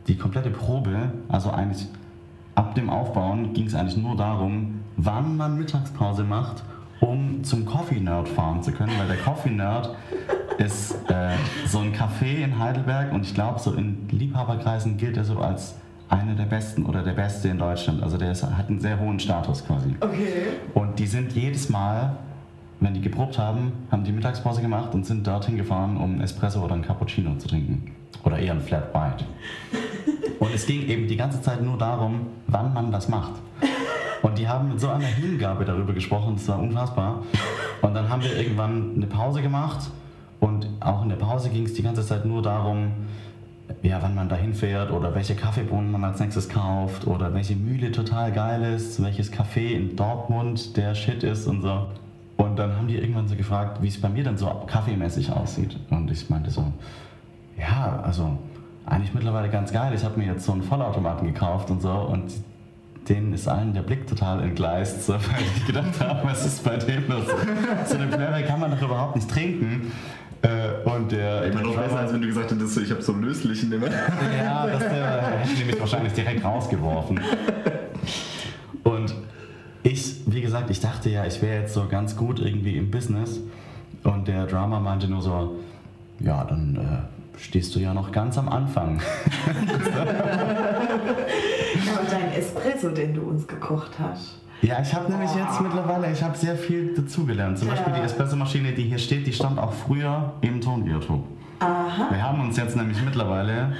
die 0.07 0.17
komplette 0.17 0.51
Probe, 0.51 1.11
also 1.27 1.51
eigentlich 1.51 1.87
ab 2.53 2.75
dem 2.75 2.89
Aufbauen 2.89 3.53
ging 3.53 3.67
es 3.67 3.75
eigentlich 3.75 3.97
nur 3.97 4.15
darum, 4.15 4.74
wann 4.97 5.37
man 5.37 5.57
Mittagspause 5.57 6.23
macht, 6.23 6.63
um 6.99 7.43
zum 7.43 7.65
Coffee 7.65 7.99
Nerd 7.99 8.27
fahren 8.29 8.63
zu 8.63 8.71
können, 8.71 8.93
weil 8.97 9.07
der 9.07 9.17
Coffee 9.17 9.51
Nerd 9.51 9.95
ist 10.57 10.95
äh, 11.09 11.35
so 11.67 11.79
ein 11.79 11.93
Café 11.93 12.43
in 12.43 12.57
Heidelberg 12.59 13.11
und 13.11 13.25
ich 13.25 13.33
glaube, 13.33 13.59
so 13.59 13.73
in 13.73 14.07
Liebhaberkreisen 14.09 14.97
gilt 14.97 15.17
er 15.17 15.25
so 15.25 15.39
als 15.39 15.75
einer 16.07 16.35
der 16.35 16.45
besten 16.45 16.85
oder 16.85 17.03
der 17.03 17.13
beste 17.13 17.49
in 17.49 17.57
Deutschland. 17.57 18.03
Also 18.03 18.17
der 18.17 18.31
ist, 18.31 18.43
hat 18.43 18.69
einen 18.69 18.79
sehr 18.79 18.99
hohen 18.99 19.19
Status 19.19 19.65
quasi. 19.65 19.95
Okay. 19.99 20.47
Und 20.73 20.99
die 20.99 21.07
sind 21.07 21.33
jedes 21.33 21.69
Mal, 21.69 22.15
wenn 22.79 22.93
die 22.93 23.01
geprobt 23.01 23.37
haben, 23.37 23.73
haben 23.91 24.03
die 24.03 24.11
Mittagspause 24.11 24.61
gemacht 24.61 24.93
und 24.93 25.05
sind 25.05 25.25
dorthin 25.25 25.57
gefahren, 25.57 25.97
um 25.97 26.13
einen 26.13 26.21
Espresso 26.21 26.63
oder 26.63 26.73
einen 26.73 26.83
Cappuccino 26.83 27.35
zu 27.37 27.47
trinken. 27.47 27.91
Oder 28.23 28.39
eher 28.39 28.53
ein 28.53 28.61
Flat 28.61 28.93
White. 28.93 29.25
Und 30.39 30.53
es 30.53 30.65
ging 30.65 30.87
eben 30.87 31.07
die 31.07 31.15
ganze 31.15 31.41
Zeit 31.41 31.61
nur 31.63 31.77
darum, 31.77 32.27
wann 32.47 32.73
man 32.73 32.91
das 32.91 33.07
macht. 33.07 33.33
Und 34.25 34.39
die 34.39 34.47
haben 34.47 34.69
mit 34.69 34.79
so 34.79 34.89
einer 34.89 35.05
Hingabe 35.05 35.65
darüber 35.65 35.93
gesprochen, 35.93 36.33
das 36.35 36.47
war 36.47 36.57
unfassbar. 36.57 37.21
Und 37.83 37.93
dann 37.93 38.09
haben 38.09 38.23
wir 38.23 38.35
irgendwann 38.35 38.93
eine 38.95 39.05
Pause 39.05 39.43
gemacht 39.43 39.91
und 40.39 40.67
auch 40.79 41.03
in 41.03 41.09
der 41.09 41.15
Pause 41.17 41.51
ging 41.51 41.63
es 41.63 41.75
die 41.75 41.83
ganze 41.83 42.03
Zeit 42.03 42.25
nur 42.25 42.41
darum, 42.41 42.91
ja, 43.83 44.01
wann 44.01 44.15
man 44.15 44.27
dahin 44.27 44.55
fährt 44.55 44.89
oder 44.89 45.13
welche 45.13 45.35
Kaffeebohnen 45.35 45.91
man 45.91 46.03
als 46.03 46.19
nächstes 46.19 46.49
kauft 46.49 47.05
oder 47.05 47.35
welche 47.35 47.55
Mühle 47.55 47.91
total 47.91 48.31
geil 48.31 48.63
ist, 48.63 49.03
welches 49.03 49.31
Café 49.31 49.73
in 49.73 49.95
Dortmund 49.95 50.75
der 50.75 50.95
Shit 50.95 51.21
ist 51.21 51.45
und 51.45 51.61
so. 51.61 51.85
Und 52.37 52.57
dann 52.57 52.75
haben 52.75 52.87
die 52.87 52.95
irgendwann 52.95 53.27
so 53.27 53.35
gefragt, 53.35 53.79
wie 53.83 53.89
es 53.89 54.01
bei 54.01 54.09
mir 54.09 54.23
dann 54.23 54.39
so 54.39 54.47
kaffeemäßig 54.65 55.31
aussieht. 55.31 55.77
Und 55.91 56.09
ich 56.09 56.31
meinte 56.31 56.49
so, 56.49 56.65
ja, 57.59 58.01
also 58.03 58.39
eigentlich 58.87 59.13
mittlerweile 59.13 59.49
ganz 59.49 59.71
geil. 59.71 59.93
Ich 59.93 60.03
habe 60.03 60.19
mir 60.19 60.25
jetzt 60.25 60.45
so 60.45 60.51
einen 60.51 60.63
Vollautomaten 60.63 61.27
gekauft 61.27 61.69
und 61.69 61.83
so 61.83 61.91
und 61.91 62.31
denen 63.09 63.33
ist 63.33 63.47
allen 63.47 63.73
der 63.73 63.81
Blick 63.81 64.07
total 64.07 64.41
entgleist, 64.41 65.05
so, 65.05 65.13
weil 65.13 65.21
ich 65.55 65.65
gedacht 65.65 65.99
habe, 65.99 66.27
was 66.27 66.45
ist 66.45 66.63
bei 66.63 66.77
dem 66.77 67.07
los? 67.09 67.25
So 67.87 67.97
eine 67.97 68.07
Plörre 68.07 68.43
kann 68.43 68.59
man 68.59 68.71
doch 68.71 68.81
überhaupt 68.81 69.15
nicht 69.15 69.29
trinken. 69.29 69.91
Äh, 70.41 70.87
Und 70.87 71.11
der, 71.11 71.45
Immer 71.45 71.61
noch 71.61 71.75
besser, 71.75 71.99
als 71.99 72.13
wenn 72.13 72.21
du 72.21 72.27
gesagt 72.27 72.51
hättest, 72.51 72.77
ich 72.77 72.91
habe 72.91 73.01
so 73.01 73.13
einen 73.13 73.23
löslichen 73.23 73.69
Nimmer. 73.69 73.87
ja, 73.87 74.67
das 74.67 74.79
der 74.79 75.21
hätte 75.39 75.65
mich 75.65 75.79
wahrscheinlich 75.79 76.13
direkt 76.13 76.43
rausgeworfen. 76.43 77.19
Und 78.83 79.15
ich, 79.83 80.21
wie 80.27 80.41
gesagt, 80.41 80.69
ich 80.69 80.79
dachte 80.79 81.09
ja, 81.09 81.25
ich 81.25 81.41
wäre 81.41 81.61
jetzt 81.61 81.73
so 81.73 81.87
ganz 81.87 82.15
gut 82.15 82.39
irgendwie 82.39 82.77
im 82.77 82.91
Business. 82.91 83.39
Und 84.03 84.27
der 84.27 84.45
Drummer 84.45 84.79
meinte 84.79 85.07
nur 85.07 85.21
so, 85.21 85.55
ja, 86.19 86.43
dann 86.43 86.75
äh, 86.75 87.14
stehst 87.37 87.75
du 87.75 87.79
ja 87.79 87.93
noch 87.93 88.11
ganz 88.11 88.37
am 88.37 88.49
Anfang. 88.49 89.01
Aber 91.93 92.09
dein 92.09 92.31
Espresso, 92.33 92.89
den 92.89 93.13
du 93.13 93.21
uns 93.21 93.47
gekocht 93.47 93.91
hast. 93.99 94.39
Ja, 94.61 94.81
ich 94.81 94.93
habe 94.95 95.11
nämlich 95.11 95.33
jetzt 95.35 95.61
mittlerweile, 95.61 96.11
ich 96.11 96.23
habe 96.23 96.35
sehr 96.37 96.55
viel 96.55 96.93
dazugelernt. 96.95 97.59
Zum 97.59 97.67
Beispiel 97.67 97.93
Ja. 97.93 97.99
die 97.99 98.05
Espressomaschine, 98.05 98.71
die 98.71 98.83
hier 98.83 98.97
steht, 98.97 99.27
die 99.27 99.33
stand 99.33 99.59
auch 99.59 99.73
früher 99.73 100.33
im 100.41 100.61
Tonbiotop. 100.61 101.23
Aha. 101.59 102.07
Wir 102.09 102.21
haben 102.23 102.41
uns 102.41 102.57
jetzt 102.57 102.75
nämlich 102.75 103.01
mittlerweile 103.03 103.73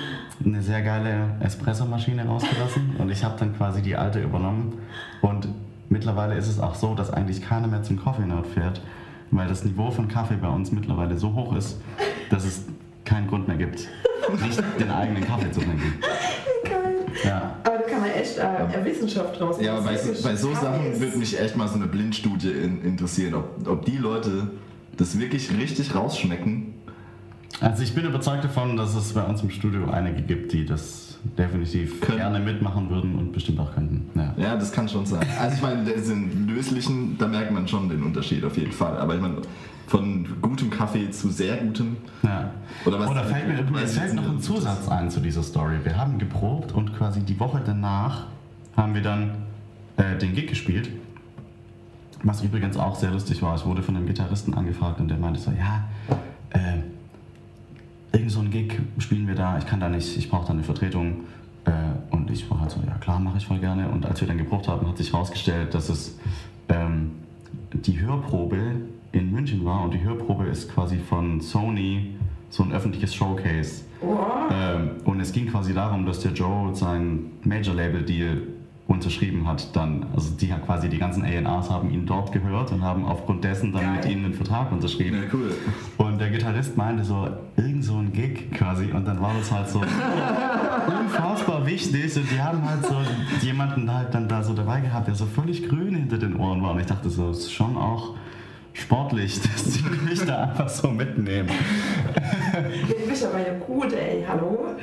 eine 0.44 0.62
sehr 0.62 0.82
geile 0.82 1.32
Espressomaschine 1.42 2.26
rausgelassen 2.26 2.96
und 2.98 3.10
ich 3.10 3.24
habe 3.24 3.36
dann 3.40 3.56
quasi 3.56 3.82
die 3.82 3.96
alte 3.96 4.22
übernommen. 4.22 4.74
Und 5.22 5.48
mittlerweile 5.90 6.36
ist 6.36 6.48
es 6.48 6.60
auch 6.60 6.76
so, 6.76 6.94
dass 6.94 7.12
eigentlich 7.12 7.42
keiner 7.42 7.68
mehr 7.68 7.84
zum 7.84 7.98
Coffee 8.02 8.26
Nerd 8.26 8.48
fährt, 8.48 8.82
weil 9.32 9.48
das 9.48 9.66
Niveau 9.66 9.92
von 9.92 10.08
Kaffee 10.08 10.36
bei 10.36 10.48
uns 10.50 10.72
mittlerweile 10.72 11.18
so 11.18 11.34
hoch 11.34 11.56
ist, 11.56 11.82
dass 12.30 12.46
es 12.46 12.66
keinen 13.06 13.28
Grund 13.28 13.48
mehr 13.48 13.58
gibt, 13.58 13.88
nicht 14.44 14.62
den 14.80 14.90
eigenen 14.92 15.24
Kaffee 15.26 15.52
zu 15.52 15.60
trinken. 15.62 15.94
Geil. 16.64 16.96
Ja. 17.24 17.56
Aber 17.64 17.78
da 17.78 17.84
kann 17.84 18.02
man 18.02 18.10
echt 18.12 18.38
äh, 18.38 18.84
Wissenschaft 18.86 19.40
draus 19.40 19.62
Ja, 19.62 19.74
aber 19.78 19.84
bei, 19.86 19.94
machen. 19.94 20.16
so- 20.16 20.24
bei 20.28 20.36
so 20.36 20.54
Sachen 20.54 21.00
würde 21.00 21.18
mich 21.18 21.40
echt 21.40 21.56
mal 21.56 21.68
so 21.68 21.76
eine 21.76 21.86
Blindstudie 21.88 22.52
in, 22.52 22.82
interessieren, 22.84 23.36
ob, 23.36 23.68
ob 23.68 23.86
die 23.86 23.98
Leute 23.98 24.50
das 24.98 25.18
wirklich 25.20 25.52
richtig 25.58 25.94
rausschmecken. 25.96 26.74
Also 27.62 27.84
ich 27.84 27.94
bin 27.96 28.06
überzeugt 28.06 28.44
davon, 28.44 28.76
dass 28.76 28.96
es 28.96 29.14
bei 29.14 29.24
uns 29.24 29.42
im 29.42 29.50
Studio 29.50 29.90
einige 29.90 30.22
gibt, 30.22 30.52
die 30.52 30.66
das 30.66 31.20
definitiv 31.38 32.02
Können. 32.02 32.18
gerne 32.18 32.40
mitmachen 32.40 32.90
würden 32.90 33.16
und 33.16 33.32
bestimmt 33.32 33.60
auch 33.60 33.74
könnten. 33.74 34.10
Ja. 34.20 34.34
Ja, 34.38 34.56
das 34.58 34.72
kann 34.72 34.90
schon 34.90 35.06
sein. 35.06 35.26
Also 35.40 35.56
ich 35.56 35.62
meine, 35.62 35.84
den 35.86 36.48
löslichen, 36.48 37.18
da 37.18 37.28
merkt 37.28 37.52
man 37.52 37.68
schon 37.68 37.88
den 37.90 38.04
Unterschied 38.04 38.44
auf 38.44 38.58
jeden 38.58 38.74
Fall. 38.74 38.98
Aber 38.98 39.16
ich 39.16 39.22
meine, 39.22 39.38
von 39.88 40.28
gutem 40.42 40.70
Kaffee 40.70 41.12
zu 41.12 41.30
sehr 41.30 41.58
gutem. 41.58 41.98
Ja. 42.24 42.52
Oder 42.86 43.00
was- 43.00 43.10
Oder 43.10 43.24
fällt 43.26 43.72
mir, 43.72 43.82
es 43.82 43.98
fällt 43.98 44.14
noch 44.16 44.24
ein 44.28 44.38
das- 44.38 44.46
Zusatz 44.46 44.88
ein 44.90 45.10
zu 45.10 45.20
dieser 45.20 45.44
Story. 45.44 45.76
Wir 45.84 45.98
haben 45.98 46.18
geprobt 46.18 46.72
und 46.72 46.96
quasi 46.98 47.22
die 47.22 47.40
Woche 47.40 47.62
danach 47.66 48.26
haben 48.76 48.94
wir 48.96 49.02
dann 49.02 49.32
äh, 49.98 50.18
den 50.18 50.34
Gig 50.34 50.48
gespielt. 50.48 50.90
Was 52.24 52.42
übrigens 52.42 52.76
auch 52.78 52.96
sehr 52.96 53.12
lustig 53.12 53.42
war. 53.42 53.56
Ich 53.56 53.66
wurde 53.66 53.84
von 53.84 53.96
einem 53.96 54.08
Gitarristen 54.08 54.54
angefragt 54.56 55.00
und 55.00 55.08
der 55.10 55.18
meinte 55.18 55.40
so, 55.40 55.52
ja, 55.52 55.84
äh, 56.50 56.80
irgend 58.18 58.32
so 58.32 58.40
ein 58.40 58.50
Gig 58.50 58.80
spielen 58.98 59.28
wir 59.28 59.36
da, 59.36 59.58
ich 59.60 59.66
kann 59.68 59.80
da 59.80 59.90
nicht, 59.90 60.18
ich 60.18 60.30
brauche 60.30 60.48
da 60.48 60.54
eine 60.54 60.64
Vertretung. 60.64 61.22
Äh, 61.66 61.72
und 62.12 62.30
ich 62.32 62.50
war 62.50 62.60
halt 62.62 62.72
so, 62.72 62.80
ja 62.86 62.96
klar, 63.00 63.20
mache 63.20 63.38
ich 63.38 63.46
voll 63.46 63.60
gerne. 63.60 63.90
Und 63.90 64.06
als 64.06 64.22
wir 64.22 64.28
dann 64.28 64.38
geprobt 64.38 64.68
haben, 64.68 64.88
hat 64.88 64.98
sich 64.98 65.14
herausgestellt, 65.14 65.74
dass 65.74 65.90
es 65.90 66.18
ähm, 66.70 67.12
die 67.74 68.00
Hörprobe 68.02 68.58
in 69.16 69.32
München 69.32 69.64
war 69.66 69.84
und 69.84 69.94
die 69.94 70.04
Hörprobe 70.04 70.46
ist 70.46 70.74
quasi 70.74 70.98
von 70.98 71.40
Sony 71.40 72.16
so 72.50 72.64
ein 72.64 72.72
öffentliches 72.72 73.16
Showcase. 73.16 73.84
Ähm, 74.52 74.92
und 75.06 75.20
es 75.20 75.32
ging 75.32 75.48
quasi 75.48 75.74
darum, 75.74 76.06
dass 76.06 76.20
der 76.20 76.34
Joe 76.34 76.76
sein 76.76 77.32
Major-Label-Deal 77.44 78.42
unterschrieben 78.88 79.48
hat, 79.48 79.76
dann, 79.76 80.06
also 80.16 80.36
die 80.40 80.54
hat 80.54 80.64
quasi 80.64 80.90
die 80.90 81.00
ganzen 81.00 81.26
A&Rs 81.26 81.72
haben 81.72 81.90
ihn 81.90 82.06
dort 82.06 82.32
gehört 82.32 82.72
und 82.72 82.84
haben 82.84 83.04
aufgrund 83.04 83.44
dessen 83.44 83.74
dann 83.74 83.94
mit 83.94 84.04
Geil. 84.04 84.12
ihnen 84.12 84.26
einen 84.26 84.34
Vertrag 84.36 84.72
unterschrieben. 84.72 85.24
Ja, 85.24 85.30
cool. 85.34 85.56
Und 85.98 86.20
der 86.20 86.30
Gitarrist 86.30 86.78
meinte 86.78 87.04
so, 87.04 87.28
irgend 87.58 87.84
so 87.84 87.98
ein 87.98 88.14
Gig 88.14 88.52
quasi 88.52 88.92
und 88.92 89.08
dann 89.08 89.20
war 89.20 89.34
das 89.34 89.52
halt 89.52 89.70
so 89.70 89.82
unfassbar 91.00 91.66
wichtig 91.66 92.16
und 92.16 92.32
die 92.32 92.40
haben 92.40 92.64
halt 92.64 92.86
so 92.86 92.96
jemanden 93.42 93.92
halt 93.92 94.14
dann 94.14 94.28
da 94.28 94.44
so 94.44 94.54
dabei 94.54 94.82
gehabt, 94.82 95.08
der 95.08 95.16
so 95.16 95.26
völlig 95.26 95.68
grün 95.68 95.96
hinter 95.96 96.20
den 96.20 96.36
Ohren 96.36 96.62
war 96.62 96.72
und 96.72 96.80
ich 96.80 96.86
dachte 96.86 97.10
so, 97.10 97.30
das 97.30 97.40
ist 97.40 97.54
schon 97.54 97.76
auch 97.78 98.14
sportlich, 98.76 99.42
dass 99.42 99.64
die 99.64 99.84
mich 100.08 100.24
da 100.26 100.44
einfach 100.44 100.70
so 100.70 100.90
mitnehmen. 100.92 101.50
Du 102.88 103.10
bist 103.10 103.26
aber 103.26 103.40
ja 103.40 103.54
gut, 103.66 103.92
ey, 103.94 104.24
hallo? 104.28 104.66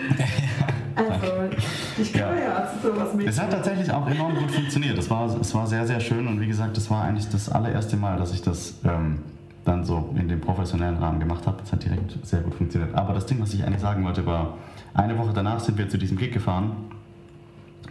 Also, 0.95 1.55
ich 1.99 2.13
kann 2.13 2.37
Ja. 2.37 2.43
ja 2.43 2.71
sowas 2.83 3.15
mit. 3.15 3.27
Es 3.27 3.41
hat 3.41 3.51
tatsächlich 3.51 3.91
auch 3.91 4.07
enorm 4.07 4.35
gut 4.37 4.51
funktioniert. 4.51 4.99
Es 4.99 5.09
war, 5.09 5.25
es 5.41 5.55
war 5.55 5.67
sehr, 5.67 5.87
sehr 5.87 6.01
schön 6.01 6.27
und 6.29 6.39
wie 6.39 6.47
gesagt, 6.47 6.77
das 6.77 6.91
war 6.91 7.05
eigentlich 7.05 7.31
das 7.31 7.49
allererste 7.49 7.97
Mal, 7.97 8.19
dass 8.19 8.35
ich 8.35 8.43
das 8.43 8.75
ähm, 8.85 9.21
dann 9.65 9.85
so 9.87 10.15
in 10.19 10.29
dem 10.29 10.43
professionellen 10.43 10.99
Rahmen 10.99 11.19
gemacht 11.19 11.47
habe. 11.47 11.57
Das 11.63 11.73
hat 11.73 11.83
direkt 11.83 12.15
sehr 12.27 12.41
gut 12.41 12.55
funktioniert. 12.55 12.95
Aber 12.95 13.15
das 13.15 13.25
Ding, 13.25 13.41
was 13.41 13.55
ich 13.55 13.65
eigentlich 13.65 13.81
sagen 13.81 14.05
wollte, 14.05 14.27
war, 14.27 14.59
eine 14.93 15.17
Woche 15.19 15.33
danach 15.35 15.61
sind 15.61 15.79
wir 15.79 15.89
zu 15.89 15.97
diesem 15.97 16.19
Gig 16.19 16.31
gefahren 16.33 16.73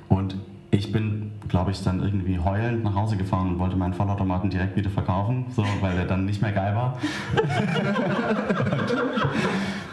und 0.07 0.35
ich 0.69 0.91
bin, 0.91 1.20
glaube 1.47 1.71
ich, 1.71 1.83
dann 1.83 2.01
irgendwie 2.01 2.39
heulend 2.39 2.83
nach 2.83 2.95
Hause 2.95 3.17
gefahren 3.17 3.49
und 3.49 3.59
wollte 3.59 3.75
meinen 3.75 3.93
Vollautomaten 3.93 4.49
direkt 4.49 4.75
wieder 4.75 4.89
verkaufen, 4.89 5.45
so, 5.55 5.65
weil 5.81 5.95
der 5.95 6.05
dann 6.05 6.25
nicht 6.25 6.41
mehr 6.41 6.51
geil 6.51 6.75
war. 6.75 6.97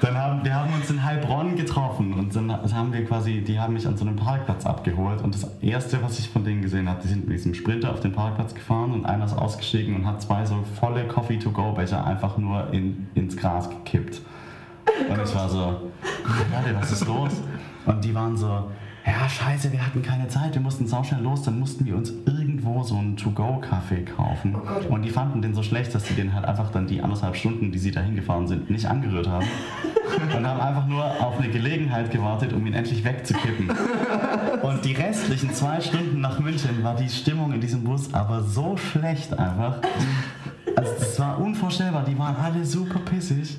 Dann 0.01 0.17
haben 0.17 0.45
wir 0.45 0.55
haben 0.55 0.73
uns 0.73 0.89
in 0.91 1.03
Heilbronn 1.03 1.57
getroffen 1.57 2.13
und 2.13 2.35
dann 2.35 2.53
haben 2.53 2.93
wir 2.93 3.05
quasi, 3.05 3.41
die 3.41 3.59
haben 3.59 3.75
mich 3.75 3.87
an 3.87 3.97
so 3.97 4.05
einem 4.05 4.15
Parkplatz 4.15 4.65
abgeholt 4.65 5.23
und 5.23 5.35
das 5.35 5.51
erste, 5.61 6.03
was 6.03 6.21
ich 6.21 6.29
von 6.29 6.45
denen 6.45 6.63
gesehen 6.63 6.89
habe, 6.89 7.01
die 7.03 7.09
sind 7.09 7.27
mit 7.27 7.37
diesem 7.37 7.55
Sprinter 7.55 7.91
auf 7.91 8.01
den 8.01 8.13
Parkplatz 8.13 8.55
gefahren 8.55 8.93
und 8.93 9.07
einer 9.07 9.25
ist 9.25 9.37
ausgestiegen 9.37 9.97
und 9.97 10.07
hat 10.07 10.23
zwei 10.23 10.47
so 10.47 10.63
volle 10.79 11.07
Coffee-to-go-Becher 11.09 12.05
einfach 12.07 12.39
nur 12.39 12.73
in, 12.73 13.09
ins 13.15 13.37
Gras 13.37 13.69
gekippt. 13.69 14.21
Und 15.09 15.21
ich 15.23 15.35
war 15.35 15.49
so, 15.49 15.91
was 16.79 16.93
ist 16.93 17.07
los? 17.07 17.43
Und 17.85 18.05
die 18.05 18.15
waren 18.15 18.37
so, 18.37 18.71
ja, 19.09 19.29
scheiße, 19.29 19.73
wir 19.73 19.85
hatten 19.85 20.03
keine 20.03 20.29
Zeit, 20.29 20.55
wir 20.55 20.61
mussten 20.61 20.87
sauschnell 20.87 21.23
los, 21.23 21.43
dann 21.43 21.59
mussten 21.59 21.87
wir 21.87 21.97
uns 21.97 22.13
irgendwo 22.27 22.83
so 22.83 22.97
einen 22.97 23.17
To-Go-Kaffee 23.17 24.05
kaufen. 24.05 24.55
Und 24.89 25.03
die 25.03 25.11
fanden 25.11 25.41
den 25.41 25.55
so 25.55 25.63
schlecht, 25.63 25.95
dass 25.95 26.07
sie 26.07 26.15
den 26.15 26.35
halt 26.35 26.45
einfach 26.45 26.71
dann 26.71 26.87
die 26.87 27.01
anderthalb 27.01 27.37
Stunden, 27.37 27.73
die 27.73 27.79
sie 27.79 27.91
da 27.91 28.01
hingefahren 28.01 28.47
sind, 28.47 28.69
nicht 28.69 28.87
angerührt 28.87 29.29
haben. 29.29 29.47
Und 30.37 30.47
haben 30.47 30.61
einfach 30.61 30.87
nur 30.87 31.05
auf 31.05 31.39
eine 31.39 31.49
Gelegenheit 31.49 32.11
gewartet, 32.11 32.53
um 32.53 32.67
ihn 32.67 32.75
endlich 32.75 33.05
wegzukippen. 33.05 33.71
Und 34.63 34.85
die 34.85 34.93
restlichen 34.93 35.53
zwei 35.53 35.81
Stunden 35.81 36.21
nach 36.21 36.41
München 36.41 36.83
war 36.83 36.97
die 36.97 37.09
Stimmung 37.09 37.53
in 37.53 37.61
diesem 37.61 37.85
Bus 37.85 38.13
aber 38.13 38.43
so 38.43 38.77
schlecht 38.77 39.39
einfach. 39.39 39.81
Also 40.77 40.93
das 40.99 41.19
war 41.21 41.39
unvorstellbar, 41.39 42.05
die 42.05 42.19
waren 42.19 42.37
alle 42.37 42.65
super 42.65 43.01
pissig. 43.01 43.59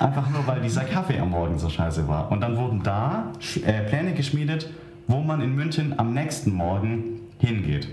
Einfach 0.00 0.30
nur, 0.30 0.46
weil 0.46 0.60
dieser 0.60 0.84
Kaffee 0.84 1.18
am 1.18 1.30
Morgen 1.30 1.58
so 1.58 1.68
scheiße 1.68 2.06
war. 2.08 2.30
Und 2.30 2.40
dann 2.40 2.56
wurden 2.56 2.82
da 2.82 3.32
äh, 3.64 3.82
Pläne 3.82 4.14
geschmiedet, 4.14 4.68
wo 5.08 5.20
man 5.22 5.40
in 5.40 5.54
München 5.54 5.98
am 5.98 6.12
nächsten 6.14 6.52
Morgen 6.52 7.20
hingeht, 7.38 7.88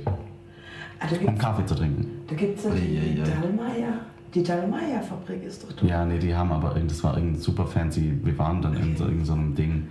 Ah, 1.00 1.08
um 1.26 1.38
Kaffee 1.38 1.66
zu 1.66 1.76
trinken. 1.76 2.22
da 2.28 2.36
gibt's 2.36 2.64
ja 2.64 2.70
die. 2.72 3.22
Dallmayr. 3.24 4.00
Die 4.34 4.42
Dallmayr-Fabrik 4.42 5.44
ist 5.44 5.64
doch 5.64 5.72
dort. 5.74 5.84
Ja, 5.84 6.04
nee, 6.06 6.18
die 6.18 6.34
haben 6.34 6.52
aber 6.52 6.76
irgend, 6.76 6.90
das 6.90 7.04
war 7.04 7.16
irgendein 7.16 7.40
super 7.40 7.68
fancy. 7.68 8.18
Wir 8.24 8.36
waren 8.40 8.64
dann 8.64 8.74
in 8.76 8.98
so, 8.98 9.06
so 9.24 9.34
einem 9.34 9.54
Ding. 9.54 9.88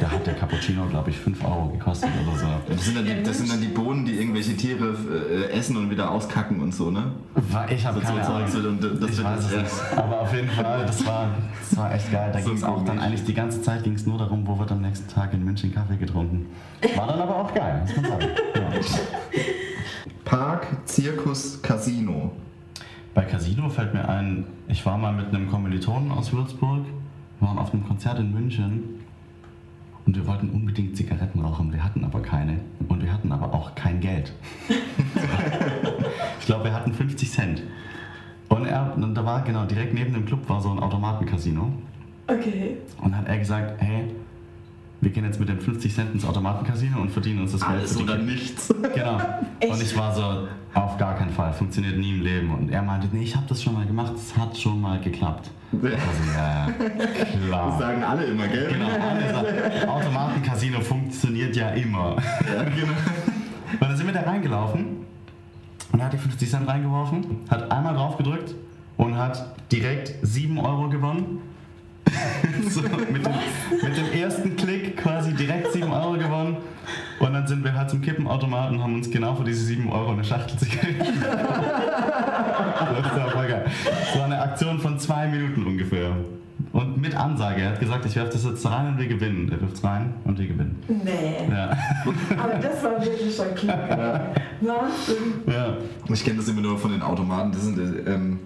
Da 0.00 0.10
hat 0.10 0.26
der 0.26 0.34
Cappuccino, 0.34 0.86
glaube 0.86 1.10
ich, 1.10 1.16
5 1.16 1.44
Euro 1.44 1.68
gekostet 1.68 2.10
oder 2.26 2.36
so. 2.36 2.46
Das 2.68 2.84
sind, 2.84 2.96
dann 2.96 3.04
die, 3.04 3.22
das 3.22 3.38
sind 3.38 3.52
dann 3.52 3.60
die 3.60 3.68
Bohnen, 3.68 4.04
die 4.04 4.14
irgendwelche 4.14 4.56
Tiere 4.56 4.96
äh, 5.30 5.52
essen 5.52 5.76
und 5.76 5.90
wieder 5.90 6.10
auskacken 6.10 6.60
und 6.60 6.74
so, 6.74 6.90
ne? 6.90 7.12
Ich 7.70 7.86
habe 7.86 8.00
So 8.00 8.06
keine 8.06 8.26
Ahnung. 8.26 8.48
Zeugs 8.48 8.66
und 8.66 8.82
das 9.00 9.10
ich 9.10 9.24
weiß 9.24 9.44
es 9.44 9.52
ja. 9.52 9.62
nicht. 9.62 9.74
Aber 9.96 10.20
auf 10.22 10.34
jeden 10.34 10.48
Fall, 10.48 10.86
das 10.86 11.06
war, 11.06 11.28
das 11.60 11.76
war 11.76 11.94
echt 11.94 12.10
geil. 12.10 12.30
Da 12.32 12.40
So 12.40 12.48
ging 12.48 12.56
es 12.56 12.64
auch 12.64 12.84
dann 12.84 12.98
eigentlich 12.98 13.24
die 13.24 13.34
ganze 13.34 13.62
Zeit 13.62 13.84
ging 13.84 13.94
es 13.94 14.06
nur 14.06 14.18
darum, 14.18 14.44
wo 14.44 14.58
wird 14.58 14.72
am 14.72 14.80
nächsten 14.82 15.08
Tag 15.08 15.32
in 15.34 15.44
München 15.44 15.72
Kaffee 15.72 15.96
getrunken. 15.96 16.46
War 16.96 17.06
dann 17.06 17.20
aber 17.20 17.36
auch 17.36 17.54
geil, 17.54 17.82
muss 17.86 17.94
man 17.96 18.04
sagen. 18.06 18.26
Ja. 18.56 19.40
Park, 20.24 20.66
Zirkus, 20.86 21.62
Casino. 21.62 22.32
Bei 23.14 23.22
Casino 23.24 23.68
fällt 23.68 23.94
mir 23.94 24.08
ein, 24.08 24.44
ich 24.66 24.84
war 24.84 24.98
mal 24.98 25.12
mit 25.12 25.28
einem 25.28 25.48
Kommilitonen 25.48 26.10
aus 26.10 26.32
Würzburg, 26.32 26.84
wir 27.38 27.48
waren 27.48 27.58
auf 27.58 27.72
einem 27.72 27.86
Konzert 27.86 28.18
in 28.18 28.32
München 28.32 29.00
und 30.04 30.16
wir 30.16 30.26
wollten 30.26 30.50
unbedingt 30.50 30.96
Zigaretten 30.96 31.40
rauchen, 31.40 31.72
wir 31.72 31.82
hatten 31.84 32.04
aber 32.04 32.20
keine 32.20 32.58
und 32.88 33.02
wir 33.02 33.12
hatten 33.12 33.30
aber 33.30 33.54
auch 33.54 33.74
kein 33.76 34.00
Geld. 34.00 34.32
ich 36.40 36.46
glaube, 36.46 36.64
wir 36.64 36.74
hatten 36.74 36.92
50 36.92 37.30
Cent. 37.30 37.62
Und, 38.48 38.66
er, 38.66 38.94
und 38.96 39.14
da 39.14 39.24
war 39.24 39.42
genau 39.42 39.64
direkt 39.64 39.94
neben 39.94 40.12
dem 40.12 40.26
Club 40.26 40.48
war 40.48 40.60
so 40.60 40.70
ein 40.70 40.78
Automatencasino 40.80 41.72
Okay. 42.26 42.78
und 43.02 43.16
hat 43.16 43.28
er 43.28 43.38
gesagt, 43.38 43.80
hey, 43.80 44.06
wir 45.04 45.10
gehen 45.12 45.24
jetzt 45.24 45.38
mit 45.38 45.48
den 45.48 45.60
50 45.60 45.94
Cent 45.94 46.14
ins 46.14 46.24
Automatencasino 46.24 46.98
und 47.00 47.10
verdienen 47.10 47.40
uns 47.42 47.52
das 47.52 47.60
Geld 47.60 47.72
Alles 47.78 47.96
oder 47.96 48.14
Kippen. 48.14 48.26
nichts. 48.26 48.74
Genau. 48.94 49.20
Echt? 49.60 49.72
Und 49.72 49.82
ich 49.82 49.96
war 49.96 50.14
so, 50.14 50.48
auf 50.74 50.96
gar 50.98 51.14
keinen 51.16 51.30
Fall, 51.30 51.52
funktioniert 51.52 51.96
nie 51.98 52.10
im 52.12 52.22
Leben. 52.22 52.50
Und 52.54 52.70
er 52.70 52.82
meinte, 52.82 53.08
nee, 53.12 53.22
ich 53.22 53.36
habe 53.36 53.46
das 53.48 53.62
schon 53.62 53.74
mal 53.74 53.86
gemacht, 53.86 54.12
es 54.16 54.36
hat 54.36 54.56
schon 54.56 54.80
mal 54.80 55.00
geklappt. 55.00 55.50
Also, 55.74 55.90
ja, 56.36 56.66
ja, 56.68 56.74
Das 57.18 57.46
klar. 57.48 57.78
sagen 57.78 58.04
alle 58.04 58.24
immer, 58.24 58.46
gell? 58.46 58.68
Genau, 58.72 58.86
alle 58.86 59.28
sagen, 59.32 59.88
Automatencasino 59.88 60.80
funktioniert 60.80 61.56
ja 61.56 61.70
immer. 61.70 62.16
genau. 62.44 62.92
Und 63.72 63.80
dann 63.82 63.96
sind 63.96 64.06
wir 64.06 64.14
da 64.14 64.20
reingelaufen 64.20 64.84
und 65.92 65.98
er 65.98 66.06
hat 66.06 66.12
die 66.12 66.18
50 66.18 66.48
Cent 66.48 66.68
reingeworfen, 66.68 67.24
hat 67.50 67.72
einmal 67.72 67.94
drauf 67.94 68.16
gedrückt 68.16 68.54
und 68.96 69.16
hat 69.16 69.56
direkt 69.72 70.14
7 70.22 70.58
Euro 70.58 70.88
gewonnen. 70.88 71.40
so, 72.68 72.82
mit, 72.82 73.24
dem, 73.24 73.32
mit 73.82 73.96
dem 73.96 74.12
ersten 74.12 74.56
Klick 74.56 74.96
quasi 74.96 75.32
direkt 75.34 75.72
7 75.72 75.90
Euro 75.92 76.12
gewonnen. 76.12 76.56
Und 77.20 77.32
dann 77.32 77.46
sind 77.46 77.64
wir 77.64 77.74
halt 77.74 77.90
zum 77.90 78.02
Kippenautomaten 78.02 78.76
und 78.76 78.82
haben 78.82 78.94
uns 78.94 79.10
genau 79.10 79.34
für 79.34 79.44
diese 79.44 79.64
7 79.64 79.90
Euro 79.90 80.12
eine 80.12 80.24
Schachtel 80.24 80.58
Zigaretten. 80.58 81.04
Das 82.84 83.16
war 83.16 83.30
voll 83.30 83.48
geil. 83.48 83.64
Das 83.84 84.18
war 84.18 84.24
eine 84.24 84.40
Aktion 84.40 84.78
von 84.78 84.98
zwei 84.98 85.26
Minuten 85.26 85.66
ungefähr. 85.66 86.16
Und 86.72 87.00
mit 87.00 87.14
Ansage. 87.14 87.62
Er 87.62 87.70
hat 87.70 87.80
gesagt, 87.80 88.04
ich 88.06 88.16
werfe 88.16 88.32
das 88.32 88.44
jetzt 88.44 88.66
rein 88.66 88.88
und 88.88 88.98
wir 88.98 89.06
gewinnen. 89.06 89.50
Er 89.50 89.60
wirft 89.60 89.74
es 89.74 89.84
rein 89.84 90.14
und 90.24 90.38
wir 90.38 90.46
gewinnen. 90.46 90.82
Nee. 90.88 91.48
Ja. 91.50 91.76
Aber 92.36 92.54
das 92.54 92.82
war 92.82 93.04
wirklich 93.04 93.34
schon 93.34 93.54
klar. 93.54 94.28
Wahnsinn. 94.60 95.34
ja. 95.46 95.76
Ich 96.12 96.24
kenne 96.24 96.38
das 96.38 96.48
immer 96.48 96.60
nur 96.60 96.78
von 96.78 96.92
den 96.92 97.02
Automaten. 97.02 97.52
Das 97.52 97.62
sind, 97.62 97.78
äh, 97.78 98.12
ähm, 98.12 98.40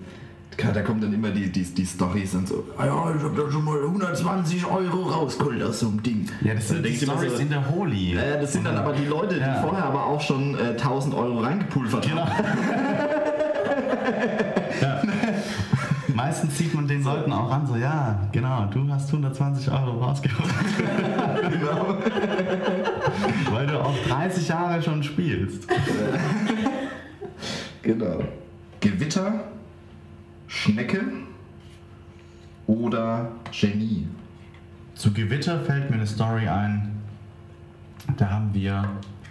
da 0.58 0.82
kommen 0.82 1.00
dann 1.00 1.12
immer 1.12 1.30
die, 1.30 1.50
die, 1.52 1.62
die 1.62 1.84
Storys 1.86 2.34
und 2.34 2.48
so. 2.48 2.64
Ah 2.76 2.86
ja, 2.86 3.14
ich 3.16 3.22
hab 3.22 3.36
da 3.36 3.50
schon 3.50 3.64
mal 3.64 3.80
120 3.82 4.66
Euro 4.66 5.02
rausgeholt 5.04 5.62
aus 5.62 5.78
so 5.80 5.88
einem 5.88 6.02
Ding. 6.02 6.26
Ja, 6.42 6.54
das 6.54 6.68
sind 6.68 6.84
die 6.84 6.96
Stories 6.96 7.36
so, 7.36 7.42
in 7.42 7.50
der 7.50 7.70
Holi. 7.70 8.14
Ja, 8.14 8.36
das 8.40 8.52
sind 8.54 8.66
dann 8.66 8.76
aber 8.76 8.92
die 8.92 9.04
Leute, 9.06 9.36
die 9.36 9.40
Ja. 9.40 9.62
vorher 9.62 9.84
aber 9.84 10.04
auch 10.06 10.20
schon 10.20 10.56
äh, 10.58 10.70
1000 10.70 11.14
Euro 11.14 11.38
reingepulvert 11.38 12.08
Genau. 12.08 12.26
haben. 12.26 12.44
ja. 14.82 15.02
Meistens 16.14 16.58
sieht 16.58 16.74
man 16.74 16.88
den 16.88 17.04
Leuten 17.04 17.30
auch 17.32 17.50
an, 17.52 17.64
so, 17.66 17.76
ja, 17.76 18.18
genau, 18.32 18.66
du 18.72 18.88
hast 18.92 19.06
120 19.08 19.70
Euro 19.70 20.04
rausgeholt. 20.04 20.50
genau. 21.52 21.98
Weil 23.52 23.66
du 23.68 23.80
auch 23.80 23.94
30 24.08 24.48
Jahre 24.48 24.82
schon 24.82 25.02
spielst. 25.04 25.68
genau. 27.82 28.18
Gewitter, 28.80 29.34
Schnecke 30.48 31.04
oder 32.66 33.32
Genie. 33.52 34.06
Zu 34.94 35.12
Gewitter 35.12 35.60
fällt 35.60 35.90
mir 35.90 35.96
eine 35.96 36.06
Story 36.06 36.48
ein. 36.48 36.90
Da 38.16 38.30
haben 38.30 38.52
wir, 38.54 38.88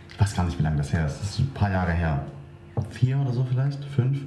ich 0.10 0.22
weiß 0.22 0.36
gar 0.36 0.46
nicht, 0.46 0.58
wie 0.60 0.64
lange 0.64 0.78
das 0.78 0.94
her 0.94 1.08
ist, 1.08 1.20
das 1.20 1.32
ist 1.32 1.40
ein 1.40 1.50
paar 1.54 1.72
Jahre 1.72 1.92
her. 1.92 2.26
Vier 2.92 3.18
oder 3.18 3.34
so 3.34 3.44
vielleicht, 3.44 3.84
fünf, 3.84 4.20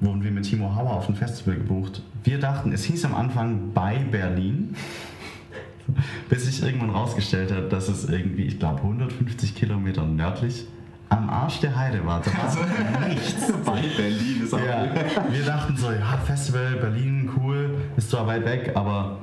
wurden 0.00 0.22
wir 0.22 0.30
mit 0.30 0.44
Timo 0.44 0.72
Hauer 0.74 0.92
auf 0.92 1.08
ein 1.08 1.16
Festival 1.16 1.56
gebucht. 1.56 2.02
Wir 2.22 2.38
dachten, 2.38 2.72
es 2.72 2.84
hieß 2.84 3.04
am 3.04 3.16
Anfang 3.16 3.72
bei 3.74 3.98
Berlin, 3.98 4.76
bis 6.28 6.46
sich 6.46 6.62
irgendwann 6.62 6.90
rausgestellt 6.90 7.50
hat, 7.50 7.72
dass 7.72 7.88
es 7.88 8.08
irgendwie, 8.08 8.44
ich 8.44 8.60
glaube, 8.60 8.82
150 8.82 9.56
Kilometer 9.56 10.04
nördlich 10.04 10.66
am 11.08 11.30
Arsch 11.30 11.60
der 11.60 11.76
Heide 11.76 12.04
war. 12.04 12.20
Da 12.20 12.32
war 12.32 13.08
nichts. 13.08 13.52
Bei 13.64 13.82
Berlin 13.96 14.42
ist 14.42 14.54
auch. 14.54 14.58
Ja, 14.58 14.86
wir 15.30 15.44
dachten 15.44 15.76
so, 15.76 15.90
ja, 15.92 16.16
Festival, 16.24 16.76
Berlin, 16.80 17.30
cool, 17.36 17.70
ist 17.96 18.10
zwar 18.10 18.26
weit 18.26 18.44
weg, 18.44 18.72
aber 18.74 19.18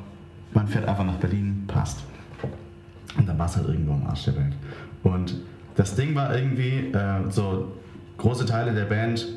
man 0.53 0.67
fährt 0.67 0.87
einfach 0.87 1.05
nach 1.05 1.15
Berlin, 1.15 1.63
passt. 1.67 2.03
Und 3.17 3.27
dann 3.27 3.37
war 3.37 3.45
es 3.45 3.55
halt 3.55 3.67
irgendwo 3.67 3.93
am 3.93 4.07
Arsch 4.07 4.25
der 4.25 4.35
Welt. 4.37 4.53
Und 5.03 5.35
das 5.75 5.95
Ding 5.95 6.15
war 6.15 6.35
irgendwie, 6.35 6.91
äh, 6.91 7.29
so 7.29 7.73
große 8.17 8.45
Teile 8.45 8.73
der 8.73 8.85
Band 8.85 9.27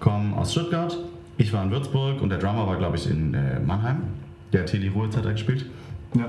kommen 0.00 0.34
aus 0.34 0.52
Stuttgart, 0.52 0.96
ich 1.38 1.52
war 1.52 1.64
in 1.64 1.70
Würzburg 1.70 2.20
und 2.20 2.28
der 2.28 2.38
Drummer 2.38 2.66
war, 2.66 2.76
glaube 2.76 2.96
ich, 2.96 3.10
in 3.10 3.34
äh, 3.34 3.58
Mannheim. 3.60 4.02
Der 4.52 4.62
hat 4.62 4.70
hier 4.70 4.80
die 4.80 4.88
Ruhezeit 4.88 5.24
gespielt. 5.24 5.66
Ja. 6.14 6.28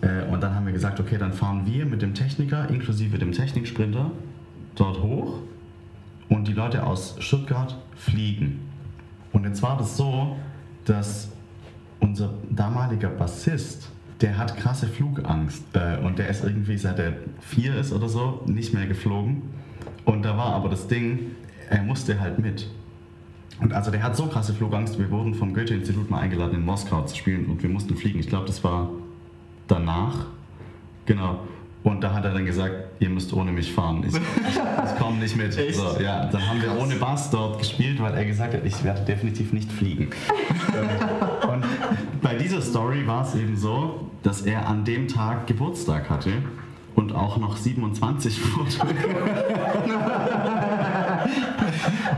Äh, 0.00 0.30
und 0.32 0.42
dann 0.42 0.54
haben 0.54 0.66
wir 0.66 0.72
gesagt, 0.72 0.98
okay, 1.00 1.16
dann 1.18 1.32
fahren 1.32 1.62
wir 1.64 1.86
mit 1.86 2.02
dem 2.02 2.14
Techniker 2.14 2.68
inklusive 2.68 3.18
dem 3.18 3.32
Techniksprinter 3.32 4.10
dort 4.74 5.02
hoch 5.02 5.38
und 6.28 6.48
die 6.48 6.52
Leute 6.52 6.84
aus 6.84 7.16
Stuttgart 7.18 7.76
fliegen. 7.94 8.60
Und 9.32 9.44
jetzt 9.44 9.62
war 9.62 9.76
das 9.78 9.96
so, 9.96 10.36
dass 10.84 11.30
unser 12.00 12.34
damaliger 12.50 13.08
Bassist, 13.08 13.90
der 14.20 14.36
hat 14.38 14.56
krasse 14.56 14.88
Flugangst 14.88 15.64
äh, 15.74 15.98
und 15.98 16.18
der 16.18 16.28
ist 16.28 16.44
irgendwie, 16.44 16.76
seit 16.76 16.98
er 16.98 17.14
vier 17.40 17.76
ist 17.76 17.92
oder 17.92 18.08
so, 18.08 18.42
nicht 18.46 18.74
mehr 18.74 18.86
geflogen. 18.86 19.42
Und 20.04 20.22
da 20.22 20.36
war 20.36 20.54
aber 20.54 20.68
das 20.68 20.88
Ding, 20.88 21.32
er 21.68 21.82
musste 21.82 22.20
halt 22.20 22.38
mit. 22.38 22.68
Und 23.60 23.72
also 23.72 23.90
der 23.90 24.02
hat 24.02 24.16
so 24.16 24.26
krasse 24.26 24.52
Flugangst, 24.54 24.98
wir 24.98 25.10
wurden 25.10 25.34
vom 25.34 25.54
Goethe-Institut 25.54 26.10
mal 26.10 26.20
eingeladen 26.20 26.56
in 26.56 26.64
Moskau 26.64 27.02
zu 27.02 27.16
spielen 27.16 27.46
und 27.46 27.62
wir 27.62 27.70
mussten 27.70 27.96
fliegen. 27.96 28.18
Ich 28.18 28.28
glaube, 28.28 28.46
das 28.46 28.62
war 28.64 28.90
danach. 29.68 30.26
Genau. 31.06 31.40
Und 31.84 32.00
da 32.00 32.12
hat 32.12 32.24
er 32.24 32.32
dann 32.32 32.46
gesagt, 32.46 32.74
ihr 33.00 33.10
müsst 33.10 33.32
ohne 33.32 33.50
mich 33.50 33.72
fahren. 33.72 34.04
Ich, 34.06 34.14
ich, 34.14 34.98
komme 35.00 35.18
nicht 35.18 35.36
mit. 35.36 35.58
Echt? 35.58 35.74
So, 35.74 36.00
ja, 36.00 36.26
dann 36.26 36.48
haben 36.48 36.62
wir 36.62 36.80
ohne 36.80 36.94
Bass 36.94 37.28
dort 37.30 37.58
gespielt, 37.58 38.00
weil 38.00 38.14
er 38.14 38.24
gesagt 38.24 38.54
hat, 38.54 38.64
ich 38.64 38.84
werde 38.84 39.02
definitiv 39.02 39.52
nicht 39.52 39.72
fliegen. 39.72 40.10
Und 41.52 41.64
bei 42.22 42.36
dieser 42.36 42.62
Story 42.62 43.04
war 43.06 43.26
es 43.26 43.34
eben 43.34 43.56
so, 43.56 44.06
dass 44.22 44.42
er 44.42 44.68
an 44.68 44.84
dem 44.84 45.08
Tag 45.08 45.48
Geburtstag 45.48 46.08
hatte 46.08 46.30
und 46.94 47.14
auch 47.14 47.38
noch 47.38 47.56
27 47.56 48.56
wurde. 48.56 48.70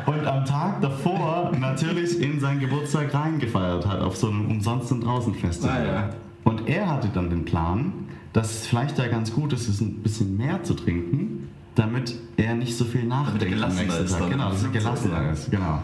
Und 0.07 0.27
am 0.27 0.45
Tag 0.45 0.83
davor 0.83 1.53
natürlich 1.59 2.21
in 2.21 2.41
seinen 2.41 2.61
Geburtstag 2.61 3.15
reingefeiert 3.15 3.87
hat 3.87 4.01
auf 4.01 4.17
so 4.17 4.29
einem 4.29 4.51
umsonsten 4.51 5.01
Draußen-Festival. 5.01 5.81
Ah, 5.81 5.87
ja. 5.87 6.11
Und 6.45 6.69
er 6.69 6.91
hatte 6.91 7.09
dann 7.09 7.31
den 7.31 7.45
Plan, 7.45 7.93
dass 8.35 8.51
es 8.51 8.67
vielleicht 8.67 8.99
ja 8.99 9.07
ganz 9.07 9.33
gut 9.33 9.55
ist, 9.55 9.69
es 9.69 9.81
ein 9.81 10.03
bisschen 10.03 10.37
mehr 10.37 10.63
zu 10.63 10.75
trinken, 10.75 11.49
damit 11.77 12.15
er 12.37 12.55
nicht 12.55 12.77
so 12.77 12.85
viel 12.85 13.05
nachdenkt 13.05 13.63
am 13.63 13.75
nächsten 13.75 14.05
ist 14.05 14.19
Tag. 14.19 14.31
Genau, 14.31 14.51
dass 14.51 14.65
er 14.65 14.71
gelassener 14.71 15.33
ist, 15.33 15.51
genau. 15.51 15.83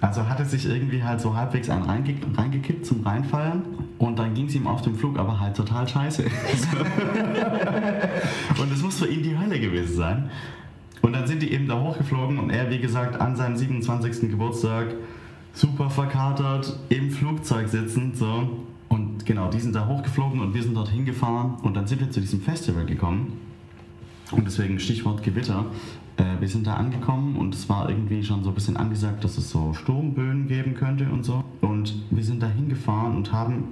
Also 0.00 0.28
hat 0.28 0.40
er 0.40 0.46
sich 0.46 0.66
irgendwie 0.66 1.02
halt 1.02 1.20
so 1.20 1.36
halbwegs 1.36 1.70
einen 1.70 1.84
reinge 1.84 2.14
reingekippt 2.36 2.86
zum 2.86 3.02
Reinfeiern 3.02 3.62
und 3.98 4.18
dann 4.18 4.34
ging 4.34 4.46
es 4.46 4.54
ihm 4.54 4.66
auf 4.66 4.82
dem 4.82 4.96
Flug 4.96 5.18
aber 5.18 5.38
halt 5.38 5.56
total 5.56 5.86
scheiße. 5.86 6.24
und 8.60 8.72
es 8.72 8.82
muss 8.82 8.98
für 8.98 9.06
ihn 9.06 9.22
die 9.22 9.38
Hölle 9.38 9.60
gewesen 9.60 9.94
sein. 9.94 10.30
Und 11.02 11.12
dann 11.12 11.26
sind 11.26 11.42
die 11.42 11.52
eben 11.52 11.68
da 11.68 11.80
hochgeflogen 11.80 12.38
und 12.38 12.50
er, 12.50 12.70
wie 12.70 12.78
gesagt, 12.78 13.20
an 13.20 13.36
seinem 13.36 13.56
27. 13.56 14.30
Geburtstag 14.30 14.88
super 15.52 15.88
verkatert 15.88 16.78
im 16.88 17.10
Flugzeug 17.10 17.68
sitzend 17.68 18.16
so. 18.16 18.66
Genau, 19.30 19.48
die 19.48 19.60
sind 19.60 19.76
da 19.76 19.86
hochgeflogen 19.86 20.40
und 20.40 20.54
wir 20.54 20.62
sind 20.64 20.76
dorthin 20.76 21.04
gefahren 21.04 21.54
und 21.62 21.76
dann 21.76 21.86
sind 21.86 22.00
wir 22.00 22.10
zu 22.10 22.20
diesem 22.20 22.40
Festival 22.40 22.84
gekommen. 22.84 23.38
Und 24.32 24.44
deswegen 24.44 24.80
Stichwort 24.80 25.22
Gewitter. 25.22 25.66
Äh, 26.16 26.40
wir 26.40 26.48
sind 26.48 26.66
da 26.66 26.74
angekommen 26.74 27.36
und 27.36 27.54
es 27.54 27.68
war 27.68 27.88
irgendwie 27.88 28.24
schon 28.24 28.42
so 28.42 28.48
ein 28.48 28.56
bisschen 28.56 28.76
angesagt, 28.76 29.22
dass 29.22 29.38
es 29.38 29.48
so 29.48 29.72
Sturmböen 29.72 30.48
geben 30.48 30.74
könnte 30.74 31.08
und 31.08 31.24
so. 31.24 31.44
Und 31.60 31.94
wir 32.10 32.24
sind 32.24 32.42
da 32.42 32.48
hingefahren 32.48 33.14
und 33.14 33.32
haben 33.32 33.68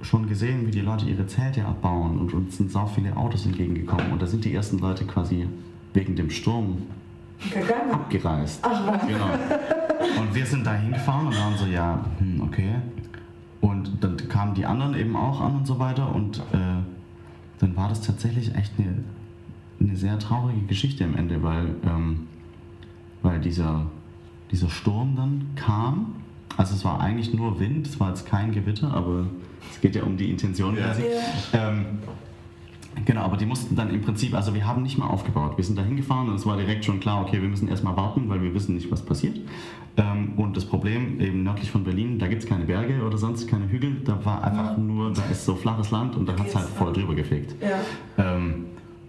schon 0.00 0.26
gesehen, 0.26 0.66
wie 0.66 0.70
die 0.70 0.80
Leute 0.80 1.04
ihre 1.04 1.26
Zelte 1.26 1.66
abbauen 1.66 2.18
und 2.18 2.32
uns 2.32 2.56
sind 2.56 2.72
sau 2.72 2.86
viele 2.86 3.14
Autos 3.14 3.44
entgegengekommen. 3.44 4.10
Und 4.10 4.22
da 4.22 4.26
sind 4.26 4.42
die 4.46 4.54
ersten 4.54 4.78
Leute 4.78 5.04
quasi 5.04 5.46
wegen 5.92 6.16
dem 6.16 6.30
Sturm 6.30 6.78
Gegangen. 7.50 7.90
abgereist. 7.92 8.60
Ach 8.62 8.86
was. 8.86 9.06
Genau. 9.06 9.28
Und 10.18 10.34
wir 10.34 10.46
sind 10.46 10.66
da 10.66 10.72
hingefahren 10.72 11.26
und 11.26 11.36
waren 11.36 11.58
so, 11.58 11.66
ja, 11.66 12.02
hm, 12.20 12.40
okay. 12.40 12.76
Kamen 14.44 14.54
die 14.54 14.66
anderen 14.66 14.94
eben 14.94 15.16
auch 15.16 15.40
an 15.40 15.56
und 15.56 15.66
so 15.66 15.78
weiter 15.78 16.14
und 16.14 16.38
äh, 16.38 16.82
dann 17.60 17.76
war 17.76 17.88
das 17.88 18.02
tatsächlich 18.02 18.54
echt 18.54 18.72
eine, 18.78 19.02
eine 19.80 19.96
sehr 19.96 20.18
traurige 20.18 20.66
Geschichte 20.66 21.02
am 21.04 21.16
Ende, 21.16 21.42
weil, 21.42 21.74
ähm, 21.86 22.26
weil 23.22 23.40
dieser, 23.40 23.86
dieser 24.50 24.68
Sturm 24.68 25.16
dann 25.16 25.46
kam. 25.56 26.16
Also 26.58 26.74
es 26.74 26.84
war 26.84 27.00
eigentlich 27.00 27.32
nur 27.32 27.58
Wind, 27.58 27.86
es 27.86 27.98
war 27.98 28.10
jetzt 28.10 28.26
kein 28.26 28.52
Gewitter, 28.52 28.92
aber 28.92 29.26
es 29.72 29.80
geht 29.80 29.96
ja 29.96 30.02
um 30.02 30.18
die 30.18 30.30
Intention. 30.30 30.76
Ja. 30.76 30.94
Ähm, 31.54 31.86
Genau, 33.04 33.22
aber 33.22 33.36
die 33.36 33.46
mussten 33.46 33.76
dann 33.76 33.90
im 33.90 34.00
Prinzip, 34.00 34.34
also 34.34 34.54
wir 34.54 34.66
haben 34.66 34.82
nicht 34.82 34.98
mal 34.98 35.06
aufgebaut. 35.08 35.56
Wir 35.56 35.64
sind 35.64 35.76
da 35.78 35.82
hingefahren 35.82 36.28
und 36.28 36.36
es 36.36 36.46
war 36.46 36.56
direkt 36.56 36.84
schon 36.84 37.00
klar, 37.00 37.22
okay, 37.22 37.40
wir 37.42 37.48
müssen 37.48 37.68
erstmal 37.68 37.96
warten, 37.96 38.28
weil 38.28 38.40
wir 38.42 38.54
wissen 38.54 38.74
nicht, 38.74 38.90
was 38.90 39.02
passiert. 39.02 39.38
Ähm, 39.96 40.32
und 40.36 40.56
das 40.56 40.64
Problem 40.64 41.20
eben 41.20 41.42
nördlich 41.42 41.70
von 41.70 41.84
Berlin, 41.84 42.18
da 42.18 42.26
gibt 42.26 42.42
es 42.42 42.48
keine 42.48 42.64
Berge 42.64 43.02
oder 43.04 43.16
sonst 43.18 43.46
keine 43.48 43.68
Hügel, 43.68 43.96
da 44.04 44.24
war 44.24 44.42
einfach 44.42 44.76
nur, 44.76 45.12
da 45.12 45.22
ist 45.30 45.44
so 45.44 45.54
flaches 45.54 45.90
Land 45.90 46.16
und 46.16 46.28
da 46.28 46.32
hat 46.38 46.46
es 46.48 46.56
halt 46.56 46.66
voll 46.66 46.92
drüber 46.92 47.14
gefegt. 47.14 47.54
Ja. 47.62 47.78
Ähm, 48.36 48.66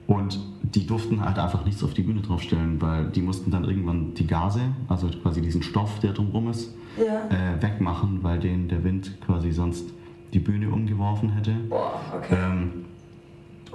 und 0.08 0.40
die 0.62 0.86
durften 0.86 1.22
halt 1.26 1.40
einfach 1.40 1.66
nichts 1.66 1.84
auf 1.84 1.94
die 1.96 2.04
Bühne 2.04 2.22
draufstellen, 2.22 2.80
weil 2.82 3.06
die 3.06 3.22
mussten 3.22 3.50
dann 3.50 3.64
irgendwann 3.66 4.14
die 4.14 4.28
Gase, 4.28 4.62
also 4.88 5.08
quasi 5.24 5.42
diesen 5.42 5.64
Stoff, 5.64 6.00
der 6.00 6.14
drumherum 6.14 6.50
ist, 6.52 6.76
Ja. 6.98 7.28
äh, 7.30 7.62
wegmachen, 7.62 8.20
weil 8.22 8.40
denen 8.40 8.68
der 8.68 8.84
Wind 8.84 9.18
quasi 9.26 9.52
sonst 9.52 9.86
die 10.34 10.40
Bühne 10.40 10.70
umgeworfen 10.70 11.30
hätte. 11.32 11.54
Boah, 11.70 12.00
okay. 12.16 12.36
Ähm, 12.36 12.86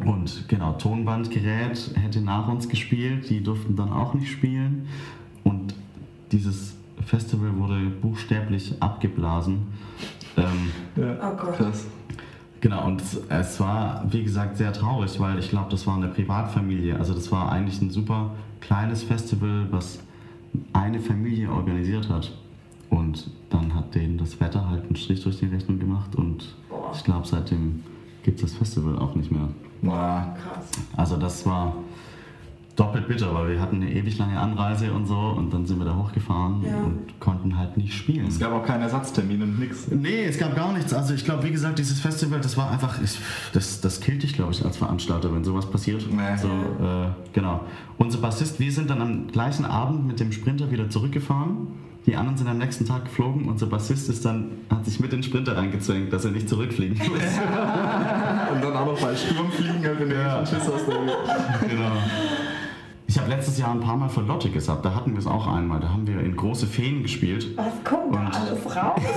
und 0.04 0.48
genau, 0.48 0.72
Tonbandgerät 0.74 1.90
hätte 1.94 2.20
nach 2.20 2.48
uns 2.48 2.68
gespielt, 2.68 3.28
die 3.28 3.42
durften 3.42 3.76
dann 3.76 3.92
auch 3.92 4.14
nicht 4.14 4.30
spielen. 4.30 4.86
Und 5.44 5.74
dieses 6.32 6.76
Festival 7.04 7.56
wurde 7.56 7.80
buchstäblich 8.00 8.74
abgeblasen. 8.80 9.66
Ähm, 10.36 10.70
Oh 10.96 11.36
Gott. 11.36 11.56
Krass. 11.56 11.86
genau, 12.60 12.86
und 12.86 13.02
es, 13.28 13.60
war, 13.60 14.04
wie 14.10 14.22
gesagt, 14.22 14.56
sehr 14.56 14.72
traurig, 14.72 15.18
weil 15.18 15.38
ich 15.38 15.50
glaube, 15.50 15.70
das 15.70 15.86
war 15.86 15.96
eine 15.96 16.08
Privatfamilie. 16.08 16.96
Also 16.96 17.14
das 17.14 17.30
war 17.32 17.50
eigentlich 17.50 17.80
ein 17.80 17.90
super 17.90 18.32
kleines 18.60 19.02
Festival, 19.02 19.66
was 19.70 20.00
eine 20.72 21.00
Familie 21.00 21.50
organisiert 21.50 22.08
hat. 22.08 22.32
Und 22.90 23.30
dann 23.50 23.74
hat 23.74 23.94
denen 23.94 24.18
das 24.18 24.40
Wetter 24.40 24.68
halt 24.68 24.84
einen 24.84 24.96
Strich 24.96 25.22
durch 25.22 25.38
die 25.38 25.46
Rechnung 25.46 25.78
gemacht 25.78 26.16
und 26.16 26.56
ich 26.92 27.04
glaube, 27.04 27.26
seitdem 27.26 27.84
gibt 28.24 28.42
es 28.42 28.50
das 28.50 28.54
Festival 28.58 28.98
auch 28.98 29.14
nicht 29.14 29.30
mehr. 29.30 29.48
Boah. 29.82 30.34
Krass. 30.42 30.70
Also 30.96 31.16
das 31.16 31.44
war 31.46 31.74
doppelt 32.76 33.08
bitter, 33.08 33.34
weil 33.34 33.50
wir 33.50 33.60
hatten 33.60 33.76
eine 33.76 33.92
ewig 33.92 34.16
lange 34.16 34.38
Anreise 34.40 34.90
und 34.92 35.04
so 35.06 35.14
und 35.18 35.52
dann 35.52 35.66
sind 35.66 35.78
wir 35.78 35.84
da 35.84 35.96
hochgefahren 35.96 36.62
Ja. 36.64 36.78
und 36.78 37.20
konnten 37.20 37.58
halt 37.58 37.76
nicht 37.76 37.92
spielen. 37.92 38.26
Es 38.26 38.38
gab 38.38 38.52
auch 38.52 38.64
keinen 38.64 38.82
Ersatztermin 38.82 39.42
und 39.42 39.58
nix. 39.58 39.88
Nee, 39.90 40.24
es 40.24 40.38
gab 40.38 40.56
gar 40.56 40.72
nichts. 40.72 40.94
Also 40.94 41.12
ich 41.12 41.24
glaube, 41.24 41.42
wie 41.42 41.50
gesagt, 41.50 41.78
dieses 41.78 42.00
Festival, 42.00 42.40
das 42.40 42.56
war 42.56 42.70
einfach, 42.70 43.02
ich, 43.02 43.18
das, 43.52 43.82
das 43.82 44.00
killt 44.00 44.22
dich, 44.22 44.32
glaube 44.32 44.52
ich, 44.52 44.64
als 44.64 44.78
Veranstalter, 44.78 45.34
wenn 45.34 45.44
sowas 45.44 45.66
passiert. 45.70 46.06
Nee. 46.10 46.36
So, 46.40 46.48
äh, 46.48 47.08
genau. 47.34 47.60
Unser 47.98 48.18
Bassist, 48.18 48.58
wir 48.60 48.72
sind 48.72 48.88
dann 48.88 49.02
am 49.02 49.26
gleichen 49.26 49.66
Abend 49.66 50.06
mit 50.06 50.18
dem 50.20 50.32
Sprinter 50.32 50.70
wieder 50.70 50.88
zurückgefahren. 50.88 51.66
Die 52.06 52.16
anderen 52.16 52.36
sind 52.36 52.48
am 52.48 52.58
nächsten 52.58 52.86
Tag 52.86 53.04
geflogen. 53.04 53.46
Unser 53.48 53.66
Bassist 53.66 54.08
ist 54.08 54.24
dann, 54.24 54.50
hat 54.70 54.84
sich 54.84 55.00
mit 55.00 55.12
den 55.12 55.22
Sprinter 55.22 55.56
reingezwängt, 55.56 56.12
dass 56.12 56.24
er 56.24 56.30
nicht 56.30 56.48
zurückfliegen 56.48 56.96
muss. 56.98 57.08
Und 58.52 58.64
dann 58.64 58.76
auch 58.76 58.86
noch 58.86 59.00
bei 59.00 59.14
Sturm 59.14 59.50
fliegen, 59.52 59.84
halt, 59.84 60.00
wenn 60.00 60.08
du 60.10 60.14
Ja. 60.16 60.38
ja. 60.40 60.46
Schiss 60.46 60.60
hast. 60.60 60.86
genau. 60.86 61.92
Ich 63.06 63.18
habe 63.18 63.28
letztes 63.28 63.58
Jahr 63.58 63.72
ein 63.72 63.80
paar 63.80 63.96
Mal 63.96 64.08
für 64.08 64.20
Lotte 64.22 64.50
gesagt, 64.50 64.84
da 64.84 64.94
hatten 64.94 65.12
wir 65.12 65.18
es 65.18 65.26
auch 65.26 65.46
einmal. 65.46 65.80
Da 65.80 65.88
haben 65.90 66.06
wir 66.06 66.20
in 66.20 66.36
große 66.36 66.66
Feen 66.66 67.02
gespielt. 67.02 67.48
Was 67.56 67.72
kommt 67.84 68.14
da 68.14 68.30
alles 68.32 68.76
raus? 68.76 69.02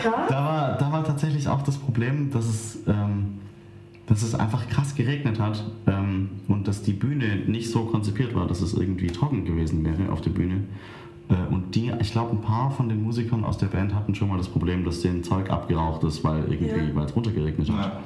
Krass. 0.00 0.28
Da 0.28 0.34
war, 0.44 0.76
da 0.78 0.92
war 0.92 1.02
tatsächlich 1.04 1.48
auch 1.48 1.62
das 1.62 1.76
Problem, 1.76 2.30
dass 2.30 2.46
es, 2.46 2.78
ähm, 2.86 2.94
dass 4.08 4.22
es 4.22 4.34
einfach 4.34 4.68
krass 4.68 4.94
geregnet 4.94 5.38
hat 5.38 5.64
ähm, 5.86 6.30
und 6.48 6.66
dass 6.66 6.82
die 6.82 6.92
Bühne 6.94 7.36
nicht 7.46 7.70
so 7.70 7.84
konzipiert 7.84 8.34
war, 8.34 8.46
dass 8.46 8.60
es 8.62 8.74
irgendwie 8.74 9.08
trocken 9.08 9.44
gewesen 9.44 9.84
wäre 9.84 10.10
auf 10.10 10.20
der 10.22 10.30
Bühne. 10.30 10.64
Äh, 11.28 11.52
und 11.52 11.74
die, 11.74 11.92
ich 12.00 12.12
glaube, 12.12 12.30
ein 12.32 12.40
paar 12.40 12.70
von 12.70 12.88
den 12.88 13.02
Musikern 13.02 13.44
aus 13.44 13.58
der 13.58 13.66
Band 13.66 13.94
hatten 13.94 14.14
schon 14.14 14.28
mal 14.28 14.38
das 14.38 14.48
Problem, 14.48 14.84
dass 14.84 15.02
denen 15.02 15.22
Zeug 15.22 15.50
abgeraucht 15.50 16.02
ist, 16.04 16.24
weil 16.24 16.44
irgendwie, 16.50 16.66
Ja. 16.88 16.94
weil 16.94 17.04
es 17.04 17.14
runtergeregnet 17.14 17.70
hat. 17.70 17.92
Ja. 17.92 18.02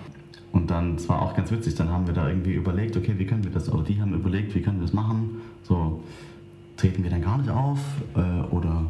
Und 0.52 0.70
dann, 0.70 0.96
es 0.96 1.08
war 1.08 1.22
auch 1.22 1.34
ganz 1.34 1.50
witzig, 1.50 1.76
dann 1.76 1.88
haben 1.88 2.06
wir 2.06 2.14
da 2.14 2.28
irgendwie 2.28 2.52
überlegt, 2.52 2.96
okay, 2.96 3.14
wie 3.16 3.24
können 3.24 3.44
wir 3.44 3.50
das, 3.52 3.72
oder 3.72 3.84
die 3.84 4.00
haben 4.00 4.12
überlegt, 4.12 4.54
wie 4.54 4.60
können 4.60 4.78
wir 4.78 4.86
das 4.86 4.92
machen, 4.92 5.40
so, 5.62 6.02
treten 6.76 7.02
wir 7.04 7.10
dann 7.10 7.22
gar 7.22 7.38
nicht 7.38 7.48
auf, 7.48 7.78
äh, 8.16 8.54
oder, 8.54 8.84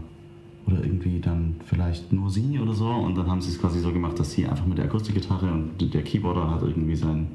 oder 0.66 0.78
irgendwie 0.84 1.20
dann 1.20 1.56
vielleicht 1.64 2.12
nur 2.12 2.30
sie 2.30 2.58
oder 2.58 2.72
so, 2.72 2.88
und 2.88 3.16
dann 3.16 3.26
haben 3.26 3.40
sie 3.40 3.50
es 3.50 3.60
quasi 3.60 3.80
so 3.80 3.92
gemacht, 3.92 4.18
dass 4.18 4.32
sie 4.32 4.46
einfach 4.46 4.66
mit 4.66 4.78
der 4.78 4.86
Akustikgitarre 4.86 5.50
und 5.50 5.94
der 5.94 6.02
Keyboarder 6.02 6.50
hat 6.50 6.62
irgendwie 6.62 6.94
sein 6.94 7.28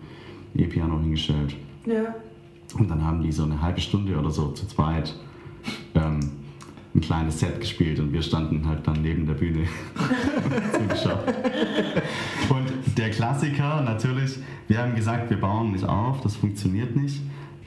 E-Piano 0.56 1.00
hingestellt. 1.00 1.56
Ja. 1.86 2.16
Und 2.78 2.90
dann 2.90 3.04
haben 3.04 3.22
die 3.22 3.32
so 3.32 3.44
eine 3.44 3.62
halbe 3.62 3.80
Stunde 3.80 4.18
oder 4.18 4.30
so 4.30 4.52
zu 4.52 4.68
zweit 4.68 5.16
ähm, 5.96 6.20
ein 6.96 7.02
kleines 7.02 7.40
Set 7.40 7.60
gespielt 7.60 8.00
und 8.00 8.12
wir 8.12 8.22
standen 8.22 8.68
halt 8.68 8.86
dann 8.88 9.02
neben 9.02 9.26
der 9.26 9.36
Bühne 9.36 9.68
zugeschaut. 10.74 11.28
Und 12.50 12.98
der 12.98 13.12
Klassiker 13.12 13.82
natürlich, 13.82 14.40
wir 14.68 14.80
haben 14.80 14.96
gesagt, 14.96 15.30
wir 15.30 15.40
bauen 15.40 15.72
nicht 15.72 15.86
auf, 15.86 16.22
das 16.22 16.36
funktioniert 16.36 16.96
nicht. 16.96 17.22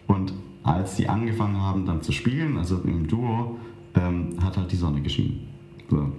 Und 0.07 0.33
als 0.63 0.97
die 0.97 1.09
angefangen 1.09 1.61
haben 1.61 1.87
dann 1.87 2.03
zu 2.03 2.13
spielen, 2.13 2.59
also 2.59 2.81
im 2.83 3.07
Duo, 3.07 3.59
ähm, 3.95 4.37
hat 4.43 4.57
halt 4.57 4.71
die 4.73 4.77
Sonne 4.77 5.01
geschienen. 5.01 5.50
So. 5.91 6.13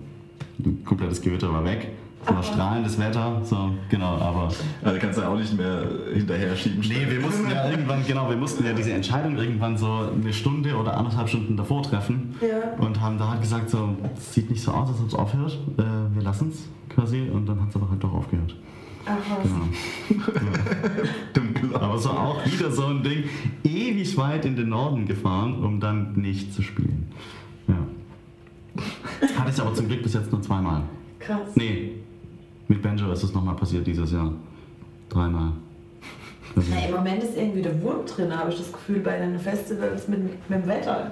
Ein 0.64 0.84
komplettes 0.86 1.22
Gewitter 1.22 1.52
war 1.52 1.64
weg 1.64 1.92
So 2.28 2.42
strahlendes 2.44 3.00
Wetter, 3.00 3.42
so, 3.44 3.72
genau, 3.90 4.18
aber. 4.18 4.50
Also 4.84 5.00
kannst 5.00 5.18
du 5.18 5.24
auch 5.24 5.38
nicht 5.38 5.58
mehr 5.58 5.88
hinterher 6.14 6.56
schieben. 6.56 6.82
Nee, 6.82 7.08
wir 7.10 7.20
mussten 7.20 7.50
ja 7.50 7.70
irgendwann, 7.70 8.06
genau, 8.06 8.30
wir 8.30 8.38
mussten 8.38 8.64
ja 8.64 8.74
diese 8.74 8.92
Entscheidung 8.94 9.38
irgendwann 9.38 9.78
so 9.78 10.10
eine 10.14 10.32
Stunde 10.32 10.76
oder 10.76 10.98
anderthalb 10.98 11.30
Stunden 11.30 11.58
davor 11.58 11.82
treffen. 11.82 12.36
Ja. 12.42 12.84
Und 12.84 13.02
haben 13.02 13.18
da 13.18 13.30
halt 13.30 13.42
gesagt, 13.42 13.70
so, 13.70 13.96
es 14.16 14.34
sieht 14.34 14.52
nicht 14.52 14.62
so 14.62 14.72
aus, 14.72 14.90
als 14.90 15.00
ob 15.00 15.08
es 15.08 15.16
aufhört. 15.16 15.58
Äh, 15.78 16.16
wir 16.16 16.22
lassen 16.22 16.50
es 16.50 16.70
quasi. 16.94 17.30
Und 17.34 17.48
dann 17.48 17.60
hat 17.62 17.70
es 17.70 17.76
aber 17.76 17.90
halt 17.90 18.04
doch 18.04 18.14
aufgehört. 18.14 18.56
Ach 19.06 19.18
was. 19.30 19.50
Genau. 20.10 20.24
Dunkel 21.34 21.76
Aber 21.76 21.98
so 21.98 22.10
auch 22.12 22.46
wieder 22.46 22.72
so 22.72 22.86
ein 22.86 23.02
Ding, 23.02 23.24
ewig 23.64 24.16
weit 24.18 24.46
in 24.46 24.56
den 24.56 24.70
Norden 24.70 25.08
gefahren, 25.08 25.64
um 25.64 25.80
dann 25.80 26.14
nicht 26.14 26.54
zu 26.54 26.62
spielen. 26.62 27.08
Hatte 29.42 29.52
ich 29.52 29.62
aber 29.62 29.74
zum 29.74 29.88
Glück 29.88 30.04
bis 30.04 30.14
jetzt 30.14 30.32
nur 30.32 30.42
zweimal. 30.42 30.84
Krass. 31.20 31.50
Nee, 31.56 31.94
mit 32.68 32.82
Banjo 32.82 33.12
ist 33.12 33.24
es 33.24 33.34
nochmal 33.34 33.56
passiert 33.56 33.86
dieses 33.88 34.12
Jahr. 34.12 34.32
Dreimal. 35.10 35.52
Na, 36.56 36.86
Im 36.88 36.96
Moment 36.96 37.24
ist 37.24 37.38
irgendwie 37.38 37.62
der 37.62 37.82
Wurm 37.82 38.06
drin, 38.06 38.36
habe 38.38 38.50
ich 38.52 38.58
das 38.58 38.72
Gefühl, 38.74 39.00
bei 39.00 39.18
den 39.18 39.39
Festivals 39.39 40.08
mit, 40.10 40.20
mit 40.50 40.60
dem 40.64 40.68
Wetter. 40.68 41.12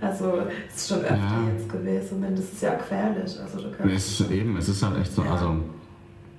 Also 0.00 0.32
es 0.68 0.76
ist 0.76 0.88
schon 0.88 0.98
öfter 0.98 1.16
Ja. 1.16 1.44
jetzt 1.56 1.68
gewesen 1.70 2.24
und 2.24 2.32
das 2.36 2.52
ist 2.52 2.62
ja 2.62 2.74
gefährlich. 2.74 3.38
Also 3.40 3.60
da 3.60 3.76
kann 3.76 3.88
es 3.88 4.20
ist 4.20 4.30
eben, 4.30 4.56
es 4.56 4.68
ist 4.68 4.82
halt 4.82 4.98
echt 4.98 5.12
so, 5.14 5.22
Ja. 5.22 5.32
also 5.32 5.56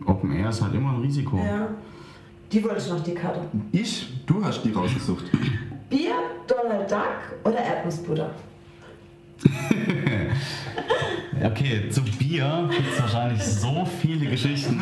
Open 0.06 0.32
Air 0.34 0.50
ist 0.50 0.62
halt 0.62 0.74
immer 0.74 0.92
ein 0.94 1.02
Risiko. 1.02 1.38
ja. 1.38 1.68
Die 2.52 2.62
wollte 2.66 2.80
ich 2.80 2.90
noch, 2.90 3.02
die 3.02 3.14
Karte. 3.14 3.40
Ich? 3.72 4.26
Du 4.26 4.44
hast 4.44 4.62
die 4.64 4.72
rausgesucht. 4.74 5.24
Bier, 5.90 6.12
Donald 6.48 6.92
Duck 6.92 7.00
oder 7.46 7.60
Erdnussbutter? 7.64 8.32
Okay, 11.44 11.90
zu 11.90 12.04
Bier 12.04 12.70
gibt 12.72 12.88
es 12.94 13.02
wahrscheinlich 13.02 13.42
so 13.44 13.84
viele 14.00 14.30
Geschichten. 14.30 14.80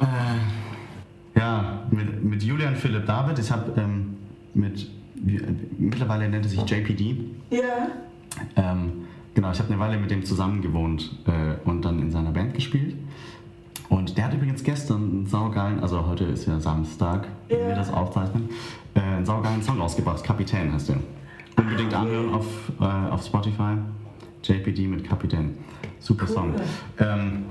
Äh, 0.00 1.38
ja, 1.38 1.82
mit, 1.90 2.22
mit 2.24 2.42
Julian 2.42 2.76
Philipp 2.76 3.06
David, 3.06 3.38
ich 3.40 3.50
habe 3.50 3.72
ähm, 3.80 4.16
mit, 4.54 4.88
wie- 5.16 5.40
mittlerweile 5.78 6.28
nennt 6.28 6.44
er 6.44 6.48
sich 6.48 6.60
JPD. 6.68 7.24
Ja. 7.50 7.88
Ähm, 8.56 9.04
genau, 9.34 9.50
ich 9.50 9.58
habe 9.58 9.70
eine 9.72 9.80
Weile 9.80 9.96
mit 9.98 10.10
dem 10.12 10.24
zusammen 10.24 10.62
gewohnt 10.62 11.10
äh, 11.26 11.56
und 11.68 11.84
dann 11.84 11.98
in 12.00 12.10
seiner 12.12 12.30
Band 12.30 12.54
gespielt. 12.54 12.94
Und 13.88 14.16
der 14.16 14.26
hat 14.26 14.34
übrigens 14.34 14.62
gestern 14.62 15.02
einen 15.10 15.26
saugeilen, 15.26 15.80
also 15.80 16.06
heute 16.06 16.24
ist 16.24 16.46
ja 16.46 16.58
Samstag, 16.60 17.26
wenn 17.48 17.58
Ja. 17.60 17.66
wir 17.68 17.74
das 17.74 17.92
aufzeichnen, 17.92 18.48
äh, 18.94 19.00
einen 19.00 19.26
saugeilen 19.26 19.60
Song 19.62 19.80
rausgebracht. 19.80 20.22
Kapitän 20.22 20.72
heißt 20.72 20.90
der. 20.90 20.96
Unbedingt 21.56 21.94
anhören 21.94 22.34
auf, 22.34 22.46
äh, 22.80 22.84
auf 22.84 23.24
Spotify. 23.24 23.76
JPD 24.42 24.86
mit 24.88 25.04
Kapitän. 25.04 25.56
Super 26.00 26.26
Cool. 26.26 26.34
Song. 26.34 26.54
Ähm, 26.98 27.44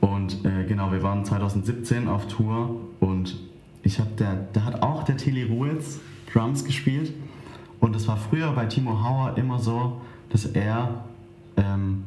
und 0.00 0.44
äh, 0.44 0.64
genau, 0.66 0.90
wir 0.92 1.02
waren 1.02 1.24
2017 1.24 2.08
auf 2.08 2.26
Tour 2.26 2.80
und 2.98 3.38
ich 3.82 3.98
habe 3.98 4.10
der, 4.18 4.48
da 4.52 4.64
hat 4.64 4.82
auch 4.82 5.04
der 5.04 5.16
Tilly 5.16 5.44
Ruiz 5.44 6.00
Drums 6.32 6.64
gespielt. 6.64 7.12
Und 7.80 7.96
es 7.96 8.06
war 8.08 8.16
früher 8.16 8.52
bei 8.52 8.66
Timo 8.66 9.02
Hauer 9.02 9.36
immer 9.36 9.58
so, 9.58 10.00
dass 10.28 10.44
er, 10.44 11.04
ähm, 11.56 12.04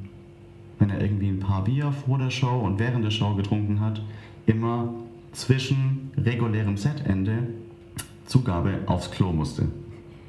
wenn 0.80 0.90
er 0.90 1.02
irgendwie 1.02 1.30
ein 1.30 1.40
paar 1.40 1.64
Bier 1.64 1.92
vor 1.92 2.20
der 2.20 2.30
Show 2.30 2.60
und 2.60 2.80
während 2.80 3.04
der 3.04 3.12
Show 3.12 3.34
getrunken 3.36 3.80
hat, 3.80 4.02
immer 4.46 4.94
zwischen 5.32 6.12
regulärem 6.18 6.78
Setende 6.78 7.48
Zugabe 8.26 8.80
aufs 8.86 9.10
Klo 9.10 9.32
musste. 9.32 9.68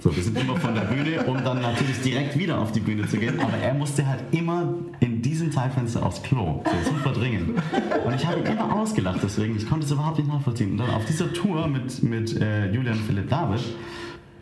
So, 0.01 0.15
wir 0.15 0.23
sind 0.23 0.39
immer 0.39 0.57
von 0.57 0.75
der 0.75 0.83
Bühne, 0.83 1.25
um 1.25 1.43
dann 1.43 1.63
natürlich 1.63 2.01
direkt 2.03 2.39
wieder 2.39 2.61
auf 2.61 2.73
die 2.73 2.81
Bühne 2.81 3.07
zu 3.09 3.17
gehen. 3.17 3.41
Aber 3.41 3.57
er 3.57 3.73
musste 3.73 4.07
halt 4.07 4.23
immer 4.33 4.75
in 5.01 5.23
diesem 5.23 5.51
Zeitfenster 5.51 6.05
aufs 6.05 6.23
Klo. 6.23 6.63
So, 6.65 6.91
super 6.91 7.13
dringend. 7.13 7.59
Und 8.05 8.15
ich 8.15 8.27
habe 8.27 8.41
ihn 8.41 8.47
immer 8.47 8.75
ausgelacht 8.75 9.21
deswegen. 9.23 9.57
Ich 9.57 9.69
konnte 9.69 9.87
es 9.87 9.93
überhaupt 9.93 10.19
nicht 10.19 10.29
nachvollziehen. 10.29 10.73
Und 10.73 10.79
dann 10.79 10.91
auf 10.91 11.07
dieser 11.07 11.33
Tour 11.33 11.69
mit, 11.69 12.03
mit 12.03 12.39
äh, 12.39 12.71
Julian 12.71 12.97
Philipp 12.97 13.31
David 13.31 13.65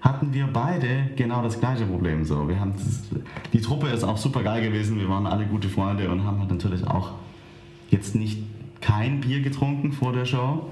hatten 0.00 0.34
wir 0.34 0.48
beide 0.48 1.10
genau 1.14 1.42
das 1.42 1.60
gleiche 1.60 1.86
Problem. 1.86 2.24
So, 2.24 2.48
wir 2.48 2.58
haben 2.58 2.72
das, 2.72 3.02
die 3.52 3.60
Truppe 3.60 3.86
ist 3.88 4.02
auch 4.02 4.18
super 4.18 4.42
geil 4.42 4.62
gewesen. 4.62 4.98
Wir 4.98 5.08
waren 5.08 5.26
alle 5.26 5.46
gute 5.46 5.68
Freunde 5.68 6.10
und 6.10 6.24
haben 6.24 6.40
halt 6.40 6.50
natürlich 6.50 6.84
auch 6.84 7.12
jetzt 7.90 8.16
nicht 8.16 8.42
kein 8.80 9.20
Bier 9.20 9.40
getrunken 9.42 9.92
vor 9.92 10.12
der 10.12 10.24
Show. 10.24 10.70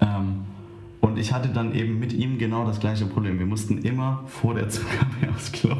Ähm, 0.00 0.44
und 1.06 1.18
ich 1.18 1.32
hatte 1.32 1.48
dann 1.48 1.72
eben 1.72 2.00
mit 2.00 2.12
ihm 2.12 2.36
genau 2.36 2.66
das 2.66 2.80
gleiche 2.80 3.06
Problem. 3.06 3.38
Wir 3.38 3.46
mussten 3.46 3.78
immer 3.78 4.24
vor 4.26 4.54
der 4.54 4.68
Zugabe 4.68 5.30
aufs 5.32 5.52
Klo. 5.52 5.76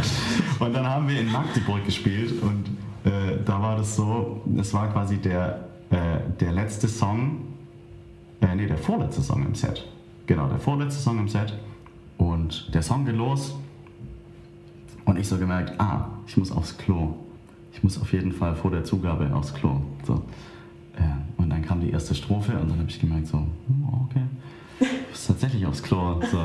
Und 0.60 0.72
dann 0.74 0.86
haben 0.86 1.08
wir 1.08 1.18
in 1.18 1.32
Magdeburg 1.32 1.84
gespielt 1.86 2.34
und 2.42 2.68
äh, 3.10 3.42
da 3.44 3.62
war 3.62 3.76
das 3.76 3.96
so, 3.96 4.42
es 4.58 4.74
war 4.74 4.92
quasi 4.92 5.16
der, 5.16 5.68
äh, 5.88 6.18
der 6.38 6.52
letzte 6.52 6.86
Song, 6.86 7.46
äh, 8.42 8.54
nee, 8.54 8.66
der 8.66 8.76
vorletzte 8.76 9.22
Song 9.22 9.44
im 9.44 9.54
Set. 9.54 9.88
Genau, 10.26 10.48
der 10.48 10.58
vorletzte 10.58 11.00
Song 11.00 11.18
im 11.18 11.28
Set. 11.28 11.58
Und 12.18 12.74
der 12.74 12.82
Song 12.82 13.06
geht 13.06 13.16
los 13.16 13.56
und 15.06 15.18
ich 15.18 15.26
so 15.26 15.38
gemerkt, 15.38 15.80
ah, 15.80 16.10
ich 16.26 16.36
muss 16.36 16.52
aufs 16.52 16.76
Klo. 16.76 17.14
Ich 17.72 17.82
muss 17.82 17.98
auf 17.98 18.12
jeden 18.12 18.32
Fall 18.32 18.54
vor 18.54 18.70
der 18.70 18.84
Zugabe 18.84 19.34
aufs 19.34 19.54
Klo. 19.54 19.80
So. 20.04 20.22
Äh, 20.96 21.40
und 21.40 21.48
dann 21.48 21.62
kam 21.62 21.80
die 21.80 21.90
erste 21.90 22.14
Strophe 22.14 22.52
und 22.52 22.68
dann 22.70 22.78
habe 22.78 22.90
ich 22.90 23.00
gemerkt, 23.00 23.28
so, 23.28 23.38
hm, 23.38 23.88
okay, 24.04 24.22
tatsächlich 25.30 25.64
aufs 25.64 25.82
Klo. 25.82 26.20
So. 26.30 26.38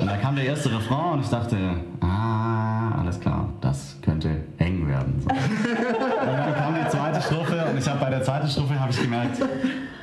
Und 0.00 0.06
dann 0.06 0.20
kam 0.20 0.34
der 0.34 0.46
erste 0.46 0.72
Refrain 0.74 1.14
und 1.14 1.20
ich 1.20 1.28
dachte, 1.28 1.56
ah, 2.00 2.92
alles 2.98 3.20
klar, 3.20 3.50
das 3.60 3.96
könnte 4.02 4.44
eng 4.58 4.88
werden. 4.88 5.20
So. 5.20 5.28
Und 5.28 6.38
dann 6.38 6.54
kam 6.54 6.74
die 6.74 6.88
zweite 6.88 7.20
Strophe 7.20 7.66
und 7.70 7.78
ich 7.78 7.86
habe 7.86 8.00
bei 8.00 8.10
der 8.10 8.22
zweiten 8.22 8.48
Strophe 8.48 8.80
habe 8.80 8.90
ich 8.90 9.00
gemerkt, 9.00 9.38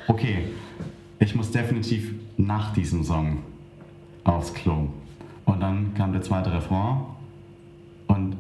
okay, 0.08 0.50
ich 1.20 1.36
muss 1.36 1.52
definitiv 1.52 2.14
nach 2.38 2.74
diesem 2.74 3.04
Song 3.04 3.40
aufs 4.24 4.54
Klo. 4.54 4.88
Und 5.46 5.60
dann 5.60 5.94
kam 5.96 6.14
der 6.14 6.22
zweite 6.22 6.54
Refrain 6.54 7.02
und 8.08 8.36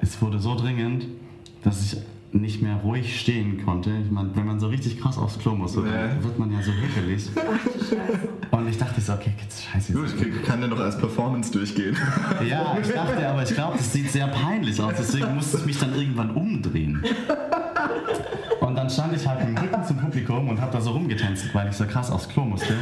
es 0.00 0.20
wurde 0.22 0.38
so 0.38 0.54
dringend, 0.54 1.06
dass 1.62 1.82
ich 1.82 1.98
nicht 2.32 2.60
mehr 2.60 2.76
ruhig 2.76 3.18
stehen 3.18 3.64
konnte. 3.64 3.90
Ich 4.04 4.10
meine, 4.10 4.30
wenn 4.36 4.44
man 4.46 4.60
so 4.60 4.68
richtig 4.68 5.00
krass 5.00 5.16
aufs 5.16 5.38
Klo 5.38 5.54
muss, 5.54 5.72
so, 5.72 5.82
dann 5.82 6.18
Nee. 6.18 6.24
wird 6.24 6.38
man 6.38 6.52
ja 6.52 6.60
so 6.62 6.72
Scheiße. 6.72 7.30
Und 8.50 8.68
ich 8.68 8.76
dachte 8.76 9.00
so, 9.00 9.14
okay, 9.14 9.32
jetzt 9.42 9.64
scheiße. 9.64 9.92
Gut, 9.94 10.08
Jetzt. 10.10 10.22
ich 10.22 10.42
kann 10.44 10.60
ja 10.60 10.66
noch 10.68 10.78
als 10.78 10.98
Performance 10.98 11.50
durchgehen. 11.52 11.96
Ja, 12.46 12.76
ich 12.80 12.88
dachte, 12.88 13.28
aber 13.28 13.42
ich 13.42 13.54
glaube, 13.54 13.78
das 13.78 13.92
sieht 13.92 14.10
sehr 14.10 14.26
peinlich 14.28 14.80
aus, 14.80 14.92
deswegen 14.98 15.34
musste 15.34 15.56
ich 15.58 15.66
mich 15.66 15.78
dann 15.78 15.94
irgendwann 15.94 16.30
umdrehen. 16.32 17.02
Und 18.60 18.74
dann 18.74 18.90
stand 18.90 19.14
ich 19.16 19.26
halt 19.26 19.40
mit 19.40 19.56
dem 19.56 19.64
Rücken 19.64 19.84
zum 19.84 19.96
Publikum 19.96 20.48
und 20.48 20.60
habe 20.60 20.72
da 20.72 20.80
so 20.80 20.90
rumgetänzt, 20.90 21.54
weil 21.54 21.68
ich 21.70 21.76
so 21.76 21.84
krass 21.86 22.10
aufs 22.10 22.28
Klo 22.28 22.44
musste. 22.44 22.74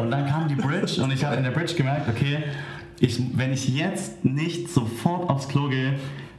Und 0.00 0.10
dann 0.10 0.26
kam 0.26 0.46
die 0.48 0.54
Bridge 0.54 1.02
und 1.02 1.10
ich 1.12 1.24
habe 1.24 1.36
in 1.36 1.42
der 1.44 1.50
Bridge 1.50 1.74
gemerkt, 1.74 2.08
okay, 2.08 2.44
ich, 3.00 3.20
wenn 3.36 3.52
ich 3.52 3.68
jetzt 3.68 4.24
nicht 4.24 4.68
sofort 4.70 5.28
aufs 5.28 5.48
Klo 5.48 5.68
gehe, 5.68 5.94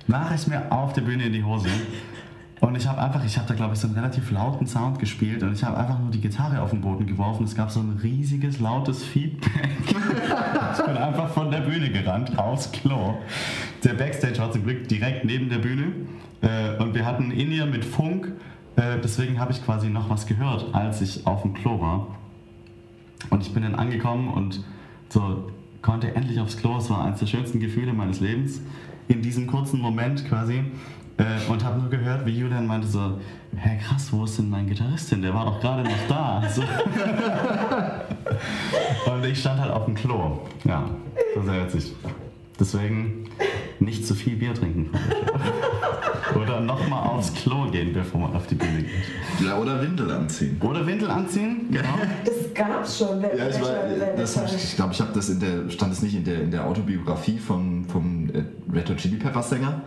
mache 0.07 0.35
ich 0.35 0.47
mir 0.47 0.71
auf 0.71 0.93
der 0.93 1.01
Bühne 1.01 1.25
in 1.25 1.33
die 1.33 1.43
Hose. 1.43 1.69
Und 2.59 2.75
ich 2.75 2.87
habe 2.87 3.01
einfach, 3.01 3.23
ich 3.25 3.37
habe 3.37 3.47
da 3.47 3.55
glaube 3.55 3.73
ich 3.73 3.79
so 3.79 3.87
einen 3.87 3.97
relativ 3.97 4.31
lauten 4.31 4.65
Sound 4.67 4.97
gespielt 4.97 5.43
und 5.43 5.51
ich 5.51 5.63
habe 5.65 5.75
einfach 5.77 5.99
nur 5.99 6.11
die 6.11 6.21
Gitarre 6.21 6.61
auf 6.61 6.69
den 6.69 6.79
Boden 6.79 7.05
geworfen. 7.05 7.43
Es 7.43 7.55
gab 7.55 7.69
so 7.69 7.81
ein 7.81 7.99
riesiges, 8.01 8.61
lautes 8.61 9.03
Feedback. 9.03 9.69
ich 9.85 10.85
bin 10.85 10.97
einfach 10.97 11.29
von 11.29 11.51
der 11.51 11.59
Bühne 11.59 11.89
gerannt, 11.89 12.39
aufs 12.39 12.71
Klo. 12.71 13.15
Der 13.83 13.95
Backstage 13.95 14.39
war 14.39 14.49
zum 14.51 14.63
Glück 14.63 14.87
direkt 14.87 15.25
neben 15.25 15.49
der 15.49 15.57
Bühne 15.57 15.91
äh, 16.41 16.81
und 16.81 16.93
wir 16.93 17.05
hatten 17.05 17.31
in 17.31 17.51
ihr 17.51 17.65
mit 17.65 17.83
Funk, 17.83 18.31
äh, 18.75 18.97
deswegen 19.03 19.39
habe 19.39 19.51
ich 19.51 19.63
quasi 19.63 19.89
noch 19.89 20.09
was 20.09 20.25
gehört, 20.25 20.73
als 20.73 21.01
ich 21.01 21.27
auf 21.27 21.41
dem 21.41 21.53
Klo 21.53 21.81
war. 21.81 22.07
Und 23.29 23.41
ich 23.41 23.53
bin 23.53 23.63
dann 23.63 23.75
angekommen 23.75 24.29
und 24.29 24.63
so 25.09 25.51
konnte 25.81 26.15
endlich 26.15 26.39
aufs 26.39 26.57
Klo. 26.57 26.77
Es 26.77 26.89
war 26.89 27.03
eines 27.03 27.19
der 27.19 27.27
schönsten 27.27 27.59
Gefühle 27.59 27.93
meines 27.93 28.19
Lebens. 28.19 28.61
In 29.07 29.21
diesem 29.21 29.47
kurzen 29.47 29.79
Moment 29.79 30.27
quasi. 30.27 30.63
Äh, 31.17 31.51
und 31.51 31.63
habe 31.63 31.79
nur 31.79 31.89
gehört, 31.89 32.25
wie 32.25 32.39
Julian 32.39 32.65
meinte 32.65 32.87
so, 32.87 33.19
hä 33.55 33.77
krass, 33.77 34.11
wo 34.11 34.23
ist 34.23 34.39
denn 34.39 34.49
mein 34.49 34.67
Gitarrist 34.67 35.09
hin? 35.09 35.21
Der 35.21 35.33
war 35.33 35.45
doch 35.45 35.59
gerade 35.59 35.83
noch 35.83 36.07
da. 36.07 36.41
So. 36.49 36.63
und 39.11 39.25
ich 39.25 39.39
stand 39.39 39.59
halt 39.59 39.71
auf 39.71 39.85
dem 39.85 39.93
Klo. 39.95 40.39
Ja, 40.63 40.89
war 41.35 41.43
sehr 41.43 41.65
witzig. 41.65 41.93
Deswegen 42.59 43.29
nicht 43.83 44.05
zu 44.07 44.15
viel 44.15 44.35
Bier 44.35 44.53
trinken. 44.53 44.89
Oder 46.41 46.59
nochmal 46.61 47.07
aufs 47.09 47.33
Klo 47.33 47.69
gehen, 47.69 47.93
bevor 47.93 48.21
man 48.21 48.33
auf 48.35 48.47
die 48.47 48.55
Bühne 48.55 48.83
geht. 48.83 49.45
Ja, 49.45 49.57
oder 49.57 49.81
Windel 49.81 50.09
anziehen. 50.11 50.57
Oder 50.61 50.85
Windel 50.85 51.09
anziehen, 51.11 51.67
genau. 51.69 51.89
Das 52.25 52.53
gab's 52.55 52.97
schon. 52.97 53.21
Wer- 53.21 53.35
Ja, 53.37 53.47
ich, 53.49 53.61
war, 53.61 53.69
das 54.17 54.37
hab, 54.37 54.47
ich 54.47 54.55
ich 54.55 54.75
glaube, 54.75 54.93
ich 54.93 55.01
habe 55.01 55.11
das 55.13 55.29
in 55.29 55.39
der, 55.39 55.69
stand 55.69 55.93
es 55.93 56.01
nicht 56.01 56.15
in 56.15 56.23
der, 56.23 56.41
in 56.41 56.51
der 56.51 56.65
Autobiografie 56.65 57.37
vom, 57.37 57.85
vom 57.85 58.29
äh, 58.33 58.43
Red 58.75 58.89
Hot 58.89 58.97
Chili 58.97 59.17
Peppers 59.17 59.49
Sänger. 59.49 59.81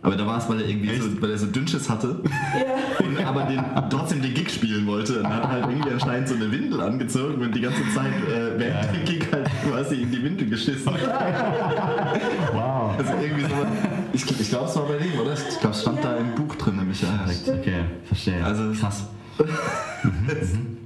Aber 0.00 0.14
da 0.14 0.26
war 0.26 0.38
es, 0.38 0.48
weil 0.48 0.60
er 0.60 0.68
irgendwie 0.68 0.96
so, 0.96 1.20
weil 1.20 1.30
er 1.32 1.38
so 1.38 1.46
Dünnschiss 1.46 1.90
hatte 1.90 2.20
yeah. 2.54 3.04
und 3.04 3.18
aber 3.24 3.42
den, 3.42 3.60
trotzdem 3.90 4.22
den 4.22 4.32
Gig 4.32 4.48
spielen 4.48 4.86
wollte. 4.86 5.20
Und 5.20 5.28
hat 5.28 5.48
halt 5.48 5.66
irgendwie 5.68 5.90
anscheinend 5.90 6.28
so 6.28 6.36
eine 6.36 6.50
Windel 6.52 6.80
angezogen 6.80 7.42
und 7.42 7.54
die 7.54 7.60
ganze 7.60 7.82
Zeit 7.92 8.12
äh, 8.28 8.58
während 8.58 8.84
ja. 8.84 8.92
der 8.92 9.02
Gig 9.02 9.26
halt 9.32 9.50
quasi 9.68 10.02
in 10.02 10.12
die 10.12 10.22
Windel 10.22 10.48
geschissen. 10.48 10.92
wow. 12.52 12.92
Also 12.96 13.12
irgendwie 13.20 13.42
so, 13.42 13.66
ich, 14.12 14.40
ich 14.40 14.48
glaube, 14.48 14.66
es 14.66 14.76
war 14.76 14.86
bei 14.86 14.98
ihm, 14.98 15.20
oder? 15.20 15.32
Ich 15.32 15.60
glaube, 15.60 15.74
es 15.74 15.82
stand 15.82 15.98
ja. 15.98 16.12
da 16.12 16.16
im 16.16 16.34
Buch 16.34 16.54
drin, 16.54 16.76
nämlich. 16.76 17.02
Ja, 17.02 17.26
Okay, 17.48 17.84
verstehe. 18.04 18.44
Also, 18.44 18.72
Krass. 18.72 19.04
Mhm, 20.04 20.12
mhm. 20.12 20.77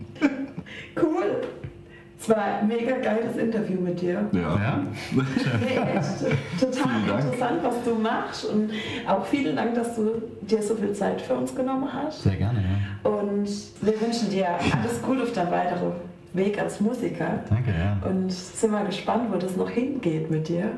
Es 2.23 2.29
war 2.29 2.37
ein 2.61 2.69
mega 2.69 2.99
geiles 2.99 3.37
Interview 3.37 3.81
mit 3.81 4.01
dir. 4.01 4.25
ja. 4.33 4.41
Ja? 4.41 4.81
Nee, 5.61 5.77
echt 5.99 6.21
total 6.61 6.73
Vielen 6.73 7.07
Dank. 7.09 7.25
interessant, 7.25 7.61
was 7.65 7.75
du 7.85 7.95
machst. 7.97 8.45
Und 8.45 8.71
auch 9.09 9.27
vielen 9.27 9.57
Dank, 9.57 9.75
dass 9.75 9.97
du 9.97 10.23
dir 10.43 10.63
so 10.63 10.77
viel 10.77 10.93
Zeit 10.93 11.21
für 11.21 11.35
uns 11.35 11.53
genommen 11.53 11.89
hast. 11.93 12.23
Sehr 12.23 12.37
gerne, 12.37 12.61
ja. 12.61 13.11
Und 13.11 13.49
wir 13.81 14.01
wünschen 14.01 14.31
dir 14.31 14.47
alles 14.51 15.03
Gute 15.03 15.25
auf 15.25 15.33
deinem 15.33 15.51
weiteren 15.51 15.93
Weg 16.35 16.61
als 16.61 16.81
Musiker. 16.81 17.41
Danke, 17.51 17.71
ja. 17.73 18.09
Und 18.09 18.31
sind 18.33 18.71
mal 18.71 18.87
gespannt, 18.87 19.25
wo 19.33 19.37
das 19.37 19.57
noch 19.57 19.69
hingeht 19.71 20.31
mit 20.31 20.47
dir. 20.49 20.71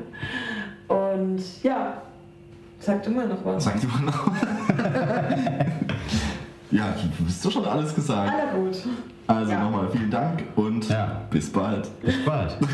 Und 0.87 1.43
ja, 1.61 2.01
sag 2.79 3.03
du 3.03 3.11
mal 3.11 3.27
noch 3.27 3.45
was. 3.45 3.63
Sag 3.65 3.79
die 3.79 3.85
mal 3.87 4.01
noch. 4.01 4.31
ja, 6.75 6.95
du 7.17 7.25
hast 7.25 7.45
doch 7.45 7.51
schon 7.51 7.65
alles 7.65 7.93
gesagt. 7.95 8.31
Aller 8.33 8.53
gut. 8.59 8.77
Also 9.27 9.51
Ja. 9.51 9.63
nochmal 9.63 9.89
vielen 9.91 10.11
Dank 10.11 10.43
und 10.55 10.87
Ja. 10.89 11.21
bis 11.29 11.49
bald. 11.51 11.89
Bis 12.01 12.15
bald. 12.25 12.57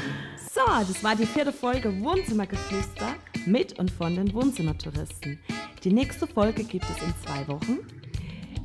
So, 0.54 0.60
das 0.86 1.02
war 1.02 1.16
die 1.16 1.26
vierte 1.26 1.54
Folge 1.54 1.98
Wohnzimmergeflüster 2.02 3.06
mit 3.46 3.80
und 3.80 3.90
von 3.90 4.14
den 4.16 4.34
Wohnzimmertouristen. 4.34 5.40
Die 5.86 5.94
nächste 5.94 6.28
Folge 6.28 6.66
gibt 6.66 6.84
es 6.90 7.02
in 7.02 7.14
zwei 7.24 7.48
Wochen. 7.48 7.78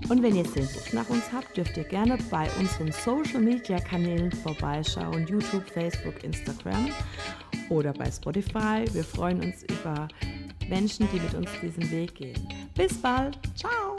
Und 0.08 0.20
wenn 0.20 0.34
ihr 0.34 0.44
Sehnsucht 0.44 0.92
nach 0.92 1.08
uns 1.08 1.22
habt, 1.32 1.56
dürft 1.56 1.76
ihr 1.76 1.84
gerne 1.84 2.18
bei 2.28 2.48
unseren 2.58 2.90
Social 2.90 3.40
Media 3.40 3.78
Kanälen 3.78 4.32
vorbeischauen: 4.32 5.28
YouTube, 5.28 5.62
Facebook, 5.72 6.24
Instagram 6.24 6.88
oder 7.68 7.92
bei 7.92 8.10
Spotify. 8.10 8.84
Wir 8.92 9.04
freuen 9.04 9.40
uns 9.44 9.62
über 9.62 10.08
Menschen, 10.68 11.06
die 11.12 11.20
mit 11.20 11.34
uns 11.34 11.50
diesen 11.62 11.88
Weg 11.92 12.16
gehen. 12.16 12.48
Bis 12.74 12.94
bald. 13.00 13.38
Ciao. 13.54 13.96